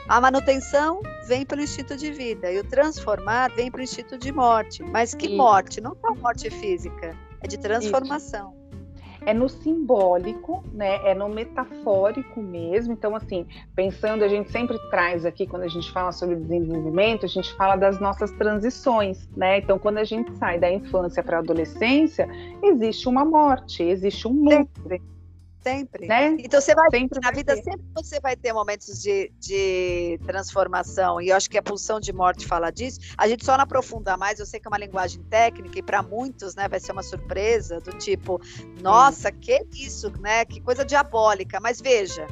A 0.09 0.21
manutenção 0.21 1.01
vem 1.29 1.47
pelo 1.47 1.63
instinto 1.63 1.97
de 1.97 2.11
vida 2.11 2.51
e 2.51 2.59
o 2.59 2.65
transformar 2.65 3.53
vem 3.55 3.71
pelo 3.71 3.85
instinto 3.85 4.19
de 4.19 4.33
morte. 4.33 4.83
Mas 4.83 5.15
que 5.15 5.29
morte? 5.29 5.81
Não 5.81 5.97
só 6.01 6.13
morte 6.17 6.51
física, 6.51 7.17
é 7.43 7.47
de 7.49 7.59
transformação. 7.59 8.55
Isso. 8.55 8.63
É 9.25 9.33
no 9.33 9.49
simbólico, 9.49 10.65
né? 10.73 10.97
É 11.09 11.15
no 11.15 11.29
metafórico 11.29 12.43
mesmo. 12.43 12.93
Então, 12.93 13.15
assim, 13.15 13.47
pensando, 13.75 14.25
a 14.25 14.29
gente 14.29 14.51
sempre 14.51 14.77
traz 14.91 15.25
aqui, 15.25 15.47
quando 15.47 15.63
a 15.63 15.69
gente 15.69 15.93
fala 15.93 16.11
sobre 16.11 16.35
desenvolvimento, 16.35 17.25
a 17.25 17.29
gente 17.29 17.53
fala 17.55 17.77
das 17.77 18.01
nossas 18.01 18.33
transições, 18.33 19.29
né? 19.37 19.59
Então, 19.59 19.79
quando 19.79 19.99
a 19.99 20.05
gente 20.05 20.33
sai 20.39 20.59
da 20.59 20.73
infância 20.73 21.23
para 21.23 21.37
a 21.37 21.41
adolescência, 21.41 22.29
existe 22.63 23.09
uma 23.09 23.25
morte, 23.25 23.85
existe 23.85 24.27
um 24.27 24.43
luto. 24.43 24.81
Sempre. 25.63 26.07
Né? 26.07 26.37
Então 26.41 26.61
você 26.61 26.75
vai 26.75 26.91
sempre 26.91 27.21
na 27.23 27.31
vida 27.31 27.55
ter. 27.55 27.63
sempre 27.63 27.87
você 27.95 28.21
vai 28.21 28.37
ter 28.37 28.53
momentos 28.53 29.01
de, 29.01 29.33
de 29.39 30.19
transformação 30.27 31.21
e 31.21 31.29
eu 31.29 31.37
acho 31.37 31.49
que 31.49 31.57
a 31.57 31.63
pulsão 31.63 32.01
de 32.01 32.13
morte 32.13 32.47
fala 32.47 32.71
disso. 32.71 32.99
A 33.17 33.29
gente 33.29 33.45
só 33.45 33.57
não 33.57 33.65
aprofunda 33.65 34.17
mais. 34.17 34.41
Eu 34.41 34.47
sei 34.47 34.59
que 34.59 34.67
é 34.67 34.71
uma 34.71 34.79
linguagem 34.79 35.23
técnica 35.25 35.79
e 35.79 35.83
para 35.83 36.03
muitos, 36.03 36.55
né, 36.55 36.69
vai 36.69 36.81
ser 36.81 36.93
uma 36.93 37.03
surpresa 37.03 37.81
do 37.81 37.93
tipo, 37.93 38.41
nossa, 38.81 39.29
hum. 39.29 39.39
que 39.41 39.67
isso, 39.73 40.11
né? 40.21 40.45
Que 40.45 40.61
coisa 40.61 40.85
diabólica. 40.85 41.61
Mas 41.61 41.81
veja, 41.81 42.27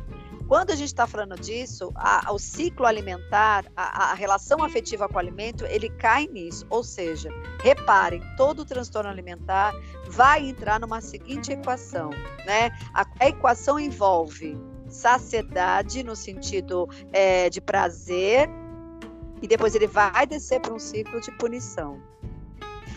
quando 0.51 0.73
a 0.73 0.75
gente 0.75 0.89
está 0.89 1.07
falando 1.07 1.41
disso, 1.41 1.93
a, 1.95 2.33
o 2.33 2.37
ciclo 2.37 2.85
alimentar, 2.85 3.65
a, 3.77 4.11
a, 4.11 4.15
relação 4.15 4.65
afetiva 4.65 5.09
com 5.09 5.15
o 5.15 5.19
alimento, 5.21 5.65
ele 5.65 5.89
cai 5.91 6.27
nisso. 6.27 6.67
Ou 6.69 6.83
seja, 6.83 7.31
reparem, 7.63 8.21
todo 8.37 8.65
transtorno 8.65 9.09
alimentar 9.09 9.73
vai 10.09 10.49
entrar 10.49 10.81
numa 10.81 11.01
seguinte 11.01 11.53
equação, 11.53 12.11
né? 12.45 12.77
A, 12.93 13.07
a 13.21 13.29
equação 13.29 13.79
envolve 13.79 14.59
saciedade 14.89 16.03
no 16.03 16.17
sentido 16.17 16.89
é, 17.13 17.49
de 17.49 17.61
prazer 17.61 18.51
e 19.41 19.47
depois 19.47 19.77
ele 19.77 19.87
vai 19.87 20.27
descer 20.27 20.59
para 20.61 20.75
um 20.75 20.81
ciclo 20.81 21.21
de 21.21 21.31
punição. 21.39 22.03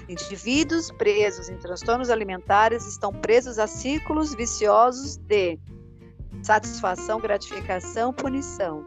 Indivíduos 0.09 0.89
presos 0.89 1.49
em 1.49 1.57
transtornos 1.57 2.09
alimentares 2.09 2.87
estão 2.87 3.13
presos 3.13 3.59
a 3.59 3.67
ciclos 3.67 4.33
viciosos 4.33 5.17
de 5.17 5.59
satisfação, 6.43 7.19
gratificação, 7.19 8.13
punição. 8.13 8.85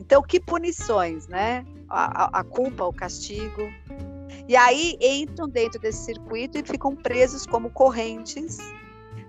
Então, 0.00 0.22
que 0.22 0.40
punições, 0.40 1.28
né? 1.28 1.64
A, 1.88 2.40
a, 2.40 2.44
culpa, 2.44 2.84
o 2.84 2.92
castigo. 2.92 3.62
E 4.48 4.56
aí 4.56 4.96
entram 5.00 5.48
dentro 5.48 5.80
desse 5.80 6.04
circuito 6.04 6.58
e 6.58 6.62
ficam 6.62 6.96
presos 6.96 7.46
como 7.46 7.70
correntes 7.70 8.58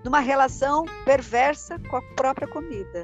numa 0.04 0.20
relação 0.20 0.84
perversa 1.04 1.78
com 1.90 1.96
a 1.96 2.02
própria 2.16 2.48
comida. 2.48 3.02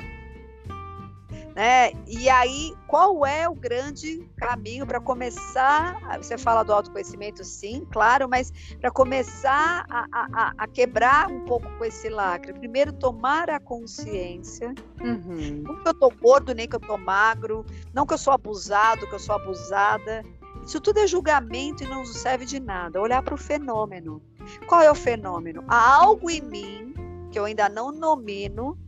Né? 1.58 1.90
E 2.06 2.30
aí, 2.30 2.72
qual 2.86 3.26
é 3.26 3.48
o 3.48 3.52
grande 3.52 4.24
caminho 4.36 4.86
para 4.86 5.00
começar? 5.00 5.98
Você 6.18 6.38
fala 6.38 6.62
do 6.62 6.72
autoconhecimento, 6.72 7.42
sim, 7.42 7.84
claro, 7.90 8.28
mas 8.28 8.52
para 8.80 8.92
começar 8.92 9.84
a, 9.90 10.06
a, 10.12 10.52
a, 10.56 10.68
quebrar 10.68 11.28
um 11.28 11.44
pouco 11.46 11.68
com 11.76 11.84
esse 11.84 12.08
lacre, 12.08 12.52
primeiro 12.52 12.92
tomar 12.92 13.50
a 13.50 13.58
consciência. 13.58 14.72
Uhum. 15.00 15.64
Não 15.64 15.82
que 15.82 15.88
eu 15.88 15.94
tô 15.94 16.10
gordo, 16.10 16.54
nem 16.54 16.68
que 16.68 16.76
eu 16.76 16.80
tô 16.80 16.96
magro, 16.96 17.66
não 17.92 18.06
que 18.06 18.14
eu 18.14 18.18
sou 18.18 18.32
abusado, 18.32 19.08
que 19.08 19.14
eu 19.16 19.18
sou 19.18 19.34
abusada. 19.34 20.22
Isso 20.64 20.80
tudo 20.80 20.98
é 20.98 21.08
julgamento 21.08 21.82
e 21.82 21.88
não 21.88 22.06
serve 22.06 22.44
de 22.44 22.60
nada. 22.60 23.02
Olhar 23.02 23.20
para 23.20 23.34
o 23.34 23.36
fenômeno. 23.36 24.22
Qual 24.68 24.80
é 24.80 24.88
o 24.88 24.94
fenômeno? 24.94 25.64
Há 25.66 25.96
algo 25.96 26.30
em 26.30 26.40
mim 26.40 26.94
que 27.32 27.38
eu 27.38 27.46
ainda 27.46 27.68
não 27.68 27.90
nomino 27.90 28.78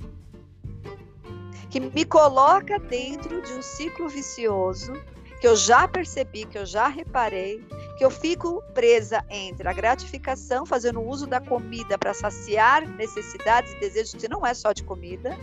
que 1.71 1.79
me 1.79 2.05
coloca 2.05 2.79
dentro 2.79 3.41
de 3.43 3.53
um 3.53 3.63
ciclo 3.63 4.09
vicioso 4.09 4.93
que 5.41 5.47
eu 5.47 5.57
já 5.57 5.89
percebi, 5.89 6.45
que 6.45 6.59
eu 6.59 6.67
já 6.67 6.87
reparei, 6.87 7.65
que 7.97 8.05
eu 8.05 8.11
fico 8.11 8.63
presa 8.75 9.25
entre 9.31 9.67
a 9.67 9.73
gratificação, 9.73 10.67
fazendo 10.67 11.01
uso 11.01 11.27
da 11.27 11.41
comida 11.41 11.97
para 11.97 12.13
saciar 12.13 12.87
necessidades 12.87 13.73
e 13.73 13.81
desejos 13.81 14.15
que 14.21 14.29
não 14.29 14.45
é 14.45 14.53
só 14.53 14.73
de 14.73 14.83
comida, 14.83 15.39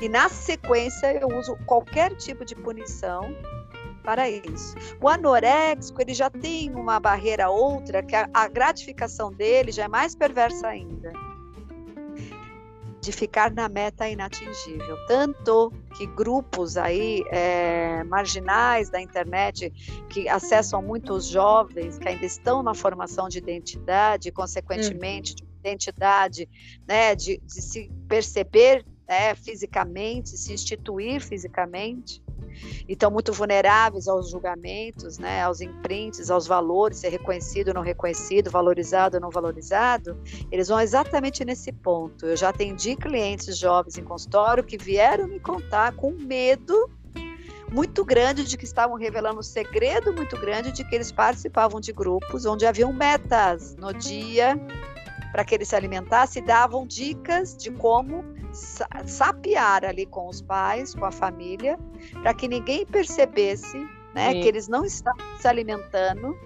e 0.00 0.08
na 0.08 0.28
sequência 0.28 1.12
eu 1.20 1.28
uso 1.36 1.56
qualquer 1.66 2.14
tipo 2.14 2.44
de 2.44 2.54
punição 2.54 3.34
para 4.04 4.30
isso. 4.30 4.76
O 5.00 5.08
anoréxico, 5.08 6.00
ele 6.00 6.14
já 6.14 6.30
tem 6.30 6.72
uma 6.72 7.00
barreira 7.00 7.50
outra, 7.50 8.04
que 8.04 8.14
a, 8.14 8.30
a 8.32 8.46
gratificação 8.46 9.32
dele 9.32 9.72
já 9.72 9.84
é 9.84 9.88
mais 9.88 10.14
perversa 10.14 10.68
ainda 10.68 11.12
de 13.00 13.12
ficar 13.12 13.50
na 13.52 13.68
meta 13.68 14.08
inatingível. 14.08 14.96
Tanto 15.06 15.72
que 15.96 16.06
grupos 16.06 16.76
aí 16.76 17.24
é, 17.30 18.04
marginais 18.04 18.90
da 18.90 19.00
internet 19.00 19.70
que 20.08 20.28
acessam 20.28 20.82
muitos 20.82 21.26
jovens 21.26 21.98
que 21.98 22.08
ainda 22.08 22.26
estão 22.26 22.62
na 22.62 22.74
formação 22.74 23.28
de 23.28 23.38
identidade, 23.38 24.30
consequentemente, 24.30 25.34
de 25.34 25.44
identidade, 25.60 26.48
né, 26.86 27.14
de, 27.14 27.38
de 27.38 27.62
se 27.62 27.90
perceber 28.06 28.84
né, 29.08 29.34
fisicamente, 29.34 30.30
se 30.30 30.52
instituir 30.52 31.20
fisicamente, 31.20 32.22
e 32.88 32.92
estão 32.92 33.10
muito 33.10 33.32
vulneráveis 33.32 34.08
aos 34.08 34.30
julgamentos, 34.30 35.18
né, 35.18 35.42
aos 35.42 35.60
imprints, 35.60 36.30
aos 36.30 36.46
valores, 36.46 36.98
ser 36.98 37.08
reconhecido 37.08 37.68
ou 37.68 37.74
não 37.74 37.82
reconhecido, 37.82 38.50
valorizado 38.50 39.16
ou 39.16 39.20
não 39.20 39.30
valorizado, 39.30 40.18
eles 40.50 40.68
vão 40.68 40.80
exatamente 40.80 41.44
nesse 41.44 41.72
ponto. 41.72 42.26
Eu 42.26 42.36
já 42.36 42.50
atendi 42.50 42.96
clientes 42.96 43.58
jovens 43.58 43.98
em 43.98 44.04
consultório 44.04 44.64
que 44.64 44.76
vieram 44.76 45.28
me 45.28 45.40
contar 45.40 45.92
com 45.94 46.12
medo 46.12 46.90
muito 47.70 48.04
grande 48.04 48.44
de 48.44 48.56
que 48.56 48.64
estavam 48.64 48.96
revelando 48.96 49.38
um 49.38 49.42
segredo 49.42 50.12
muito 50.12 50.36
grande 50.36 50.72
de 50.72 50.84
que 50.84 50.94
eles 50.94 51.12
participavam 51.12 51.80
de 51.80 51.92
grupos 51.92 52.44
onde 52.44 52.66
haviam 52.66 52.92
metas 52.92 53.76
no 53.76 53.92
dia 53.92 54.58
para 55.30 55.44
que 55.44 55.54
eles 55.54 55.68
se 55.68 55.76
alimentassem 55.76 56.44
davam 56.44 56.84
dicas 56.86 57.56
de 57.56 57.70
como 57.70 58.24
sapear 58.52 59.84
ali 59.84 60.06
com 60.06 60.28
os 60.28 60.40
pais, 60.40 60.94
com 60.94 61.04
a 61.04 61.10
família, 61.10 61.78
para 62.22 62.34
que 62.34 62.48
ninguém 62.48 62.84
percebesse 62.84 63.78
né, 64.14 64.34
que 64.34 64.48
eles 64.48 64.68
não 64.68 64.84
estavam 64.84 65.24
se 65.38 65.46
alimentando 65.46 66.36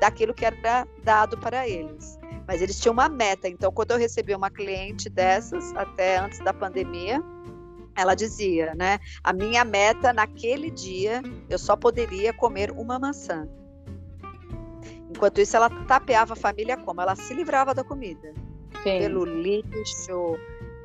daquilo 0.00 0.34
que 0.34 0.44
era 0.44 0.86
dado 1.02 1.36
para 1.38 1.68
eles. 1.68 2.18
Mas 2.46 2.60
eles 2.60 2.78
tinham 2.80 2.92
uma 2.92 3.08
meta. 3.08 3.48
Então, 3.48 3.70
quando 3.70 3.92
eu 3.92 3.98
recebi 3.98 4.34
uma 4.34 4.50
cliente 4.50 5.08
dessas, 5.08 5.74
até 5.76 6.18
antes 6.18 6.40
da 6.40 6.52
pandemia, 6.52 7.22
ela 7.94 8.14
dizia, 8.14 8.74
né? 8.74 8.98
A 9.22 9.32
minha 9.32 9.64
meta 9.64 10.12
naquele 10.12 10.70
dia, 10.70 11.22
eu 11.48 11.58
só 11.58 11.76
poderia 11.76 12.32
comer 12.32 12.70
uma 12.70 12.98
maçã. 12.98 13.48
Enquanto 15.08 15.40
isso, 15.40 15.56
ela 15.56 15.70
tapeava 15.86 16.32
a 16.32 16.36
família 16.36 16.76
como? 16.76 17.00
Ela 17.00 17.14
se 17.14 17.32
livrava 17.34 17.74
da 17.74 17.84
comida. 17.84 18.32
Sim. 18.82 18.98
Pelo 18.98 19.24
lixo, 19.24 20.36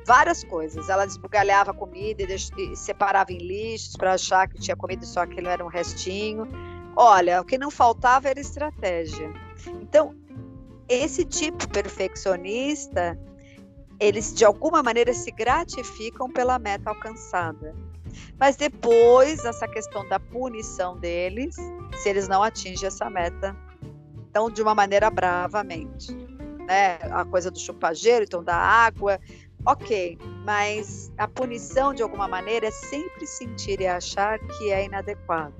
várias 0.08 0.42
coisas. 0.42 0.88
Ela 0.88 1.04
desbugalhava 1.04 1.72
a 1.72 1.74
comida 1.74 2.22
e, 2.22 2.76
separava 2.76 3.30
em 3.30 3.36
lixos 3.36 3.94
para 3.94 4.14
achar 4.14 4.48
que 4.48 4.58
tinha 4.58 4.74
comido 4.74 5.04
só 5.04 5.20
aquilo 5.20 5.48
era 5.48 5.62
um 5.62 5.68
restinho. 5.68 6.48
Olha, 6.96 7.42
o 7.42 7.44
que 7.44 7.58
não 7.58 7.70
faltava 7.70 8.28
era 8.28 8.40
estratégia. 8.40 9.30
Então, 9.82 10.16
esse 10.88 11.26
tipo 11.26 11.68
perfeccionista, 11.68 13.18
eles 14.00 14.34
de 14.34 14.46
alguma 14.46 14.82
maneira 14.82 15.12
se 15.12 15.30
gratificam 15.30 16.30
pela 16.30 16.58
meta 16.58 16.88
alcançada. 16.88 17.76
Mas 18.40 18.56
depois, 18.56 19.44
essa 19.44 19.68
questão 19.68 20.08
da 20.08 20.18
punição 20.18 20.98
deles, 20.98 21.54
se 21.98 22.08
eles 22.08 22.26
não 22.26 22.42
atingem 22.42 22.86
essa 22.86 23.10
meta, 23.10 23.54
então 24.30 24.50
de 24.50 24.62
uma 24.62 24.74
maneira 24.74 25.10
bravamente. 25.10 26.14
Né? 26.66 26.98
A 27.12 27.24
coisa 27.24 27.50
do 27.50 27.58
chupageiro, 27.58 28.24
então 28.24 28.42
da 28.42 28.56
água, 28.56 29.20
ok, 29.68 30.18
mas 30.44 31.12
a 31.18 31.28
punição 31.28 31.92
de 31.92 32.02
alguma 32.02 32.26
maneira 32.26 32.68
é 32.68 32.70
sempre 32.70 33.26
sentir 33.26 33.80
e 33.80 33.86
achar 33.86 34.38
que 34.38 34.72
é 34.72 34.86
inadequado. 34.86 35.54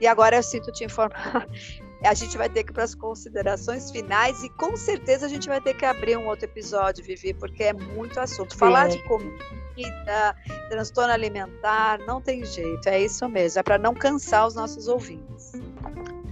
E 0.00 0.06
agora 0.06 0.36
eu 0.36 0.42
sinto 0.42 0.72
te 0.72 0.84
informar 0.84 1.46
a 2.04 2.14
gente 2.14 2.36
vai 2.36 2.48
ter 2.48 2.64
que 2.64 2.70
ir 2.70 2.74
para 2.74 2.84
as 2.84 2.94
considerações 2.94 3.90
finais 3.90 4.42
e 4.42 4.48
com 4.50 4.76
certeza 4.76 5.26
a 5.26 5.28
gente 5.28 5.48
vai 5.48 5.60
ter 5.60 5.74
que 5.74 5.84
abrir 5.84 6.16
um 6.16 6.26
outro 6.26 6.46
episódio, 6.46 7.04
Vivi, 7.04 7.32
porque 7.32 7.64
é 7.64 7.72
muito 7.72 8.18
assunto. 8.18 8.56
Falar 8.56 8.88
de 8.88 8.98
comida, 9.04 10.36
transtorno 10.68 11.12
alimentar, 11.12 11.98
não 12.00 12.20
tem 12.20 12.44
jeito, 12.44 12.88
é 12.88 13.00
isso 13.00 13.28
mesmo, 13.28 13.60
é 13.60 13.62
para 13.62 13.78
não 13.78 13.94
cansar 13.94 14.46
os 14.46 14.54
nossos 14.54 14.88
ouvintes. 14.88 15.41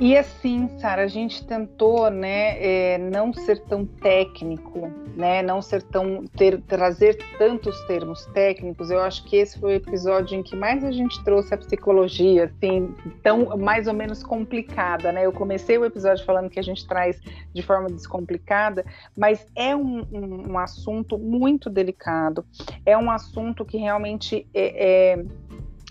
E 0.01 0.17
assim, 0.17 0.67
Sara, 0.79 1.03
a 1.03 1.07
gente 1.07 1.47
tentou, 1.47 2.11
né, 2.11 2.57
é, 2.59 2.97
não 2.97 3.35
ser 3.35 3.61
tão 3.65 3.85
técnico, 3.85 4.91
né, 5.15 5.43
não 5.43 5.61
ser 5.61 5.83
tão 5.83 6.25
ter, 6.27 6.59
trazer 6.63 7.19
tantos 7.37 7.79
termos 7.83 8.25
técnicos. 8.33 8.91
Eu 8.91 9.01
acho 9.01 9.23
que 9.25 9.37
esse 9.37 9.61
foi 9.61 9.75
o 9.75 9.77
episódio 9.77 10.39
em 10.39 10.43
que 10.43 10.57
mais 10.57 10.83
a 10.85 10.91
gente 10.91 11.23
trouxe 11.23 11.53
a 11.53 11.59
psicologia, 11.59 12.45
assim, 12.45 12.95
tão 13.23 13.59
mais 13.59 13.87
ou 13.87 13.93
menos 13.93 14.23
complicada, 14.23 15.13
né? 15.13 15.27
Eu 15.27 15.33
comecei 15.33 15.77
o 15.77 15.85
episódio 15.85 16.25
falando 16.25 16.49
que 16.49 16.59
a 16.59 16.65
gente 16.65 16.89
traz 16.89 17.21
de 17.53 17.63
forma 17.63 17.91
descomplicada, 17.91 18.87
mas 19.15 19.47
é 19.55 19.77
um, 19.77 20.07
um, 20.11 20.53
um 20.53 20.59
assunto 20.59 21.19
muito 21.19 21.69
delicado. 21.69 22.43
É 22.87 22.97
um 22.97 23.11
assunto 23.11 23.67
que 23.67 23.77
realmente 23.77 24.49
é, 24.55 25.13
é 25.13 25.25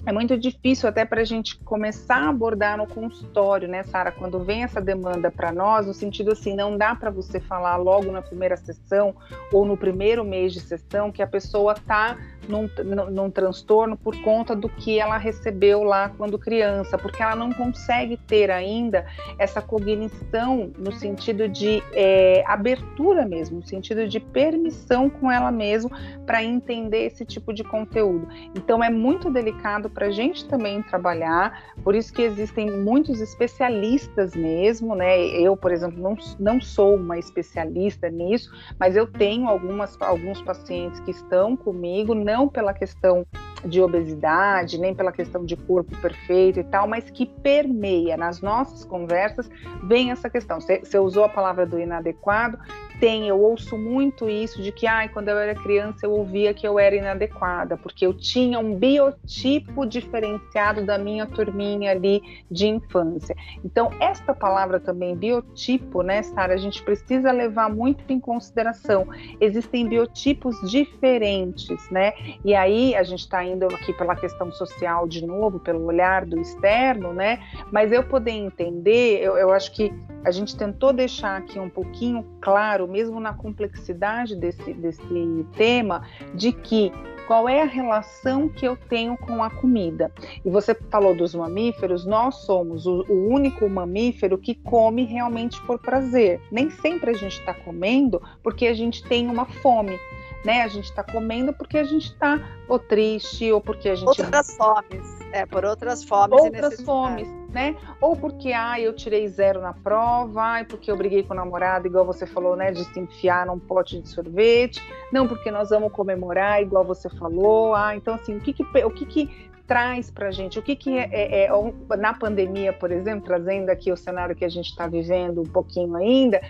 é 0.06 0.12
muito 0.12 0.38
difícil 0.38 0.88
até 0.88 1.06
para 1.06 1.22
a 1.22 1.26
gente 1.26 1.58
começar 1.60 2.24
a 2.24 2.30
abordar 2.30 2.78
no 2.78 2.88
consultório, 2.88 3.68
né, 3.68 3.84
Sara? 3.84 4.12
Quando 4.12 4.40
vem 4.40 4.64
essa 4.64 4.80
demanda 4.80 5.30
para 5.30 5.52
nós, 5.52 5.86
no 5.86 5.94
sentido 5.94 6.32
assim, 6.32 6.56
não 6.56 6.78
dá 6.78 6.96
para 6.96 7.10
você 7.10 7.40
falar 7.40 7.76
logo 7.78 8.12
na 8.12 8.22
primeira 8.22 8.56
sessão 8.58 9.16
ou 9.52 9.66
no 9.66 9.76
primeiro 9.76 10.24
mês 10.24 10.54
de 10.54 10.62
sessão 10.62 11.12
que 11.12 11.22
a 11.22 11.28
pessoa 11.28 11.74
está 11.74 12.18
num, 12.48 12.70
num, 13.12 13.30
transtorno 13.30 13.96
por 13.96 14.20
conta 14.22 14.56
do 14.56 14.68
que 14.68 15.00
ela 15.00 15.18
recebeu 15.18 15.84
lá 15.84 16.10
quando 16.10 16.40
criança, 16.40 16.98
porque 16.98 17.22
ela 17.22 17.36
não 17.36 17.54
consegue 17.54 18.18
ter 18.18 18.50
ainda 18.50 19.06
essa 19.38 19.62
cognição 19.62 20.72
no 20.78 20.92
sentido 20.92 21.48
de 21.48 21.84
é, 21.94 22.44
abertura 22.48 23.26
mesmo, 23.26 23.58
no 23.58 23.66
sentido 23.66 24.08
de 24.08 24.20
permissão 24.20 25.10
com 25.10 25.32
ela 25.32 25.52
mesma 25.52 25.92
para 26.26 26.44
entender 26.44 27.06
esse 27.06 27.24
tipo 27.24 27.54
de 27.54 27.64
conteúdo. 27.64 28.28
Então 28.56 28.84
é 28.84 28.90
muito 28.90 29.32
delicado 29.32 29.89
para 29.90 30.08
a 30.08 30.12
gente 30.12 30.48
também 30.48 30.82
trabalhar, 30.84 31.74
por 31.84 31.96
isso 31.96 32.14
que 32.14 32.22
existem 32.22 32.70
muitos 32.72 33.22
especialistas 33.22 34.36
mesmo, 34.36 34.96
né? 34.96 35.20
Eu, 35.28 35.56
por 35.58 35.72
exemplo, 35.72 36.02
não, 36.02 36.16
não 36.40 36.62
sou 36.62 36.96
uma 36.96 37.18
especialista 37.18 38.10
nisso, 38.10 38.52
mas 38.80 38.96
eu 38.96 39.08
tenho 39.08 39.48
algumas, 39.48 39.98
alguns 40.02 40.42
pacientes 40.42 41.00
que 41.00 41.12
estão 41.12 41.56
comigo, 41.56 42.14
não 42.14 42.48
pela 42.48 42.74
questão 42.74 43.26
de 43.66 43.82
obesidade, 43.82 44.78
nem 44.78 44.96
pela 44.96 45.12
questão 45.12 45.44
de 45.44 45.56
corpo 45.56 45.96
perfeito 45.98 46.60
e 46.60 46.64
tal, 46.64 46.88
mas 46.88 47.10
que 47.10 47.26
permeia 47.26 48.16
nas 48.16 48.42
nossas 48.42 48.86
conversas, 48.86 49.50
vem 49.84 50.12
essa 50.12 50.30
questão. 50.30 50.60
Você 50.62 51.00
usou 51.00 51.26
a 51.26 51.30
palavra 51.30 51.66
do 51.66 51.80
inadequado, 51.80 52.58
tem, 53.00 53.28
eu 53.28 53.40
ouço 53.42 53.78
muito 53.78 54.30
isso 54.30 54.62
de 54.62 54.72
que, 54.72 54.86
ai, 54.86 55.10
quando 55.10 55.30
eu 55.30 55.38
era 55.38 55.56
criança 55.56 56.06
eu 56.06 56.12
ouvia 56.12 56.54
que 56.54 56.68
eu 56.68 56.78
era 56.78 56.96
inadequada, 56.96 57.78
porque 57.78 58.06
eu 58.06 58.14
tinha 58.14 58.60
um 58.60 58.76
biotipo 58.76 59.86
diferenciado 59.86 60.86
da 60.86 60.98
minha 60.98 61.26
turminha 61.26 61.92
ali 61.92 62.22
de 62.52 62.68
infância. 62.68 63.36
Então, 63.64 63.90
esta 64.00 64.34
palavra 64.34 64.80
também, 64.80 65.16
biotipo, 65.16 66.02
né, 66.02 66.22
Sara, 66.22 66.54
a 66.54 66.58
gente 66.58 66.84
precisa 66.84 67.32
levar 67.32 67.70
muito 67.70 68.12
em 68.12 68.20
consideração. 68.20 69.08
Existem 69.40 69.88
biotipos 69.88 70.56
diferentes, 70.70 71.90
né? 71.90 72.14
E 72.44 72.54
aí 72.54 72.96
a 72.96 73.04
gente 73.04 73.22
está 73.22 73.44
indo 73.44 73.66
aqui 73.68 73.94
pela 73.94 74.16
questão 74.16 74.52
social 74.52 75.08
de 75.08 75.26
novo, 75.26 75.60
pelo 75.60 75.86
olhar 75.86 76.26
do 76.26 76.40
externo, 76.40 77.14
né? 77.14 77.40
Mas 77.72 77.92
eu 77.92 78.04
poder 78.04 78.32
entender, 78.32 79.22
eu, 79.22 79.38
eu 79.38 79.52
acho 79.52 79.72
que 79.72 79.94
a 80.26 80.32
gente 80.32 80.56
tentou 80.56 80.92
deixar 80.92 81.38
aqui 81.38 81.60
um 81.60 81.70
pouquinho 81.70 82.26
claro, 82.42 82.89
mesmo 82.90 83.20
na 83.20 83.34
complexidade 83.34 84.36
desse, 84.36 84.74
desse 84.74 85.46
tema, 85.56 86.04
de 86.34 86.52
que 86.52 86.92
qual 87.28 87.48
é 87.48 87.62
a 87.62 87.66
relação 87.66 88.50
que 88.50 88.68
eu 88.68 88.76
tenho 88.76 89.16
com 89.16 89.44
a 89.44 89.52
comida. 89.52 90.12
E 90.44 90.50
você 90.50 90.74
falou 90.74 91.16
dos 91.16 91.36
mamíferos, 91.36 92.04
nós 92.04 92.34
somos 92.38 92.88
o, 92.88 93.06
o 93.08 93.28
único 93.30 93.70
mamífero 93.70 94.36
que 94.36 94.56
come 94.56 95.04
realmente 95.04 95.62
por 95.62 95.78
prazer. 95.78 96.42
Nem 96.52 96.72
sempre 96.72 97.12
a 97.12 97.14
gente 97.14 97.40
está 97.40 97.54
comendo 97.54 98.20
porque 98.42 98.66
a 98.66 98.74
gente 98.74 99.04
tem 99.04 99.30
uma 99.30 99.46
fome 99.46 99.96
né? 100.44 100.64
A 100.64 100.68
gente 100.68 100.86
está 100.86 101.04
comendo 101.04 101.54
porque 101.54 101.78
a 101.78 101.84
gente 101.84 102.06
está 102.06 102.40
ou 102.68 102.80
triste 102.80 103.52
ou 103.52 103.62
porque 103.62 103.90
a 103.90 103.96
gente 103.96 104.08
outras 104.08 104.56
fomes, 104.56 105.19
é 105.32 105.46
por 105.46 105.66
outras 105.66 106.04
fomes 106.04 106.40
outras 106.42 106.82
fomes, 106.82 107.28
né? 107.50 107.76
Ou 108.02 108.16
porque 108.16 108.52
ah, 108.52 108.80
eu 108.80 108.94
tirei 108.94 109.28
zero 109.28 109.62
na 109.62 109.74
prova, 109.74 110.42
ai, 110.42 110.66
porque 110.66 110.92
eu 110.92 110.98
briguei 110.98 111.24
com 111.24 111.34
o 111.34 111.38
namorado, 111.38 111.88
igual 111.88 112.06
você 112.06 112.26
falou, 112.26 112.56
né, 112.56 112.72
de 112.72 112.84
se 112.84 113.00
enfiar 113.00 113.46
num 113.46 113.60
pote 113.60 114.00
de 114.02 114.10
sorvete, 114.10 114.82
não 115.12 115.28
porque 115.28 115.52
nós 115.52 115.70
vamos 115.70 115.92
comemorar, 115.92 116.62
igual 116.62 116.84
você 116.84 117.10
falou, 117.10 117.76
ah, 117.76 117.96
então 117.96 118.16
assim, 118.16 118.38
o 118.38 118.40
que 118.40 118.54
que, 118.54 118.64
o 118.64 118.92
que, 118.92 119.06
que 119.06 119.50
traz 119.70 120.10
para 120.10 120.30
a 120.30 120.32
gente? 120.32 120.58
O 120.58 120.64
que, 120.64 120.76
que 120.76 120.98
é, 120.98 121.08
é, 121.12 121.46
é, 121.46 121.96
na 121.96 122.12
pandemia, 122.12 122.74
por 122.74 122.92
exemplo, 122.92 123.26
trazendo 123.26 123.70
aqui 123.70 123.92
o 123.92 123.98
cenário 123.98 124.36
que 124.36 124.44
a 124.44 124.50
gente 124.50 124.70
está 124.70 124.88
vivendo 124.88 125.42
um 125.42 125.46
pouquinho 125.46 125.96
ainda, 125.96 126.42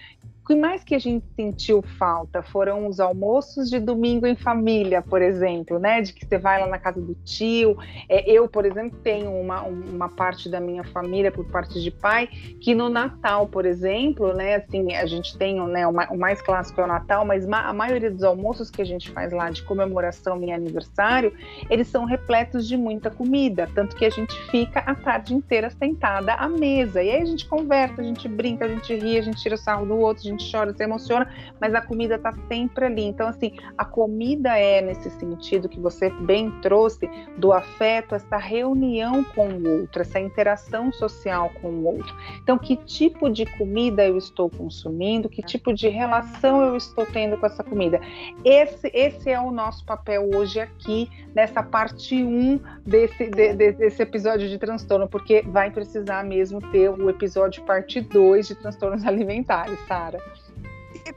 que 0.49 0.55
mais 0.55 0.83
que 0.83 0.95
a 0.95 0.99
gente 0.99 1.27
sentiu 1.35 1.83
falta 1.99 2.41
foram 2.41 2.87
os 2.87 2.99
almoços 2.99 3.69
de 3.69 3.79
domingo 3.79 4.25
em 4.25 4.35
família, 4.35 4.99
por 4.99 5.21
exemplo, 5.21 5.77
né? 5.77 6.01
De 6.01 6.11
que 6.11 6.25
você 6.25 6.39
vai 6.39 6.59
lá 6.59 6.65
na 6.65 6.79
casa 6.79 6.99
do 6.99 7.13
tio. 7.23 7.77
É, 8.09 8.27
eu, 8.27 8.47
por 8.47 8.65
exemplo, 8.65 8.97
tenho 9.03 9.29
uma, 9.29 9.61
uma 9.61 10.09
parte 10.09 10.49
da 10.49 10.59
minha 10.59 10.83
família, 10.85 11.31
por 11.31 11.45
parte 11.45 11.79
de 11.79 11.91
pai, 11.91 12.27
que 12.59 12.73
no 12.73 12.89
Natal, 12.89 13.47
por 13.47 13.63
exemplo, 13.63 14.33
né? 14.33 14.55
Assim, 14.55 14.95
a 14.95 15.05
gente 15.05 15.37
tem 15.37 15.61
né, 15.67 15.85
o, 15.85 15.91
o 15.91 16.17
mais 16.17 16.41
clássico 16.41 16.81
é 16.81 16.83
o 16.83 16.87
Natal, 16.87 17.23
mas 17.23 17.47
a 17.47 17.71
maioria 17.71 18.09
dos 18.09 18.23
almoços 18.23 18.71
que 18.71 18.81
a 18.81 18.85
gente 18.85 19.11
faz 19.11 19.31
lá 19.31 19.51
de 19.51 19.61
comemoração 19.61 20.43
e 20.43 20.51
aniversário, 20.51 21.31
eles 21.69 21.87
são 21.89 22.05
repletos 22.05 22.67
de 22.67 22.75
muita 22.75 23.11
comida, 23.11 23.69
tanto 23.75 23.95
que 23.95 24.03
a 24.03 24.09
gente 24.09 24.33
fica 24.49 24.79
a 24.79 24.95
tarde 24.95 25.35
inteira 25.35 25.69
sentada 25.69 26.33
à 26.33 26.49
mesa. 26.49 27.03
E 27.03 27.11
aí 27.11 27.21
a 27.21 27.25
gente 27.25 27.45
conversa, 27.45 28.01
a 28.01 28.03
gente 28.03 28.27
brinca, 28.27 28.65
a 28.65 28.67
gente 28.67 28.95
ri, 28.95 29.15
a 29.15 29.21
gente 29.21 29.39
tira 29.39 29.55
sarro 29.55 29.85
do 29.85 29.95
outro, 29.95 30.23
a 30.25 30.31
gente 30.31 30.38
gente 30.39 30.51
chora, 30.51 30.73
se 30.73 30.83
emociona, 30.83 31.29
mas 31.59 31.75
a 31.75 31.81
comida 31.81 32.15
está 32.15 32.33
sempre 32.47 32.85
ali. 32.85 33.03
Então, 33.03 33.27
assim, 33.27 33.53
a 33.77 33.83
comida 33.83 34.57
é 34.57 34.81
nesse 34.81 35.09
sentido 35.11 35.67
que 35.67 35.79
você 35.79 36.09
bem 36.09 36.49
trouxe 36.61 37.09
do 37.37 37.51
afeto, 37.51 38.15
essa 38.15 38.37
reunião 38.37 39.23
com 39.23 39.49
o 39.49 39.81
outro, 39.81 40.01
essa 40.01 40.19
interação 40.19 40.91
social 40.93 41.51
com 41.61 41.69
o 41.69 41.85
outro. 41.85 42.15
Então, 42.41 42.57
que 42.57 42.77
tipo 42.77 43.29
de 43.29 43.45
comida 43.57 44.05
eu 44.05 44.17
estou 44.17 44.49
consumindo? 44.49 45.29
Que 45.29 45.41
tipo 45.41 45.73
de 45.73 45.89
relação 45.89 46.63
eu 46.63 46.75
estou 46.75 47.05
tendo 47.05 47.37
com 47.37 47.45
essa 47.45 47.63
comida? 47.63 47.99
Esse, 48.43 48.89
esse 48.93 49.29
é 49.29 49.39
o 49.39 49.51
nosso 49.51 49.85
papel 49.85 50.29
hoje 50.33 50.59
aqui, 50.59 51.09
nessa 51.35 51.61
parte 51.61 52.23
1 52.23 52.59
desse, 52.85 53.29
de, 53.29 53.53
desse 53.53 54.01
episódio 54.01 54.47
de 54.47 54.57
transtorno, 54.57 55.07
porque 55.07 55.41
vai 55.41 55.69
precisar 55.69 56.23
mesmo 56.23 56.61
ter 56.71 56.89
o 56.89 57.09
episódio 57.09 57.63
parte 57.63 58.01
2 58.01 58.47
de 58.47 58.55
transtornos 58.55 59.05
alimentares, 59.05 59.79
Sara. 59.87 60.19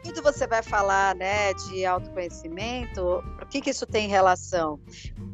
Quando 0.03 0.22
você 0.22 0.46
vai 0.46 0.62
falar 0.62 1.14
né, 1.14 1.55
de 1.55 1.84
autoconhecimento, 1.84 3.22
o 3.40 3.46
que, 3.46 3.61
que 3.61 3.70
isso 3.70 3.86
tem 3.86 4.09
relação? 4.09 4.80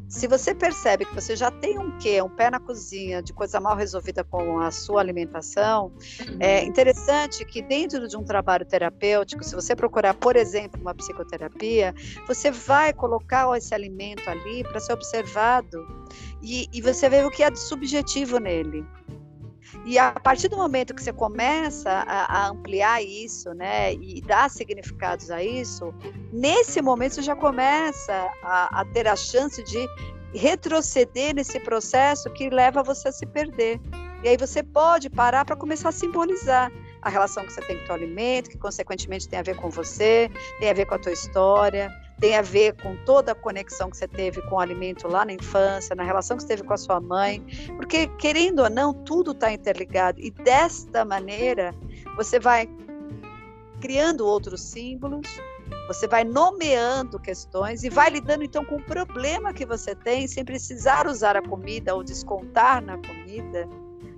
Se 0.07 0.27
você 0.27 0.55
percebe 0.55 1.05
que 1.05 1.13
você 1.13 1.35
já 1.35 1.51
tem 1.51 1.77
um 1.77 1.97
quê, 1.99 2.21
um 2.21 2.29
pé 2.29 2.49
na 2.49 2.59
cozinha 2.59 3.21
de 3.21 3.31
coisa 3.31 3.59
mal 3.59 3.75
resolvida 3.75 4.23
com 4.23 4.59
a 4.59 4.71
sua 4.71 5.01
alimentação, 5.01 5.91
é 6.39 6.61
uhum. 6.61 6.67
interessante 6.67 7.45
que 7.45 7.61
dentro 7.61 8.07
de 8.07 8.17
um 8.17 8.23
trabalho 8.23 8.65
terapêutico, 8.65 9.43
se 9.43 9.53
você 9.53 9.75
procurar, 9.75 10.15
por 10.15 10.35
exemplo, 10.35 10.81
uma 10.81 10.95
psicoterapia, 10.95 11.93
você 12.27 12.49
vai 12.49 12.91
colocar 12.91 13.55
esse 13.55 13.73
alimento 13.73 14.27
ali 14.27 14.63
para 14.63 14.79
ser 14.79 14.93
observado 14.93 15.85
e, 16.41 16.67
e 16.73 16.81
você 16.81 17.07
vê 17.07 17.23
o 17.23 17.29
que 17.29 17.43
é 17.43 17.51
de 17.51 17.59
subjetivo 17.59 18.39
nele. 18.39 18.83
E 19.85 19.97
a 19.97 20.11
partir 20.11 20.47
do 20.47 20.57
momento 20.57 20.93
que 20.93 21.03
você 21.03 21.13
começa 21.13 21.89
a, 21.89 22.43
a, 22.43 22.47
ampliar 22.49 23.03
isso, 23.03 23.53
né, 23.53 23.93
e 23.93 24.21
dar 24.21 24.49
significados 24.49 25.29
a 25.29 25.43
isso, 25.43 25.93
nesse 26.31 26.81
momento 26.81 27.15
você 27.15 27.21
já 27.21 27.35
começa 27.35 28.31
a, 28.43 28.81
a 28.81 28.85
ter 28.85 29.07
a 29.07 29.15
chance 29.15 29.63
de 29.63 29.87
retroceder 30.33 31.33
nesse 31.35 31.59
processo 31.59 32.29
que 32.31 32.49
leva 32.49 32.83
você 32.83 33.09
a 33.09 33.11
se 33.11 33.25
perder. 33.25 33.79
E 34.23 34.27
aí 34.27 34.37
você 34.37 34.61
pode 34.61 35.09
parar 35.09 35.45
para 35.45 35.55
começar 35.55 35.89
a 35.89 35.93
simbolizar 35.93 36.71
a 37.01 37.09
relação 37.09 37.45
que 37.45 37.53
você 37.53 37.61
tem 37.61 37.77
com 37.85 37.93
o 37.93 37.95
alimento, 37.95 38.49
que 38.49 38.57
consequentemente 38.57 39.27
tem 39.27 39.39
a 39.39 39.43
ver 39.43 39.55
com 39.55 39.69
você, 39.69 40.29
tem 40.59 40.69
a 40.69 40.73
ver 40.73 40.85
com 40.85 40.95
a 40.95 40.99
tua 40.99 41.13
história, 41.13 41.89
tem 42.19 42.35
a 42.35 42.41
ver 42.41 42.75
com 42.81 42.95
toda 43.05 43.31
a 43.31 43.35
conexão 43.35 43.89
que 43.89 43.97
você 43.97 44.07
teve 44.07 44.41
com 44.43 44.55
o 44.55 44.59
alimento 44.59 45.07
lá 45.07 45.25
na 45.25 45.33
infância, 45.33 45.95
na 45.95 46.03
relação 46.03 46.37
que 46.37 46.43
você 46.43 46.49
teve 46.49 46.63
com 46.63 46.73
a 46.73 46.77
sua 46.77 46.99
mãe, 46.99 47.43
porque 47.75 48.07
querendo 48.17 48.59
ou 48.59 48.69
não, 48.69 48.93
tudo 48.93 49.31
está 49.31 49.51
interligado 49.51 50.19
e 50.19 50.29
desta 50.29 51.05
maneira 51.05 51.73
você 52.15 52.39
vai 52.39 52.69
criando 53.79 54.25
outros 54.25 54.61
símbolos, 54.61 55.27
você 55.87 56.07
vai 56.07 56.23
nomeando 56.23 57.19
questões 57.19 57.83
e 57.83 57.89
vai 57.89 58.09
lidando 58.09 58.43
então 58.43 58.65
com 58.65 58.75
o 58.75 58.83
problema 58.83 59.53
que 59.53 59.65
você 59.65 59.95
tem 59.95 60.27
sem 60.27 60.43
precisar 60.43 61.07
usar 61.07 61.35
a 61.37 61.41
comida 61.41 61.95
ou 61.95 62.03
descontar 62.03 62.83
na 62.83 62.97
comida 62.97 63.67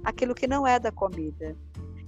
aquilo 0.03 0.33
que 0.33 0.47
não 0.47 0.65
é 0.65 0.79
da 0.79 0.91
comida. 0.91 1.55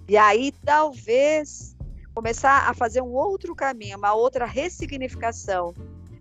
E 0.07 0.17
aí 0.17 0.51
talvez 0.65 1.72
começar 2.13 2.69
a 2.69 2.73
fazer 2.73 3.01
um 3.01 3.11
outro 3.11 3.55
caminho, 3.55 3.97
uma 3.97 4.13
outra 4.13 4.45
ressignificação, 4.45 5.73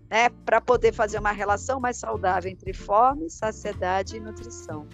né, 0.09 0.29
para 0.45 0.59
poder 0.59 0.93
fazer 0.93 1.19
uma 1.19 1.31
relação 1.31 1.79
mais 1.79 1.97
saudável 1.97 2.51
entre 2.51 2.73
fome, 2.73 3.29
saciedade 3.29 4.17
e 4.17 4.19
nutrição. 4.19 4.87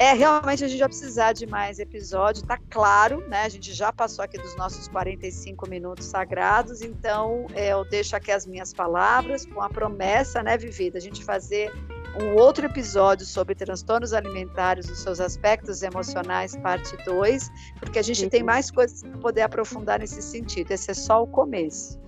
É, 0.00 0.14
realmente 0.14 0.64
a 0.64 0.68
gente 0.68 0.78
vai 0.78 0.88
precisar 0.88 1.34
de 1.34 1.46
mais 1.46 1.78
episódio, 1.78 2.42
tá 2.46 2.58
claro, 2.70 3.20
né? 3.28 3.42
A 3.42 3.48
gente 3.50 3.70
já 3.74 3.92
passou 3.92 4.24
aqui 4.24 4.38
dos 4.38 4.56
nossos 4.56 4.88
45 4.88 5.68
minutos 5.68 6.06
sagrados, 6.06 6.80
então 6.80 7.46
é, 7.52 7.74
eu 7.74 7.84
deixo 7.84 8.16
aqui 8.16 8.32
as 8.32 8.46
minhas 8.46 8.72
palavras 8.72 9.44
com 9.44 9.60
a 9.60 9.68
promessa, 9.68 10.42
né, 10.42 10.56
Vivida, 10.56 10.96
a 10.96 11.02
gente 11.02 11.22
fazer 11.22 11.70
um 12.18 12.34
outro 12.36 12.66
episódio 12.66 13.24
sobre 13.24 13.54
transtornos 13.54 14.12
alimentares, 14.12 14.88
os 14.90 14.98
seus 14.98 15.20
aspectos 15.20 15.82
emocionais, 15.82 16.56
parte 16.56 16.96
2, 17.04 17.50
porque 17.78 17.98
a 17.98 18.02
gente 18.02 18.20
Sim. 18.20 18.28
tem 18.28 18.42
mais 18.42 18.70
coisas 18.70 19.02
para 19.02 19.18
poder 19.18 19.42
aprofundar 19.42 20.00
nesse 20.00 20.20
sentido. 20.22 20.70
Esse 20.72 20.90
é 20.90 20.94
só 20.94 21.22
o 21.22 21.26
começo. 21.26 22.00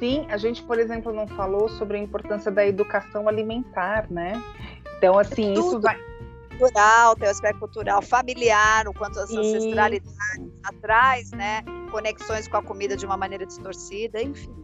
Sim, 0.00 0.26
a 0.28 0.36
gente, 0.36 0.62
por 0.64 0.78
exemplo, 0.78 1.12
não 1.12 1.28
falou 1.28 1.68
sobre 1.68 1.96
a 1.96 2.00
importância 2.00 2.50
da 2.50 2.66
educação 2.66 3.28
alimentar, 3.28 4.10
né? 4.10 4.42
Então, 4.98 5.16
assim, 5.18 5.54
Tudo. 5.54 5.68
isso 5.68 5.80
vai 5.80 5.96
cultural, 6.58 7.16
tem 7.16 7.28
o 7.28 7.30
aspecto 7.30 7.58
cultural, 7.58 8.02
familiar, 8.02 8.86
o 8.86 8.94
quanto 8.94 9.18
as 9.18 9.30
ancestralidades 9.30 10.14
atrás, 10.62 11.30
né, 11.32 11.62
conexões 11.90 12.46
com 12.46 12.56
a 12.56 12.62
comida 12.62 12.96
de 12.96 13.04
uma 13.04 13.16
maneira 13.16 13.44
distorcida, 13.44 14.22
enfim. 14.22 14.61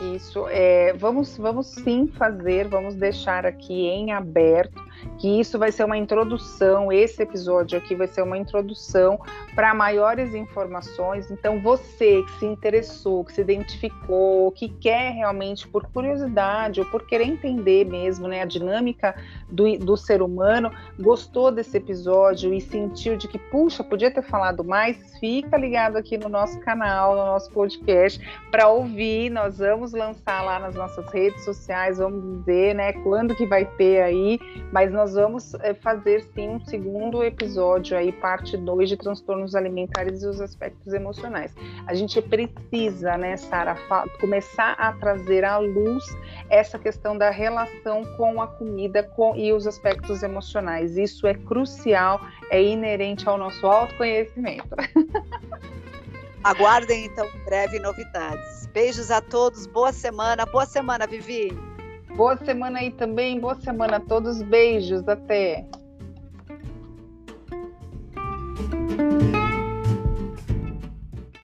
Isso, 0.00 0.46
é, 0.48 0.92
vamos, 0.94 1.36
vamos 1.36 1.66
sim 1.68 2.08
fazer, 2.08 2.68
vamos 2.68 2.94
deixar 2.94 3.46
aqui 3.46 3.86
em 3.86 4.12
aberto 4.12 4.82
que 5.18 5.40
isso 5.40 5.58
vai 5.58 5.72
ser 5.72 5.84
uma 5.84 5.96
introdução, 5.96 6.92
esse 6.92 7.22
episódio 7.22 7.78
aqui 7.78 7.94
vai 7.94 8.06
ser 8.06 8.22
uma 8.22 8.36
introdução 8.36 9.20
para 9.54 9.74
maiores 9.74 10.34
informações. 10.34 11.30
Então, 11.30 11.60
você 11.60 12.22
que 12.22 12.32
se 12.38 12.46
interessou, 12.46 13.24
que 13.24 13.32
se 13.32 13.40
identificou, 13.40 14.50
que 14.52 14.68
quer 14.68 15.12
realmente, 15.12 15.66
por 15.68 15.86
curiosidade 15.88 16.80
ou 16.80 16.86
por 16.86 17.06
querer 17.06 17.24
entender 17.24 17.84
mesmo 17.84 18.28
né, 18.28 18.42
a 18.42 18.44
dinâmica 18.44 19.14
do, 19.48 19.78
do 19.78 19.96
ser 19.96 20.22
humano, 20.22 20.70
gostou 20.98 21.50
desse 21.50 21.76
episódio 21.76 22.52
e 22.52 22.60
sentiu 22.60 23.16
de 23.16 23.28
que, 23.28 23.38
puxa, 23.38 23.84
podia 23.84 24.10
ter 24.10 24.22
falado 24.22 24.64
mais, 24.64 24.96
fica 25.18 25.56
ligado 25.56 25.96
aqui 25.96 26.16
no 26.16 26.28
nosso 26.28 26.58
canal, 26.60 27.16
no 27.16 27.26
nosso 27.26 27.50
podcast, 27.50 28.20
para 28.50 28.68
ouvir. 28.68 29.30
Nós 29.30 29.58
vamos 29.58 29.92
lançar 29.92 30.42
lá 30.42 30.58
nas 30.58 30.74
nossas 30.74 31.06
redes 31.12 31.44
sociais, 31.44 31.98
vamos 31.98 32.38
dizer, 32.38 32.74
né, 32.74 32.92
quando 32.92 33.34
que 33.34 33.46
vai 33.46 33.64
ter 33.64 34.02
aí, 34.02 34.38
mas 34.72 34.91
nós 34.92 35.14
vamos 35.14 35.54
é, 35.54 35.74
fazer 35.74 36.22
sim 36.34 36.48
um 36.48 36.60
segundo 36.64 37.22
episódio 37.22 37.96
aí, 37.96 38.12
parte 38.12 38.56
2 38.56 38.90
de 38.90 38.96
transtornos 38.96 39.54
alimentares 39.54 40.22
e 40.22 40.26
os 40.26 40.40
aspectos 40.40 40.92
emocionais. 40.92 41.54
A 41.86 41.94
gente 41.94 42.20
precisa, 42.20 43.16
né, 43.16 43.36
Sara, 43.36 43.76
começar 44.20 44.72
a 44.72 44.92
trazer 44.92 45.44
à 45.44 45.58
luz 45.58 46.04
essa 46.48 46.78
questão 46.78 47.16
da 47.16 47.30
relação 47.30 48.04
com 48.16 48.40
a 48.40 48.46
comida 48.46 49.02
com, 49.02 49.34
e 49.34 49.52
os 49.52 49.66
aspectos 49.66 50.22
emocionais. 50.22 50.96
Isso 50.96 51.26
é 51.26 51.34
crucial, 51.34 52.20
é 52.50 52.62
inerente 52.62 53.28
ao 53.28 53.38
nosso 53.38 53.66
autoconhecimento. 53.66 54.76
Aguardem 56.44 57.06
então 57.06 57.28
breve 57.44 57.78
novidades. 57.78 58.66
Beijos 58.72 59.10
a 59.10 59.20
todos, 59.20 59.66
boa 59.66 59.92
semana, 59.92 60.44
boa 60.44 60.66
semana, 60.66 61.06
Vivi. 61.06 61.71
Boa 62.16 62.36
semana 62.36 62.80
aí 62.80 62.90
também, 62.90 63.40
boa 63.40 63.54
semana 63.54 63.96
a 63.96 64.00
todos. 64.00 64.42
Beijos, 64.42 65.08
até. 65.08 65.66